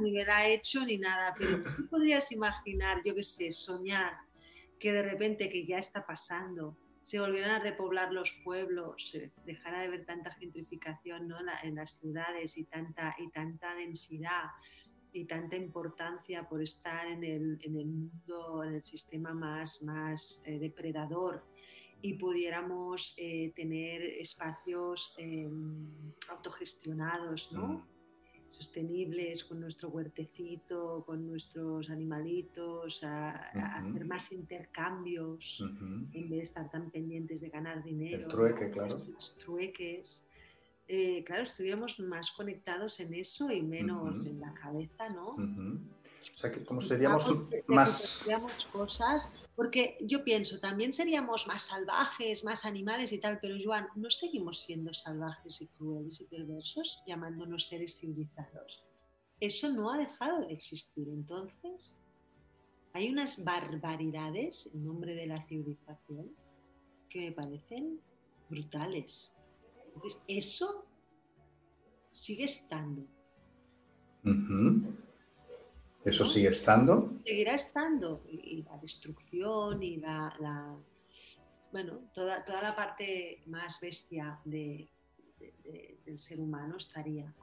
ni 0.00 0.12
me 0.12 0.24
la 0.24 0.46
he 0.46 0.54
hecho 0.54 0.84
ni 0.84 0.98
nada, 0.98 1.34
pero 1.36 1.60
tú 1.62 1.88
podrías 1.88 2.30
imaginar, 2.30 3.02
yo 3.04 3.12
qué 3.12 3.24
sé, 3.24 3.50
soñar 3.50 4.12
que 4.78 4.92
de 4.92 5.02
repente 5.02 5.50
que 5.50 5.66
ya 5.66 5.78
está 5.78 6.06
pasando, 6.06 6.76
se 7.02 7.18
volvieran 7.18 7.50
a 7.50 7.58
repoblar 7.58 8.12
los 8.12 8.30
pueblos, 8.44 9.10
se 9.10 9.32
dejara 9.44 9.80
de 9.80 9.88
ver 9.88 10.06
tanta 10.06 10.30
gentrificación 10.30 11.26
¿no? 11.26 11.38
en 11.64 11.74
las 11.74 11.98
ciudades 11.98 12.56
y 12.56 12.66
tanta, 12.66 13.16
y 13.18 13.30
tanta 13.30 13.74
densidad 13.74 14.44
y 15.12 15.24
tanta 15.24 15.56
importancia 15.56 16.48
por 16.48 16.62
estar 16.62 17.08
en 17.08 17.24
el, 17.24 17.58
en 17.62 17.76
el 17.76 17.86
mundo, 17.86 18.62
en 18.62 18.74
el 18.74 18.82
sistema 18.84 19.34
más, 19.34 19.82
más 19.82 20.40
eh, 20.44 20.60
depredador 20.60 21.42
y 22.02 22.14
pudiéramos 22.14 23.14
eh, 23.16 23.52
tener 23.56 24.02
espacios 24.02 25.14
em, 25.18 25.88
autogestionados, 26.28 27.50
¿no? 27.52 27.68
Mm 27.68 27.96
sostenibles 28.48 29.44
con 29.44 29.60
nuestro 29.60 29.88
huertecito, 29.88 31.02
con 31.06 31.26
nuestros 31.26 31.90
animalitos, 31.90 33.02
a, 33.02 33.30
hacer 33.30 34.04
más 34.06 34.32
intercambios 34.32 35.62
en 36.12 36.30
vez 36.30 36.38
de 36.38 36.42
estar 36.42 36.70
tan 36.70 36.90
pendientes 36.90 37.40
de 37.40 37.48
ganar 37.48 37.82
dinero. 37.82 38.24
El 38.24 38.28
trueque, 38.28 38.70
claro. 38.70 38.96
Los 38.96 39.36
trueques. 39.36 40.24
Eh, 40.88 41.24
claro, 41.24 41.42
estuviéramos 41.42 41.98
más 41.98 42.30
conectados 42.30 43.00
en 43.00 43.12
eso 43.14 43.50
y 43.50 43.60
menos 43.60 44.24
en 44.24 44.40
la 44.40 44.54
cabeza, 44.54 45.08
¿no? 45.08 45.34
O 46.34 46.38
sea, 46.38 46.50
que 46.50 46.64
como 46.64 46.80
seríamos 46.80 47.30
más... 47.66 48.26
cosas, 48.72 49.30
porque 49.54 49.96
yo 50.00 50.22
pienso, 50.22 50.60
también 50.60 50.92
seríamos 50.92 51.46
más 51.46 51.62
salvajes, 51.62 52.44
más 52.44 52.64
animales 52.64 53.12
y 53.12 53.18
tal, 53.18 53.38
pero 53.40 53.56
Joan, 53.62 53.88
¿no 53.96 54.10
seguimos 54.10 54.60
siendo 54.62 54.92
salvajes 54.92 55.60
y 55.62 55.68
crueles 55.68 56.20
y 56.20 56.24
perversos, 56.24 57.02
llamándonos 57.06 57.66
seres 57.66 57.98
civilizados? 57.98 58.84
Eso 59.40 59.70
no 59.70 59.90
ha 59.90 59.98
dejado 59.98 60.40
de 60.40 60.52
existir. 60.52 61.08
Entonces, 61.08 61.96
hay 62.92 63.10
unas 63.10 63.42
barbaridades 63.44 64.68
en 64.72 64.84
nombre 64.84 65.14
de 65.14 65.26
la 65.26 65.46
civilización 65.46 66.34
que 67.10 67.20
me 67.20 67.32
parecen 67.32 68.00
brutales. 68.48 69.34
Entonces, 69.94 70.22
eso 70.28 70.86
sigue 72.12 72.44
estando. 72.44 73.06
¿Eso 76.06 76.24
sigue 76.24 76.50
estando? 76.50 77.10
Seguirá 77.24 77.54
estando. 77.54 78.22
Y 78.30 78.62
la 78.62 78.78
destrucción 78.78 79.82
y 79.82 79.96
la, 79.96 80.76
bueno, 81.72 81.98
toda, 82.14 82.44
toda 82.44 82.62
la 82.62 82.76
parte 82.76 83.42
más 83.46 83.80
bestia 83.80 84.38
del 84.44 84.88
ser 86.16 86.38
humano 86.38 86.76
estaría. 86.76 87.34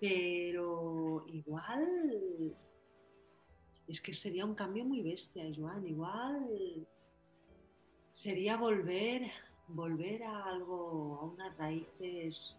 Pero 0.00 1.24
igual 1.28 2.56
es 3.86 4.00
que 4.00 4.12
sería 4.12 4.44
un 4.44 4.56
cambio 4.56 4.84
muy 4.84 5.00
bestia, 5.00 5.44
Joan. 5.56 5.86
Igual 5.86 6.86
sería 8.12 8.56
volver, 8.56 9.30
volver 9.68 10.24
a 10.24 10.44
algo, 10.44 11.20
a 11.20 11.24
unas 11.24 11.56
raíces 11.56 12.56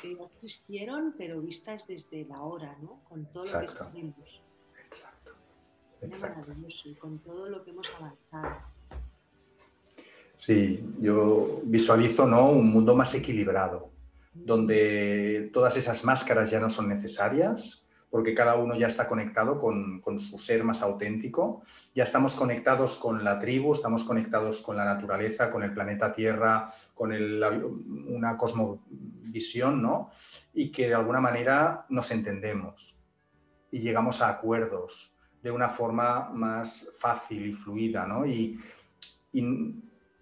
que 0.00 0.14
ya 0.14 0.24
existieron, 0.26 1.12
pero 1.18 1.40
vistas 1.40 1.88
desde 1.88 2.24
la 2.24 2.40
hora, 2.42 2.78
¿no? 2.80 3.02
Con 3.08 3.26
todo 3.32 3.46
lo 3.46 3.66
que 3.92 4.12
Exacto. 6.02 6.52
con 6.98 7.18
todo 7.20 7.48
lo 7.48 7.64
que 7.64 7.70
hemos 7.70 7.88
avanzado. 7.98 8.56
Sí, 10.34 10.84
yo 11.00 11.60
visualizo 11.64 12.26
¿no? 12.26 12.50
un 12.50 12.70
mundo 12.70 12.96
más 12.96 13.14
equilibrado, 13.14 13.90
donde 14.34 15.50
todas 15.52 15.76
esas 15.76 16.04
máscaras 16.04 16.50
ya 16.50 16.58
no 16.58 16.68
son 16.68 16.88
necesarias, 16.88 17.86
porque 18.10 18.34
cada 18.34 18.56
uno 18.56 18.74
ya 18.74 18.88
está 18.88 19.08
conectado 19.08 19.60
con, 19.60 20.02
su 20.18 20.38
ser 20.38 20.64
más 20.64 20.82
auténtico, 20.82 21.62
ya 21.94 22.04
estamos 22.04 22.34
conectados 22.34 22.96
con 22.96 23.22
la 23.22 23.38
tribu, 23.38 23.72
estamos 23.72 24.04
conectados 24.04 24.60
con 24.60 24.76
la 24.76 24.84
naturaleza, 24.84 25.50
con 25.50 25.62
el 25.62 25.72
planeta 25.72 26.12
Tierra, 26.12 26.74
con 26.92 27.12
una 27.12 28.36
cosmovisión, 28.36 29.80
¿no? 29.80 30.10
Y 30.52 30.70
que 30.70 30.88
de 30.88 30.94
alguna 30.94 31.20
manera 31.20 31.86
nos 31.88 32.10
entendemos 32.10 32.96
y 33.70 33.78
llegamos 33.78 34.20
a 34.20 34.28
acuerdos 34.28 35.11
de 35.42 35.50
una 35.50 35.68
forma 35.68 36.30
más 36.30 36.90
fácil 36.98 37.46
y 37.46 37.52
fluida, 37.52 38.06
¿no? 38.06 38.26
Y, 38.26 38.58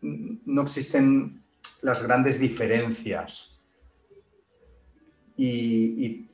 no 0.03 0.63
existen 0.63 1.43
las 1.83 2.03
grandes 2.03 2.39
diferencias 2.39 3.59
y, 5.37 6.29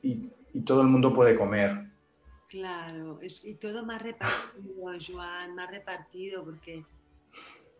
todo 0.65 0.81
el 0.81 0.87
mundo 0.87 1.13
puede 1.13 1.35
comer. 1.35 1.85
Claro, 2.49 3.19
y 3.21 3.53
todo 3.55 3.85
más 3.85 4.01
repartido, 4.01 4.73
Joan, 5.07 5.55
más 5.55 5.69
repartido, 5.69 6.43
porque 6.43 6.83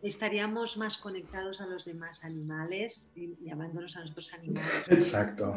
estaríamos 0.02 0.76
más 0.76 0.98
conectados 0.98 1.60
a 1.60 1.66
los 1.66 1.84
demás 1.84 2.24
animales, 2.24 3.10
llamándonos 3.40 3.96
a 3.96 4.00
nosotros 4.00 4.32
animales. 4.32 4.88
Exacto. 4.88 5.56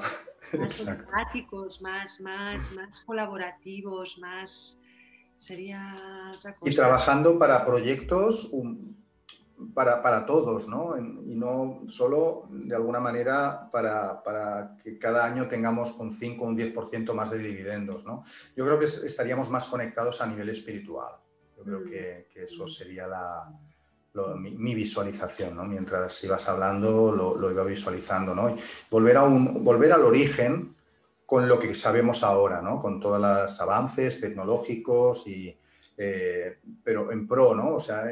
Más 0.58 0.80
empáticos, 0.88 1.82
más, 1.82 2.20
más, 2.22 2.72
más 2.72 2.99
colaborativos, 3.06 4.18
más 4.18 4.81
sería 5.42 5.96
otra 6.38 6.56
cosa. 6.56 6.72
Y 6.72 6.76
trabajando 6.76 7.39
para 7.39 7.66
proyectos 7.66 8.50
para, 9.74 10.26
todos, 10.26 10.68
¿no? 10.68 10.98
y 10.98 11.36
no 11.36 11.84
solo 11.88 12.48
de 12.50 12.76
alguna 12.76 13.00
manera 13.00 13.70
para, 13.72 14.76
que 14.84 14.98
cada 14.98 15.26
año 15.26 15.48
tengamos 15.48 15.98
un 16.00 16.12
5 16.12 16.44
o 16.44 16.48
un 16.48 16.58
10% 16.58 17.14
más 17.14 17.30
de 17.30 17.38
dividendos, 17.38 18.06
¿no? 18.06 18.24
Yo 18.56 18.66
creo 18.66 18.80
que 18.80 18.86
estaríamos 18.86 19.50
más 19.50 19.68
conectados 19.68 20.22
a 20.22 20.28
nivel 20.28 20.50
espiritual. 20.50 21.16
Yo 21.58 21.64
creo 21.64 21.84
que, 21.84 22.28
mm. 22.36 22.44
eso 22.44 22.68
sería 22.68 23.08
la, 23.08 23.54
mi, 24.36 24.76
visualización, 24.76 25.56
¿no? 25.56 25.64
Mientras 25.66 26.24
ibas 26.24 26.48
hablando, 26.50 27.12
lo, 27.12 27.36
lo 27.36 27.52
iba 27.52 27.64
visualizando, 27.64 28.34
¿no? 28.34 28.56
volver, 28.89 29.18
a 29.18 29.24
un, 29.24 29.64
volver 29.64 29.94
al 29.94 30.04
origen 30.04 30.76
con 31.32 31.48
lo 31.48 31.58
que 31.58 31.74
sabemos 31.74 32.24
ahora, 32.24 32.62
¿no? 32.62 32.82
Con 32.82 33.00
todos 33.00 33.18
los 33.18 33.62
avances 33.62 34.20
tecnológicos 34.20 35.26
y, 35.28 35.58
eh, 35.96 36.60
pero 36.84 37.10
en 37.10 37.26
pro, 37.26 37.56
¿no? 37.56 37.76
O 37.76 37.80
sea, 37.80 38.04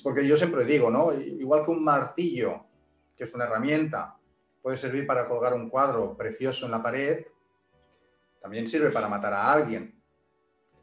porque 0.00 0.24
yo 0.24 0.36
siempre 0.36 0.64
digo, 0.64 0.88
¿no? 0.88 1.12
Igual 1.12 1.64
que 1.64 1.72
un 1.72 1.82
martillo, 1.82 2.64
que 3.16 3.24
es 3.24 3.34
una 3.34 3.46
herramienta, 3.46 4.16
puede 4.62 4.76
servir 4.76 5.08
para 5.08 5.26
colgar 5.26 5.54
un 5.54 5.68
cuadro 5.68 6.16
precioso 6.16 6.66
en 6.66 6.70
la 6.70 6.80
pared, 6.80 7.26
también 8.40 8.68
sirve 8.68 8.90
para 8.90 9.08
matar 9.08 9.32
a 9.32 9.52
alguien. 9.52 10.00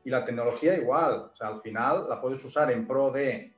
Y 0.04 0.10
la 0.10 0.26
tecnología 0.26 0.76
igual, 0.76 1.32
o 1.32 1.36
sea, 1.38 1.48
al 1.48 1.62
final 1.62 2.10
la 2.10 2.20
puedes 2.20 2.44
usar 2.44 2.74
en 2.74 2.86
pro 2.86 3.10
de 3.10 3.56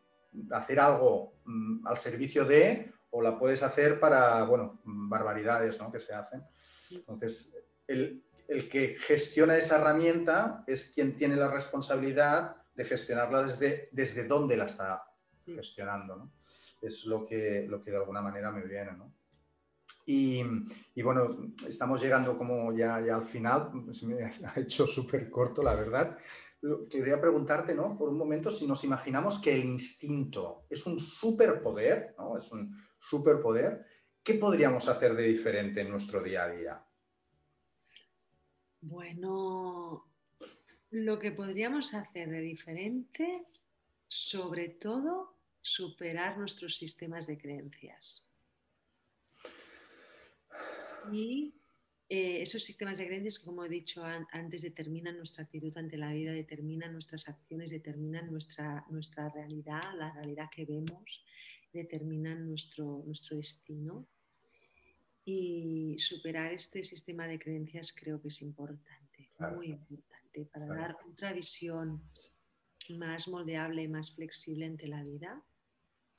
hacer 0.52 0.80
algo 0.80 1.34
mm, 1.46 1.88
al 1.88 1.98
servicio 1.98 2.46
de, 2.46 2.94
o 3.10 3.20
la 3.20 3.40
puedes 3.40 3.64
hacer 3.64 4.00
para, 4.00 4.44
bueno, 4.44 4.80
barbaridades, 4.84 5.80
¿no? 5.80 5.92
Que 5.92 6.00
se 6.00 6.14
hacen. 6.14 6.44
Entonces, 6.92 7.56
el, 7.88 8.24
que 8.70 8.96
gestiona 8.98 9.58
esa 9.58 9.78
herramienta 9.78 10.64
es 10.68 10.92
quien 10.94 11.16
tiene 11.16 11.36
la 11.36 11.52
responsabilidad 11.52 12.58
de 12.76 12.86
gestionarla 12.86 13.44
desde, 13.44 13.90
desde 13.92 14.28
dónde 14.28 14.58
la 14.58 14.66
está 14.66 15.04
gestionando. 15.46 16.32
Es 16.82 17.06
lo 17.06 17.26
que, 17.26 17.66
lo 17.68 17.82
que 17.82 17.92
de 17.92 17.98
alguna 17.98 18.22
manera 18.22 18.52
me 18.52 18.64
viene. 18.64 18.92
Y, 20.06 20.44
bueno, 21.04 21.54
estamos 21.68 22.02
llegando 22.02 22.38
como 22.38 22.74
ya, 22.74 23.00
ya 23.02 23.16
al 23.16 23.24
final, 23.24 23.72
se 23.92 24.08
me 24.08 24.24
ha 24.24 24.60
hecho 24.60 24.88
súper 24.88 25.30
corto, 25.30 25.62
la 25.62 25.76
verdad. 25.76 26.18
Quería 26.90 27.20
preguntarte, 27.20 27.74
¿no? 27.74 27.98
Por 27.98 28.10
un 28.10 28.18
momento, 28.18 28.52
si 28.52 28.68
nos 28.68 28.84
imaginamos 28.84 29.40
que 29.40 29.54
el 29.54 29.64
instinto 29.64 30.66
es 30.70 30.86
un 30.86 31.00
superpoder, 31.00 32.14
¿no? 32.18 32.38
Es 32.38 32.52
un 32.52 32.76
superpoder, 33.00 33.86
¿qué 34.24 34.36
podríamos 34.36 34.88
hacer 34.88 35.16
de 35.16 35.24
diferente 35.24 35.82
en 35.82 35.90
nuestro 35.90 36.22
día 36.22 36.44
a 36.44 36.50
día? 36.50 36.86
Bueno, 38.82 40.06
lo 40.90 41.20
que 41.20 41.32
podríamos 41.32 41.94
hacer 41.94 42.30
de 42.30 42.42
diferente, 42.42 43.46
sobre 44.08 44.70
todo, 44.70 45.38
superar 45.62 46.38
nuestros 46.38 46.76
sistemas 46.78 47.28
de 47.28 47.38
creencias. 47.38 48.24
Y 51.12 51.54
eh, 52.10 52.42
esos 52.42 52.64
sistemas 52.64 52.98
de 52.98 53.06
creencias 53.06 53.40
que, 53.40 53.46
como 53.46 53.64
he 53.64 53.70
dicho 53.70 54.04
antes, 54.04 54.64
determinan 54.64 55.16
nuestra 55.16 55.44
actitud 55.44 55.76
ante 55.78 55.98
la 55.98 56.12
vida, 56.12 56.32
determinan 56.32 56.92
nuestras 56.92 57.30
acciones, 57.30 57.70
determinan 57.70 58.32
nuestra, 58.32 58.86
nuestra 58.90 59.30
realidad, 59.30 59.82
la 59.96 60.12
realidad 60.12 60.50
que 60.52 60.66
vemos, 60.66 61.24
determinan 61.72 62.48
nuestro, 62.48 63.04
nuestro 63.06 63.38
destino. 63.38 64.08
Y 65.24 65.98
superar 66.00 66.52
este 66.52 66.84
sistema 66.84 67.28
de 67.28 67.38
creencias 67.38 67.94
creo 67.94 68.20
que 68.22 68.30
es 68.30 68.42
importante, 68.42 69.30
muy 69.56 69.68
importante, 69.68 70.46
para 70.52 70.66
dar 70.66 70.98
otra 71.08 71.32
visión 71.34 72.02
más 72.90 73.28
moldeable, 73.28 73.88
más 73.88 74.14
flexible 74.16 74.66
ante 74.66 74.88
la 74.88 75.04
vida, 75.04 75.44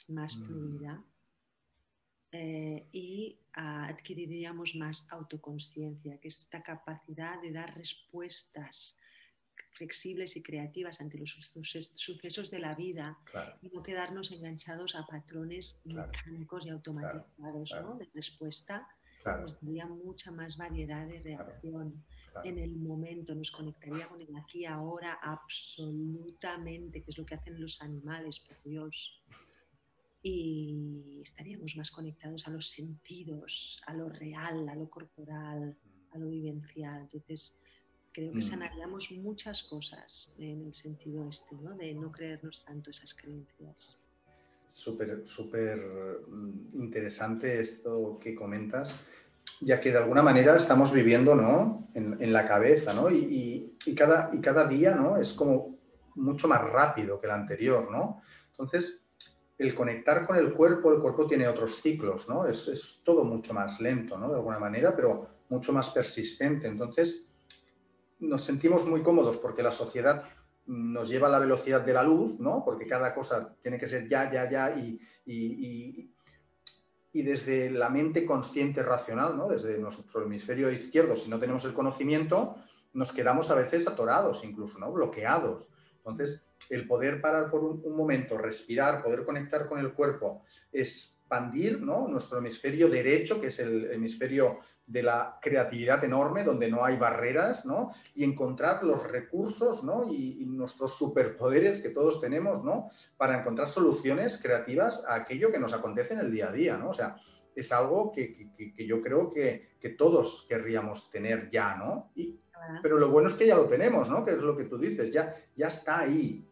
más 0.08 0.36
mm. 0.36 0.44
fluida 0.46 1.04
eh, 2.32 2.88
y 2.92 3.38
adquiriríamos 3.52 4.74
más 4.76 5.06
autoconsciencia, 5.10 6.18
que 6.18 6.28
es 6.28 6.38
esta 6.38 6.62
capacidad 6.62 7.40
de 7.42 7.52
dar 7.52 7.76
respuestas 7.76 8.96
flexibles 9.72 10.36
y 10.36 10.42
creativas 10.42 11.00
ante 11.00 11.18
los 11.18 11.36
sucesos 11.94 12.50
de 12.50 12.58
la 12.58 12.74
vida 12.74 13.18
y 13.62 13.68
no 13.68 13.82
quedarnos 13.82 14.30
enganchados 14.30 14.94
a 14.94 15.06
patrones 15.06 15.80
mecánicos 15.84 16.66
y 16.66 16.70
automatizados 16.70 17.70
de 17.98 18.08
respuesta. 18.14 18.86
Nos 19.24 19.60
daría 19.60 19.86
mucha 19.86 20.32
más 20.32 20.56
variedad 20.56 21.06
de 21.06 21.20
reacción 21.20 22.04
en 22.44 22.58
el 22.58 22.76
momento, 22.76 23.34
nos 23.34 23.50
conectaría 23.50 24.08
con 24.08 24.20
el 24.20 24.34
aquí 24.36 24.64
ahora 24.64 25.18
absolutamente, 25.22 27.02
que 27.02 27.10
es 27.10 27.18
lo 27.18 27.24
que 27.24 27.34
hacen 27.34 27.60
los 27.60 27.80
animales, 27.82 28.40
por 28.40 28.56
Dios. 28.64 29.22
Y 30.22 31.20
estaríamos 31.22 31.76
más 31.76 31.90
conectados 31.90 32.46
a 32.46 32.50
los 32.50 32.70
sentidos, 32.70 33.82
a 33.86 33.94
lo 33.94 34.08
real, 34.08 34.68
a 34.68 34.74
lo 34.74 34.88
corporal, 34.88 35.76
a 36.10 36.18
lo 36.18 36.28
vivencial. 36.28 37.02
Entonces, 37.02 37.56
creo 38.12 38.32
que 38.32 38.38
mm. 38.38 38.42
sanaríamos 38.42 39.10
muchas 39.12 39.62
cosas 39.62 40.32
en 40.38 40.66
el 40.66 40.72
sentido 40.72 41.28
este, 41.28 41.56
¿no? 41.56 41.74
de 41.74 41.94
no 41.94 42.10
creernos 42.12 42.64
tanto 42.64 42.90
esas 42.90 43.14
creencias. 43.14 43.96
Súper, 44.72 45.22
súper 45.26 45.78
mm, 46.28 46.80
interesante 46.80 47.60
esto 47.60 48.18
que 48.22 48.34
comentas, 48.34 49.00
ya 49.60 49.80
que 49.80 49.90
de 49.90 49.98
alguna 49.98 50.22
manera 50.22 50.56
estamos 50.56 50.92
viviendo 50.92 51.34
¿no? 51.34 51.88
en, 51.94 52.32
la 52.32 52.46
cabeza, 52.46 52.94
¿no? 52.94 53.10
Y, 53.10 53.76
y, 53.84 53.94
cada, 53.94 54.30
y 54.32 54.40
cada 54.40 54.66
día 54.66 54.94
¿no? 54.94 55.16
es 55.16 55.32
como 55.32 55.78
mucho 56.14 56.48
más 56.48 56.62
rápido 56.62 57.20
que 57.20 57.26
el 57.26 57.32
anterior, 57.32 57.90
¿no? 57.90 58.22
Entonces, 58.50 59.04
el 59.58 59.74
conectar 59.74 60.26
con 60.26 60.36
el 60.36 60.52
cuerpo, 60.52 60.92
el 60.92 61.00
cuerpo 61.00 61.26
tiene 61.26 61.46
otros 61.48 61.80
ciclos, 61.80 62.28
¿no? 62.28 62.46
Es, 62.46 63.00
todo 63.04 63.24
mucho 63.24 63.54
más 63.54 63.80
lento, 63.80 64.18
¿no? 64.18 64.28
De 64.28 64.36
alguna 64.36 64.58
manera, 64.58 64.94
pero 64.94 65.28
mucho 65.48 65.72
más 65.72 65.90
persistente. 65.90 66.66
Entonces, 66.66 67.26
nos 68.22 68.42
sentimos 68.42 68.86
muy 68.86 69.02
cómodos 69.02 69.36
porque 69.36 69.62
la 69.62 69.72
sociedad 69.72 70.24
nos 70.66 71.08
lleva 71.08 71.26
a 71.26 71.30
la 71.30 71.40
velocidad 71.40 71.80
de 71.80 71.92
la 71.92 72.02
luz, 72.02 72.38
¿no? 72.38 72.62
Porque 72.64 72.86
cada 72.86 73.14
cosa 73.14 73.54
tiene 73.60 73.78
que 73.78 73.88
ser 73.88 74.08
ya, 74.08 74.30
ya, 74.32 74.48
ya 74.48 74.76
y, 74.76 75.00
y, 75.26 77.22
desde 77.22 77.70
la 77.70 77.90
mente 77.90 78.24
consciente 78.24 78.82
racional, 78.82 79.36
¿no? 79.36 79.48
Desde 79.48 79.78
nuestro 79.78 80.22
hemisferio 80.22 80.70
izquierdo, 80.70 81.14
si 81.14 81.28
no 81.28 81.38
tenemos 81.38 81.64
el 81.64 81.74
conocimiento, 81.74 82.56
nos 82.94 83.12
quedamos 83.12 83.50
a 83.50 83.54
veces 83.54 83.86
atorados 83.86 84.44
incluso, 84.44 84.78
¿no? 84.78 84.90
Bloqueados. 84.92 85.68
Entonces, 85.98 86.44
el 86.70 86.86
poder 86.86 87.20
parar 87.20 87.50
por 87.50 87.62
un, 87.64 87.96
momento, 87.96 88.38
respirar, 88.38 89.02
poder 89.02 89.24
conectar 89.24 89.68
con 89.68 89.78
el 89.78 89.92
cuerpo, 89.92 90.42
expandir 90.72 91.80
¿no? 91.80 92.08
nuestro 92.08 92.38
hemisferio 92.38 92.88
derecho, 92.88 93.40
que 93.40 93.48
es 93.48 93.58
el 93.58 93.90
hemisferio 93.92 94.60
de 94.86 95.02
la 95.02 95.38
creatividad 95.40 96.04
enorme, 96.04 96.44
donde 96.44 96.68
no 96.68 96.84
hay 96.84 96.96
barreras, 96.96 97.64
¿no? 97.64 97.92
y 98.14 98.24
encontrar 98.24 98.82
los 98.84 99.10
recursos 99.10 99.84
¿no? 99.84 100.12
y, 100.12 100.44
nuestros 100.46 100.96
superpoderes 100.96 101.80
que 101.80 101.90
todos 101.90 102.20
tenemos 102.20 102.62
¿no? 102.62 102.90
para 103.16 103.40
encontrar 103.40 103.68
soluciones 103.68 104.40
creativas 104.40 105.04
a 105.06 105.14
aquello 105.14 105.50
que 105.50 105.58
nos 105.58 105.72
acontece 105.72 106.14
en 106.14 106.20
el 106.20 106.30
día 106.30 106.48
a 106.48 106.52
día. 106.52 106.76
¿no? 106.76 106.90
O 106.90 106.94
sea, 106.94 107.16
es 107.54 107.72
algo 107.72 108.12
que, 108.12 108.50
yo 108.86 109.00
creo 109.02 109.30
que, 109.30 109.70
todos 109.98 110.46
querríamos 110.48 111.10
tener 111.10 111.50
ya, 111.50 111.76
¿no? 111.76 112.12
Y, 112.14 112.40
pero 112.82 112.98
lo 112.98 113.10
bueno 113.10 113.28
es 113.28 113.34
que 113.34 113.46
ya 113.46 113.56
lo 113.56 113.66
tenemos, 113.66 114.08
¿no? 114.08 114.24
Que 114.24 114.32
es 114.32 114.38
lo 114.38 114.56
que 114.56 114.64
tú 114.64 114.78
dices, 114.78 115.12
ya, 115.12 115.34
ya 115.56 115.66
está 115.66 116.00
ahí. 116.00 116.46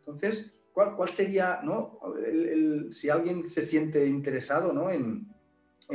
Entonces, 0.00 0.52
¿cuál, 0.72 0.94
cuál 0.96 1.08
sería, 1.08 1.60
¿no? 1.62 1.98
si 2.90 3.08
alguien 3.08 3.46
se 3.46 3.62
siente 3.62 4.06
interesado 4.06 4.72
¿no? 4.72 4.90
en, 4.90 5.32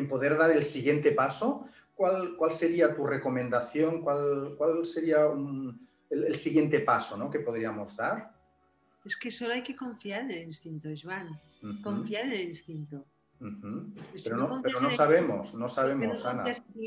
poder 0.07 0.37
dar 0.37 0.51
el 0.51 0.63
siguiente 0.63 1.11
paso, 1.11 1.65
¿cuál, 1.99 2.37
cuál 2.37 2.51
sería 2.51 2.95
tu 2.95 3.05
recomendación? 3.05 4.01
¿Cuál, 4.01 4.55
cuál 4.57 4.85
sería 4.85 5.27
el, 6.09 6.35
siguiente 6.35 6.79
paso 6.79 7.17
¿no? 7.17 7.29
que 7.29 7.39
podríamos 7.39 7.97
dar? 7.97 8.31
Es 9.03 9.17
que 9.17 9.29
solo 9.29 9.53
hay 9.53 9.63
que 9.63 9.75
confiar 9.75 10.21
en 10.21 10.31
el 10.31 10.43
instinto, 10.43 10.87
Joan. 11.01 11.37
Confiar 11.83 12.23
en 12.23 12.31
el 12.31 12.41
instinto. 12.41 13.03
Pero, 14.23 14.37
no, 14.37 14.61
pero 14.61 14.79
no 14.79 14.89
sabemos, 14.89 15.53
no 15.53 15.67
sabemos, 15.67 16.25
Ana. 16.25 16.45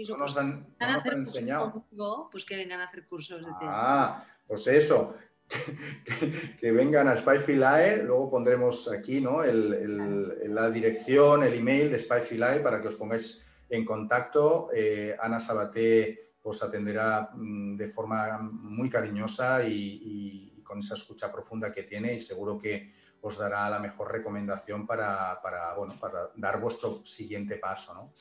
No 0.08 0.16
nos 0.16 0.36
han, 0.38 0.66
enseñado. 1.12 1.84
pues 2.30 2.46
que 2.46 2.56
vengan 2.56 2.80
a 2.80 2.84
hacer 2.84 3.06
cursos 3.06 3.40
de 3.40 3.48
teatro. 3.48 3.68
Ah, 3.70 4.24
pues 4.46 4.66
eso. 4.66 5.14
que, 6.58 6.72
vengan 6.72 7.08
a 7.08 7.16
Spyfilae, 7.18 8.02
luego 8.02 8.30
pondremos 8.30 8.90
aquí 8.90 9.20
¿no? 9.20 9.44
el, 9.44 10.54
la 10.54 10.70
dirección, 10.70 11.42
el 11.42 11.52
email 11.52 11.90
de 11.90 11.98
Spyfilae 11.98 12.60
para 12.60 12.80
que 12.80 12.88
os 12.88 12.94
pongáis 12.94 13.42
en 13.72 13.84
contacto. 13.86 14.68
Eh, 14.74 15.16
Ana 15.18 15.40
Sabaté 15.40 16.36
os 16.42 16.62
atenderá 16.62 17.30
mm, 17.32 17.76
de 17.76 17.88
forma 17.88 18.38
muy 18.38 18.90
cariñosa 18.90 19.64
y, 19.64 20.62
con 20.62 20.78
esa 20.78 20.94
escucha 20.94 21.30
profunda 21.30 21.70
que 21.70 21.82
tiene 21.82 22.14
y 22.14 22.18
seguro 22.18 22.58
que 22.58 22.94
os 23.20 23.36
dará 23.36 23.68
la 23.68 23.78
mejor 23.78 24.10
recomendación 24.10 24.86
para, 24.86 25.38
para, 25.42 25.74
bueno, 25.74 25.94
para 26.00 26.30
dar 26.34 26.58
vuestro 26.60 27.04
siguiente 27.04 27.56
paso. 27.56 27.92
¿no? 27.92 28.12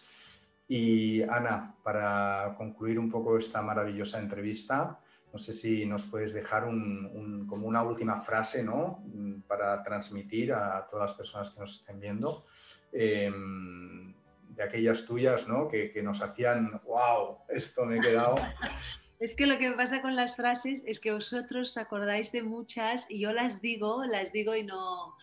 Y 0.68 1.22
Ana, 1.22 1.76
para 1.82 2.54
concluir 2.58 2.99
un 2.99 3.10
poco 3.10 3.38
esta 3.38 3.62
maravillosa 3.62 4.20
entrevista, 4.20 4.99
no 5.32 5.39
sé 5.39 5.54
si 5.54 5.86
nos 5.86 6.08
puedes 6.08 6.34
dejar 6.34 6.66
como 6.66 7.68
una 7.68 7.84
última 7.84 8.20
frase 8.20 8.64
¿no? 8.64 9.02
para 9.47 9.82
transmitir 9.82 10.52
a 10.52 10.86
todas 10.89 11.12
las 11.12 11.18
personas 11.18 11.52
que 11.52 11.62
nos 11.62 11.80
estén 11.80 12.02
viendo, 12.02 12.45
em, 12.91 14.14
de 14.62 14.68
aquellas 14.68 15.05
tuyas 15.05 15.47
¿no? 15.47 15.68
que, 15.68 15.99
nos 16.03 16.22
hacían, 16.22 16.80
wow, 16.86 17.39
esto 17.49 17.86
me 17.86 17.97
he 17.97 18.01
quedado. 18.01 18.36
Es 19.20 19.36
que 19.36 19.45
lo 19.45 19.59
que 19.59 19.72
pasa 19.74 20.01
con 20.01 20.16
las 20.16 20.36
frases 20.36 20.84
es 20.88 20.99
que 20.99 21.12
vosotros 21.12 21.78
acordáis 21.78 22.32
de 22.32 22.41
muchas 22.41 23.05
y 23.07 23.20
yo 23.20 23.32
las 23.32 23.62
digo, 23.62 24.03
las 24.03 24.32
digo 24.32 24.55
y 24.55 24.64
no, 24.64 25.16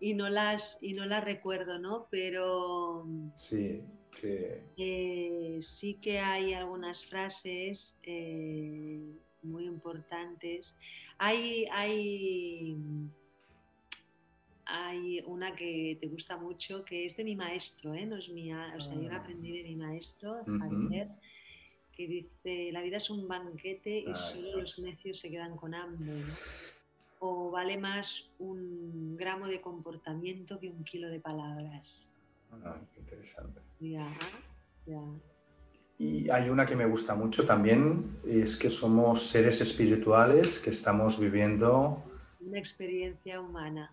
y 0.00 0.14
no, 0.14 0.30
las, 0.30 0.78
y 0.80 0.94
no 0.94 1.04
las 1.04 1.22
recuerdo, 1.22 1.78
¿no? 1.78 2.06
Pero 2.10 3.06
sí, 3.34 3.84
que... 4.18 4.62
Eh, 4.78 5.58
sí 5.60 5.98
que 6.00 6.20
hay 6.20 6.54
algunas 6.54 7.04
frases 7.04 7.98
eh, 8.02 8.98
muy 9.42 9.66
importantes. 9.66 10.74
Hay, 11.18 11.66
hay, 11.70 12.78
hay 14.66 15.22
una 15.26 15.54
que 15.54 15.98
te 16.00 16.06
gusta 16.06 16.36
mucho 16.36 16.84
que 16.84 17.06
es 17.06 17.16
de 17.16 17.24
mi 17.24 17.36
maestro, 17.36 17.94
¿eh? 17.94 18.06
no 18.06 18.16
es 18.16 18.28
mía, 18.28 18.74
o 18.76 18.80
sea, 18.80 18.94
yo 18.94 19.08
la 19.08 19.16
ah. 19.16 19.20
aprendí 19.20 19.56
de 19.56 19.64
mi 19.64 19.76
maestro, 19.76 20.42
Javier, 20.44 21.08
que 21.92 22.06
dice, 22.06 22.72
la 22.72 22.82
vida 22.82 22.96
es 22.96 23.10
un 23.10 23.28
banquete 23.28 24.00
y 24.00 24.10
ah, 24.10 24.14
solo 24.14 24.62
los 24.62 24.78
necios 24.78 25.18
se 25.18 25.30
quedan 25.30 25.56
con 25.56 25.74
hambre. 25.74 26.12
O 27.20 27.50
vale 27.50 27.78
más 27.78 28.28
un 28.38 29.16
gramo 29.16 29.46
de 29.46 29.60
comportamiento 29.60 30.58
que 30.58 30.68
un 30.68 30.84
kilo 30.84 31.08
de 31.08 31.20
palabras. 31.20 32.10
Ah, 32.64 32.76
interesante. 32.98 33.60
Ya, 33.80 34.06
ya. 34.86 35.00
Y 35.98 36.28
hay 36.28 36.48
una 36.50 36.66
que 36.66 36.74
me 36.74 36.86
gusta 36.86 37.14
mucho 37.14 37.46
también, 37.46 38.18
es 38.26 38.56
que 38.56 38.68
somos 38.68 39.22
seres 39.22 39.60
espirituales 39.60 40.58
que 40.58 40.70
estamos 40.70 41.20
viviendo... 41.20 42.02
Una 42.40 42.58
experiencia 42.58 43.40
humana, 43.40 43.92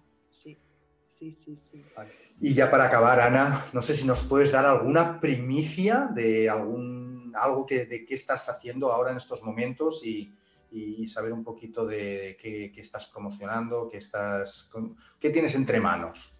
sí, 1.21 1.31
sí, 1.31 1.59
sí. 1.71 1.83
sí. 1.83 1.83
Y 2.39 2.53
ya 2.55 2.71
para 2.71 2.85
acabar, 2.85 3.19
Ana, 3.19 3.67
no 3.73 3.81
sé 3.81 3.93
si 3.93 4.07
nos 4.07 4.23
puedes 4.23 4.51
dar 4.51 4.65
alguna 4.65 5.19
primicia 5.19 6.09
de 6.13 6.49
algún, 6.49 7.31
algo 7.35 7.65
que, 7.65 7.85
de 7.85 8.05
qué 8.05 8.15
estás 8.15 8.49
haciendo 8.49 8.91
ahora 8.91 9.11
en 9.11 9.17
estos 9.17 9.43
momentos 9.43 10.03
y, 10.03 10.33
y 10.71 11.07
saber 11.07 11.31
un 11.33 11.43
poquito 11.43 11.85
de 11.85 12.37
qué, 12.41 12.71
qué 12.73 12.81
estás 12.81 13.05
promocionando, 13.07 13.87
qué, 13.89 13.97
estás, 13.97 14.71
qué 15.19 15.29
tienes 15.29 15.53
entre 15.53 15.79
manos. 15.79 16.39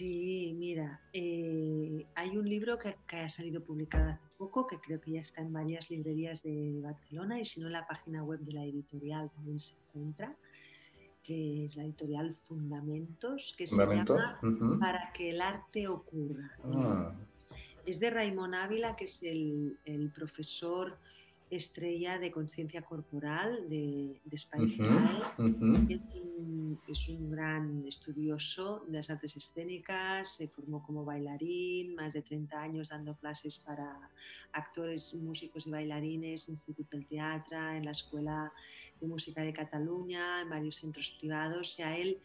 Sí, 0.00 0.54
mira, 0.56 0.98
eh, 1.12 2.06
hay 2.14 2.38
un 2.38 2.48
libro 2.48 2.78
que, 2.78 2.96
ha 3.18 3.28
salido 3.28 3.62
publicado 3.62 4.12
hace 4.12 4.28
poco, 4.38 4.66
que 4.66 4.78
creo 4.78 4.98
que 4.98 5.10
ya 5.10 5.20
está 5.20 5.42
en 5.42 5.52
varias 5.52 5.90
librerías 5.90 6.42
de 6.42 6.80
Barcelona 6.82 7.38
y 7.38 7.44
si 7.44 7.60
no 7.60 7.66
en 7.66 7.74
la 7.74 7.86
página 7.86 8.24
web 8.24 8.40
de 8.40 8.52
la 8.52 8.64
editorial 8.64 9.30
también 9.30 9.60
se 9.60 9.74
encuentra, 9.74 10.34
que 11.30 11.64
es 11.66 11.76
la 11.76 11.84
editorial 11.84 12.36
Fundamentos, 12.42 13.54
que 13.56 13.64
se 13.64 13.76
llama 13.76 14.04
Para 14.80 15.12
que 15.12 15.30
el 15.30 15.40
arte 15.40 15.86
ocurra. 15.86 16.50
Ah. 16.64 17.14
Es 17.86 18.00
de 18.00 18.10
Raymond 18.10 18.56
Ávila, 18.56 18.96
que 18.96 19.04
es 19.04 19.22
el, 19.22 19.78
el 19.84 20.10
profesor 20.10 20.98
estrella 21.50 22.18
de 22.18 22.30
conciencia 22.30 22.82
corporal 22.82 23.68
de, 23.68 24.20
de 24.24 24.36
Es, 26.88 27.08
un, 27.08 27.30
gran 27.30 27.84
estudioso 27.86 28.84
de 28.86 28.98
las 28.98 29.10
artes 29.10 29.36
escénicas, 29.36 30.36
se 30.36 30.48
formó 30.48 30.82
como 30.82 31.04
bailarín, 31.04 31.94
más 31.96 32.12
de 32.12 32.22
30 32.22 32.60
años 32.60 32.88
dando 32.88 33.12
clases 33.14 33.58
para 33.58 33.98
actores, 34.52 35.12
músicos 35.14 35.66
y 35.66 35.70
bailarines, 35.70 36.48
Instituto 36.48 36.96
del 36.96 37.06
Teatro, 37.06 37.58
en 37.70 37.84
la 37.84 37.90
Escuela 37.90 38.50
de 39.00 39.06
Música 39.08 39.42
de 39.42 39.52
Cataluña, 39.52 40.42
en 40.42 40.50
varios 40.50 40.76
centros 40.76 41.10
privados. 41.18 41.60
O 41.60 41.64
sea, 41.64 41.96
él, 41.96 42.18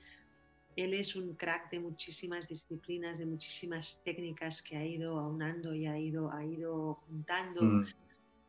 él 0.75 0.93
es 0.93 1.15
un 1.15 1.33
crack 1.35 1.71
de 1.71 1.79
muchísimas 1.79 2.47
disciplinas, 2.47 3.17
de 3.17 3.25
muchísimas 3.25 4.01
técnicas 4.03 4.61
que 4.61 4.77
ha 4.77 4.85
ido 4.85 5.19
aunando 5.19 5.73
y 5.73 5.87
ha 5.87 5.97
ido, 5.97 6.31
ha 6.31 6.45
ido 6.45 6.99
juntando. 7.07 7.61
Mm 7.63 7.85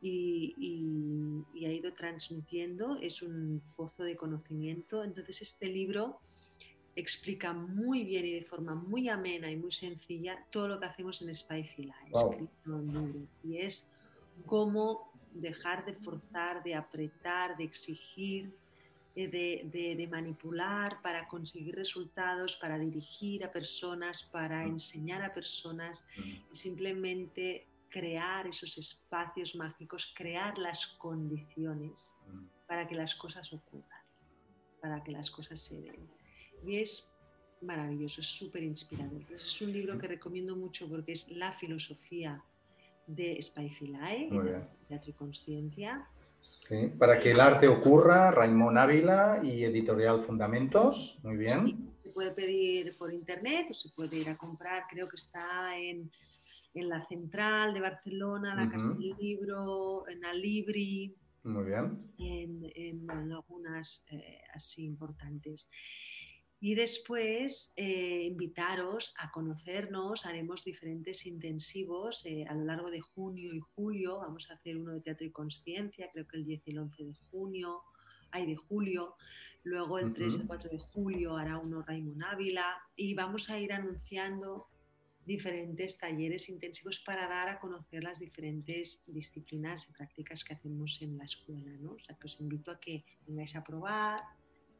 y, 0.00 1.44
ha 1.64 1.72
ido 1.72 1.92
transmitiendo, 1.94 2.98
es 3.00 3.22
un 3.22 3.62
pozo 3.76 4.04
de 4.04 4.16
conocimiento. 4.16 5.02
Entonces 5.02 5.42
este 5.42 5.66
libro 5.66 6.20
explica 6.94 7.52
muy 7.52 8.04
bien 8.04 8.24
y 8.24 8.32
de 8.32 8.44
forma 8.44 8.74
muy 8.74 9.08
amena 9.08 9.50
y 9.50 9.56
muy 9.56 9.72
sencilla 9.72 10.46
todo 10.50 10.68
lo 10.68 10.80
que 10.80 10.86
hacemos 10.86 11.20
en 11.22 11.34
Spyfila, 11.34 11.94
Y 13.42 13.58
es 13.58 13.86
cómo 14.46 15.12
dejar 15.34 15.84
de 15.84 15.94
forzar, 15.94 16.62
de 16.62 16.74
apretar, 16.74 17.56
de 17.56 17.64
exigir, 17.64 18.54
eh, 19.14 19.28
de, 19.28 19.96
de, 19.96 20.06
manipular 20.08 21.00
para 21.00 21.26
conseguir 21.26 21.74
resultados, 21.74 22.56
para 22.56 22.78
dirigir 22.78 23.44
a 23.44 23.50
personas, 23.50 24.22
para 24.24 24.62
mm. 24.64 24.68
enseñar 24.68 25.22
a 25.22 25.32
personas 25.32 26.04
mm. 26.16 26.52
y 26.52 26.56
simplemente 26.56 27.66
crear 27.90 28.46
esos 28.46 28.76
espacios 28.78 29.54
mágicos, 29.54 30.12
crear 30.16 30.56
las 30.58 30.86
condiciones 30.98 32.12
mm. 32.28 32.66
para 32.66 32.86
que 32.86 32.94
las 32.94 33.14
cosas 33.14 33.52
ocurran, 33.52 34.02
para 34.80 35.02
que 35.02 35.12
las 35.12 35.30
cosas 35.30 35.60
se 35.60 35.80
den. 35.80 36.08
Y 36.64 36.76
es 36.76 37.10
maravilloso, 37.62 38.20
es 38.20 38.26
súper 38.26 38.62
inspirador. 38.62 39.22
es 39.34 39.60
un 39.60 39.72
libro 39.72 39.98
que 39.98 40.08
recomiendo 40.08 40.56
mucho 40.56 40.88
porque 40.88 41.12
es 41.12 41.30
la 41.30 41.52
filosofía 41.52 42.42
de 43.06 43.40
Spyfilae, 43.40 44.28
Teatro 44.88 45.10
y 45.10 45.14
Conciencia. 45.14 46.08
para 46.98 47.18
que 47.18 47.30
el 47.30 47.40
arte 47.40 47.68
ocurra, 47.68 48.30
Raimón 48.30 48.78
Ávila 48.78 49.40
y 49.42 49.64
Editorial 49.64 50.20
Fundamentos, 50.20 51.18
muy 51.22 51.36
bien. 51.36 51.92
se 52.02 52.10
puede 52.10 52.32
pedir 52.32 52.96
por 52.96 53.12
internet 53.12 53.68
o 53.70 53.74
se 53.74 53.88
puede 53.90 54.16
ir 54.18 54.28
a 54.28 54.36
comprar, 54.36 54.84
creo 54.90 55.08
que 55.08 55.16
está 55.16 55.76
en 55.78 56.10
en 56.76 56.88
la 56.88 57.04
Central 57.06 57.72
de 57.74 57.80
Barcelona, 57.80 58.54
la 58.54 58.70
Casa 58.70 58.90
del 58.90 59.16
Libro, 59.18 60.06
en 60.08 60.24
Alibri. 60.24 61.16
Muy 61.42 61.64
bien. 61.64 62.12
En, 62.18 63.10
algunas 63.10 64.04
eh, 64.10 64.42
así 64.54 64.84
importantes. 64.84 65.68
Y 66.60 66.74
después 66.74 67.72
eh, 67.76 68.24
invitaros 68.24 69.14
a 69.18 69.30
conocernos, 69.30 70.26
haremos 70.26 70.64
diferentes 70.64 71.26
intensivos 71.26 72.24
eh, 72.24 72.44
a 72.48 72.54
lo 72.54 72.64
largo 72.64 72.90
de 72.90 73.00
junio 73.00 73.54
y 73.54 73.60
julio. 73.60 74.18
Vamos 74.18 74.50
a 74.50 74.54
hacer 74.54 74.76
uno 74.76 74.92
de 74.92 75.00
teatro 75.00 75.26
y 75.26 75.30
conciencia, 75.30 76.10
creo 76.12 76.26
que 76.26 76.38
el 76.38 76.44
10 76.44 76.62
y 76.66 76.70
el 76.72 76.78
11 76.78 77.04
de 77.04 77.14
junio, 77.30 77.82
hay 78.30 78.46
de 78.46 78.56
julio. 78.56 79.16
Luego 79.62 79.98
el 79.98 80.12
3 80.12 80.34
y 80.34 80.36
el 80.42 80.46
4 80.46 80.70
de 80.70 80.78
julio 80.78 81.36
hará 81.36 81.58
uno 81.58 81.82
Raymond 81.82 82.22
Ávila 82.22 82.76
y 82.94 83.14
vamos 83.14 83.50
a 83.50 83.58
ir 83.58 83.72
anunciando 83.72 84.68
diferentes 85.26 85.98
talleres 85.98 86.48
intensivos 86.48 87.02
para 87.04 87.28
dar 87.28 87.48
a 87.48 87.58
conocer 87.58 88.02
las 88.02 88.20
diferentes 88.20 89.02
disciplinas 89.06 89.88
y 89.88 89.92
prácticas 89.92 90.44
que 90.44 90.54
hacemos 90.54 90.98
en 91.02 91.18
la 91.18 91.24
escuela. 91.24 91.72
¿no? 91.80 91.92
O 91.92 91.98
sea, 91.98 92.16
que 92.16 92.26
os 92.26 92.40
invito 92.40 92.70
a 92.70 92.78
que 92.78 93.04
vengáis 93.26 93.56
a 93.56 93.64
probar 93.64 94.20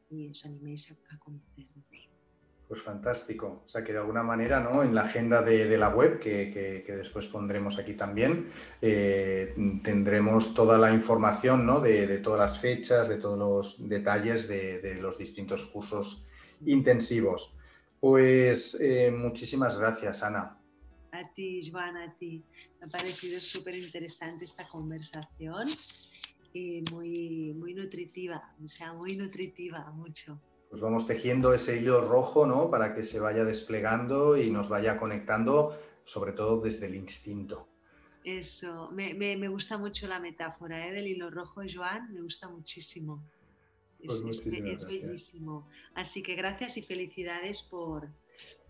y 0.09 0.29
os 0.29 0.45
animéis 0.45 0.89
a, 0.91 1.19
conocernos. 1.19 1.85
Pues 2.65 2.81
fantástico. 2.81 3.63
O 3.65 3.69
sea 3.69 3.83
que 3.83 3.93
de 3.93 3.99
alguna 3.99 4.23
manera, 4.23 4.59
¿no? 4.59 4.83
En 4.83 4.93
la 4.93 5.01
agenda 5.01 5.41
de, 5.41 5.77
la 5.77 5.89
web, 5.89 6.19
que, 6.19 6.83
después 6.85 7.27
pondremos 7.27 7.77
aquí 7.79 7.93
también, 7.93 8.49
eh, 8.81 9.53
tendremos 9.83 10.53
toda 10.53 10.77
la 10.77 10.93
información, 10.93 11.65
¿no? 11.65 11.79
De, 11.79 12.17
todas 12.17 12.39
las 12.39 12.59
fechas, 12.59 13.07
de 13.07 13.17
todos 13.17 13.39
los 13.39 13.87
detalles 13.87 14.49
de, 14.49 14.81
de 14.81 14.95
los 14.95 15.17
distintos 15.17 15.65
cursos 15.67 16.25
intensivos. 16.65 17.56
Pues 17.99 18.79
eh, 18.79 19.11
muchísimas 19.11 19.77
gracias, 19.77 20.23
Ana. 20.23 20.57
A 21.11 21.33
ti, 21.33 21.69
Joan, 21.71 21.97
a 21.97 22.13
ti. 22.17 22.43
Me 22.79 22.85
ha 22.85 22.89
parecido 22.89 23.39
súper 23.39 23.75
interesante 23.75 24.45
esta 24.45 24.63
conversación 24.67 25.67
y 26.53 26.83
muy, 26.91 27.53
muy 27.53 27.73
nutritiva, 27.73 28.53
o 28.63 28.67
sea, 28.67 28.93
muy 28.93 29.15
nutritiva, 29.15 29.91
mucho. 29.91 30.39
Pues 30.69 30.81
vamos 30.81 31.07
tejiendo 31.07 31.53
ese 31.53 31.77
hilo 31.77 32.01
rojo, 32.01 32.45
¿no? 32.45 32.69
Para 32.69 32.93
que 32.93 33.03
se 33.03 33.19
vaya 33.19 33.43
desplegando 33.45 34.37
y 34.37 34.51
nos 34.51 34.69
vaya 34.69 34.97
conectando, 34.97 35.79
sobre 36.03 36.33
todo 36.33 36.61
desde 36.61 36.87
el 36.87 36.95
instinto. 36.95 37.67
Eso, 38.23 38.91
me, 38.91 39.13
me, 39.13 39.47
gusta 39.47 39.77
mucho 39.77 40.05
la 40.07 40.19
metáfora 40.19 40.85
¿eh? 40.87 40.91
del 40.91 41.07
hilo 41.07 41.29
rojo, 41.29 41.61
Joan, 41.73 42.13
me 42.13 42.21
gusta 42.21 42.49
muchísimo. 42.49 43.23
Pues 44.05 44.19
es, 44.19 44.45
bellísimo. 44.45 45.67
Así 45.95 46.21
que 46.21 46.35
gracias 46.35 46.77
y 46.77 46.81
felicidades 46.81 47.61
por, 47.63 48.07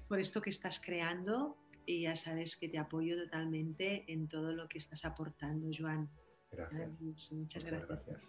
por 0.07 0.19
esto 0.19 0.41
que 0.41 0.49
estás 0.49 0.79
creando 0.79 1.57
y 1.85 2.01
ya 2.01 2.15
sabes 2.15 2.55
que 2.55 2.69
te 2.69 2.77
apoyo 2.77 3.17
totalmente 3.23 4.11
en 4.11 4.27
todo 4.27 4.51
lo 4.51 4.67
que 4.67 4.77
estás 4.77 5.05
aportando, 5.05 5.69
Joan. 5.77 6.09
Gracias. 6.51 7.31
Muchas, 7.31 7.65
gracias. 7.65 8.27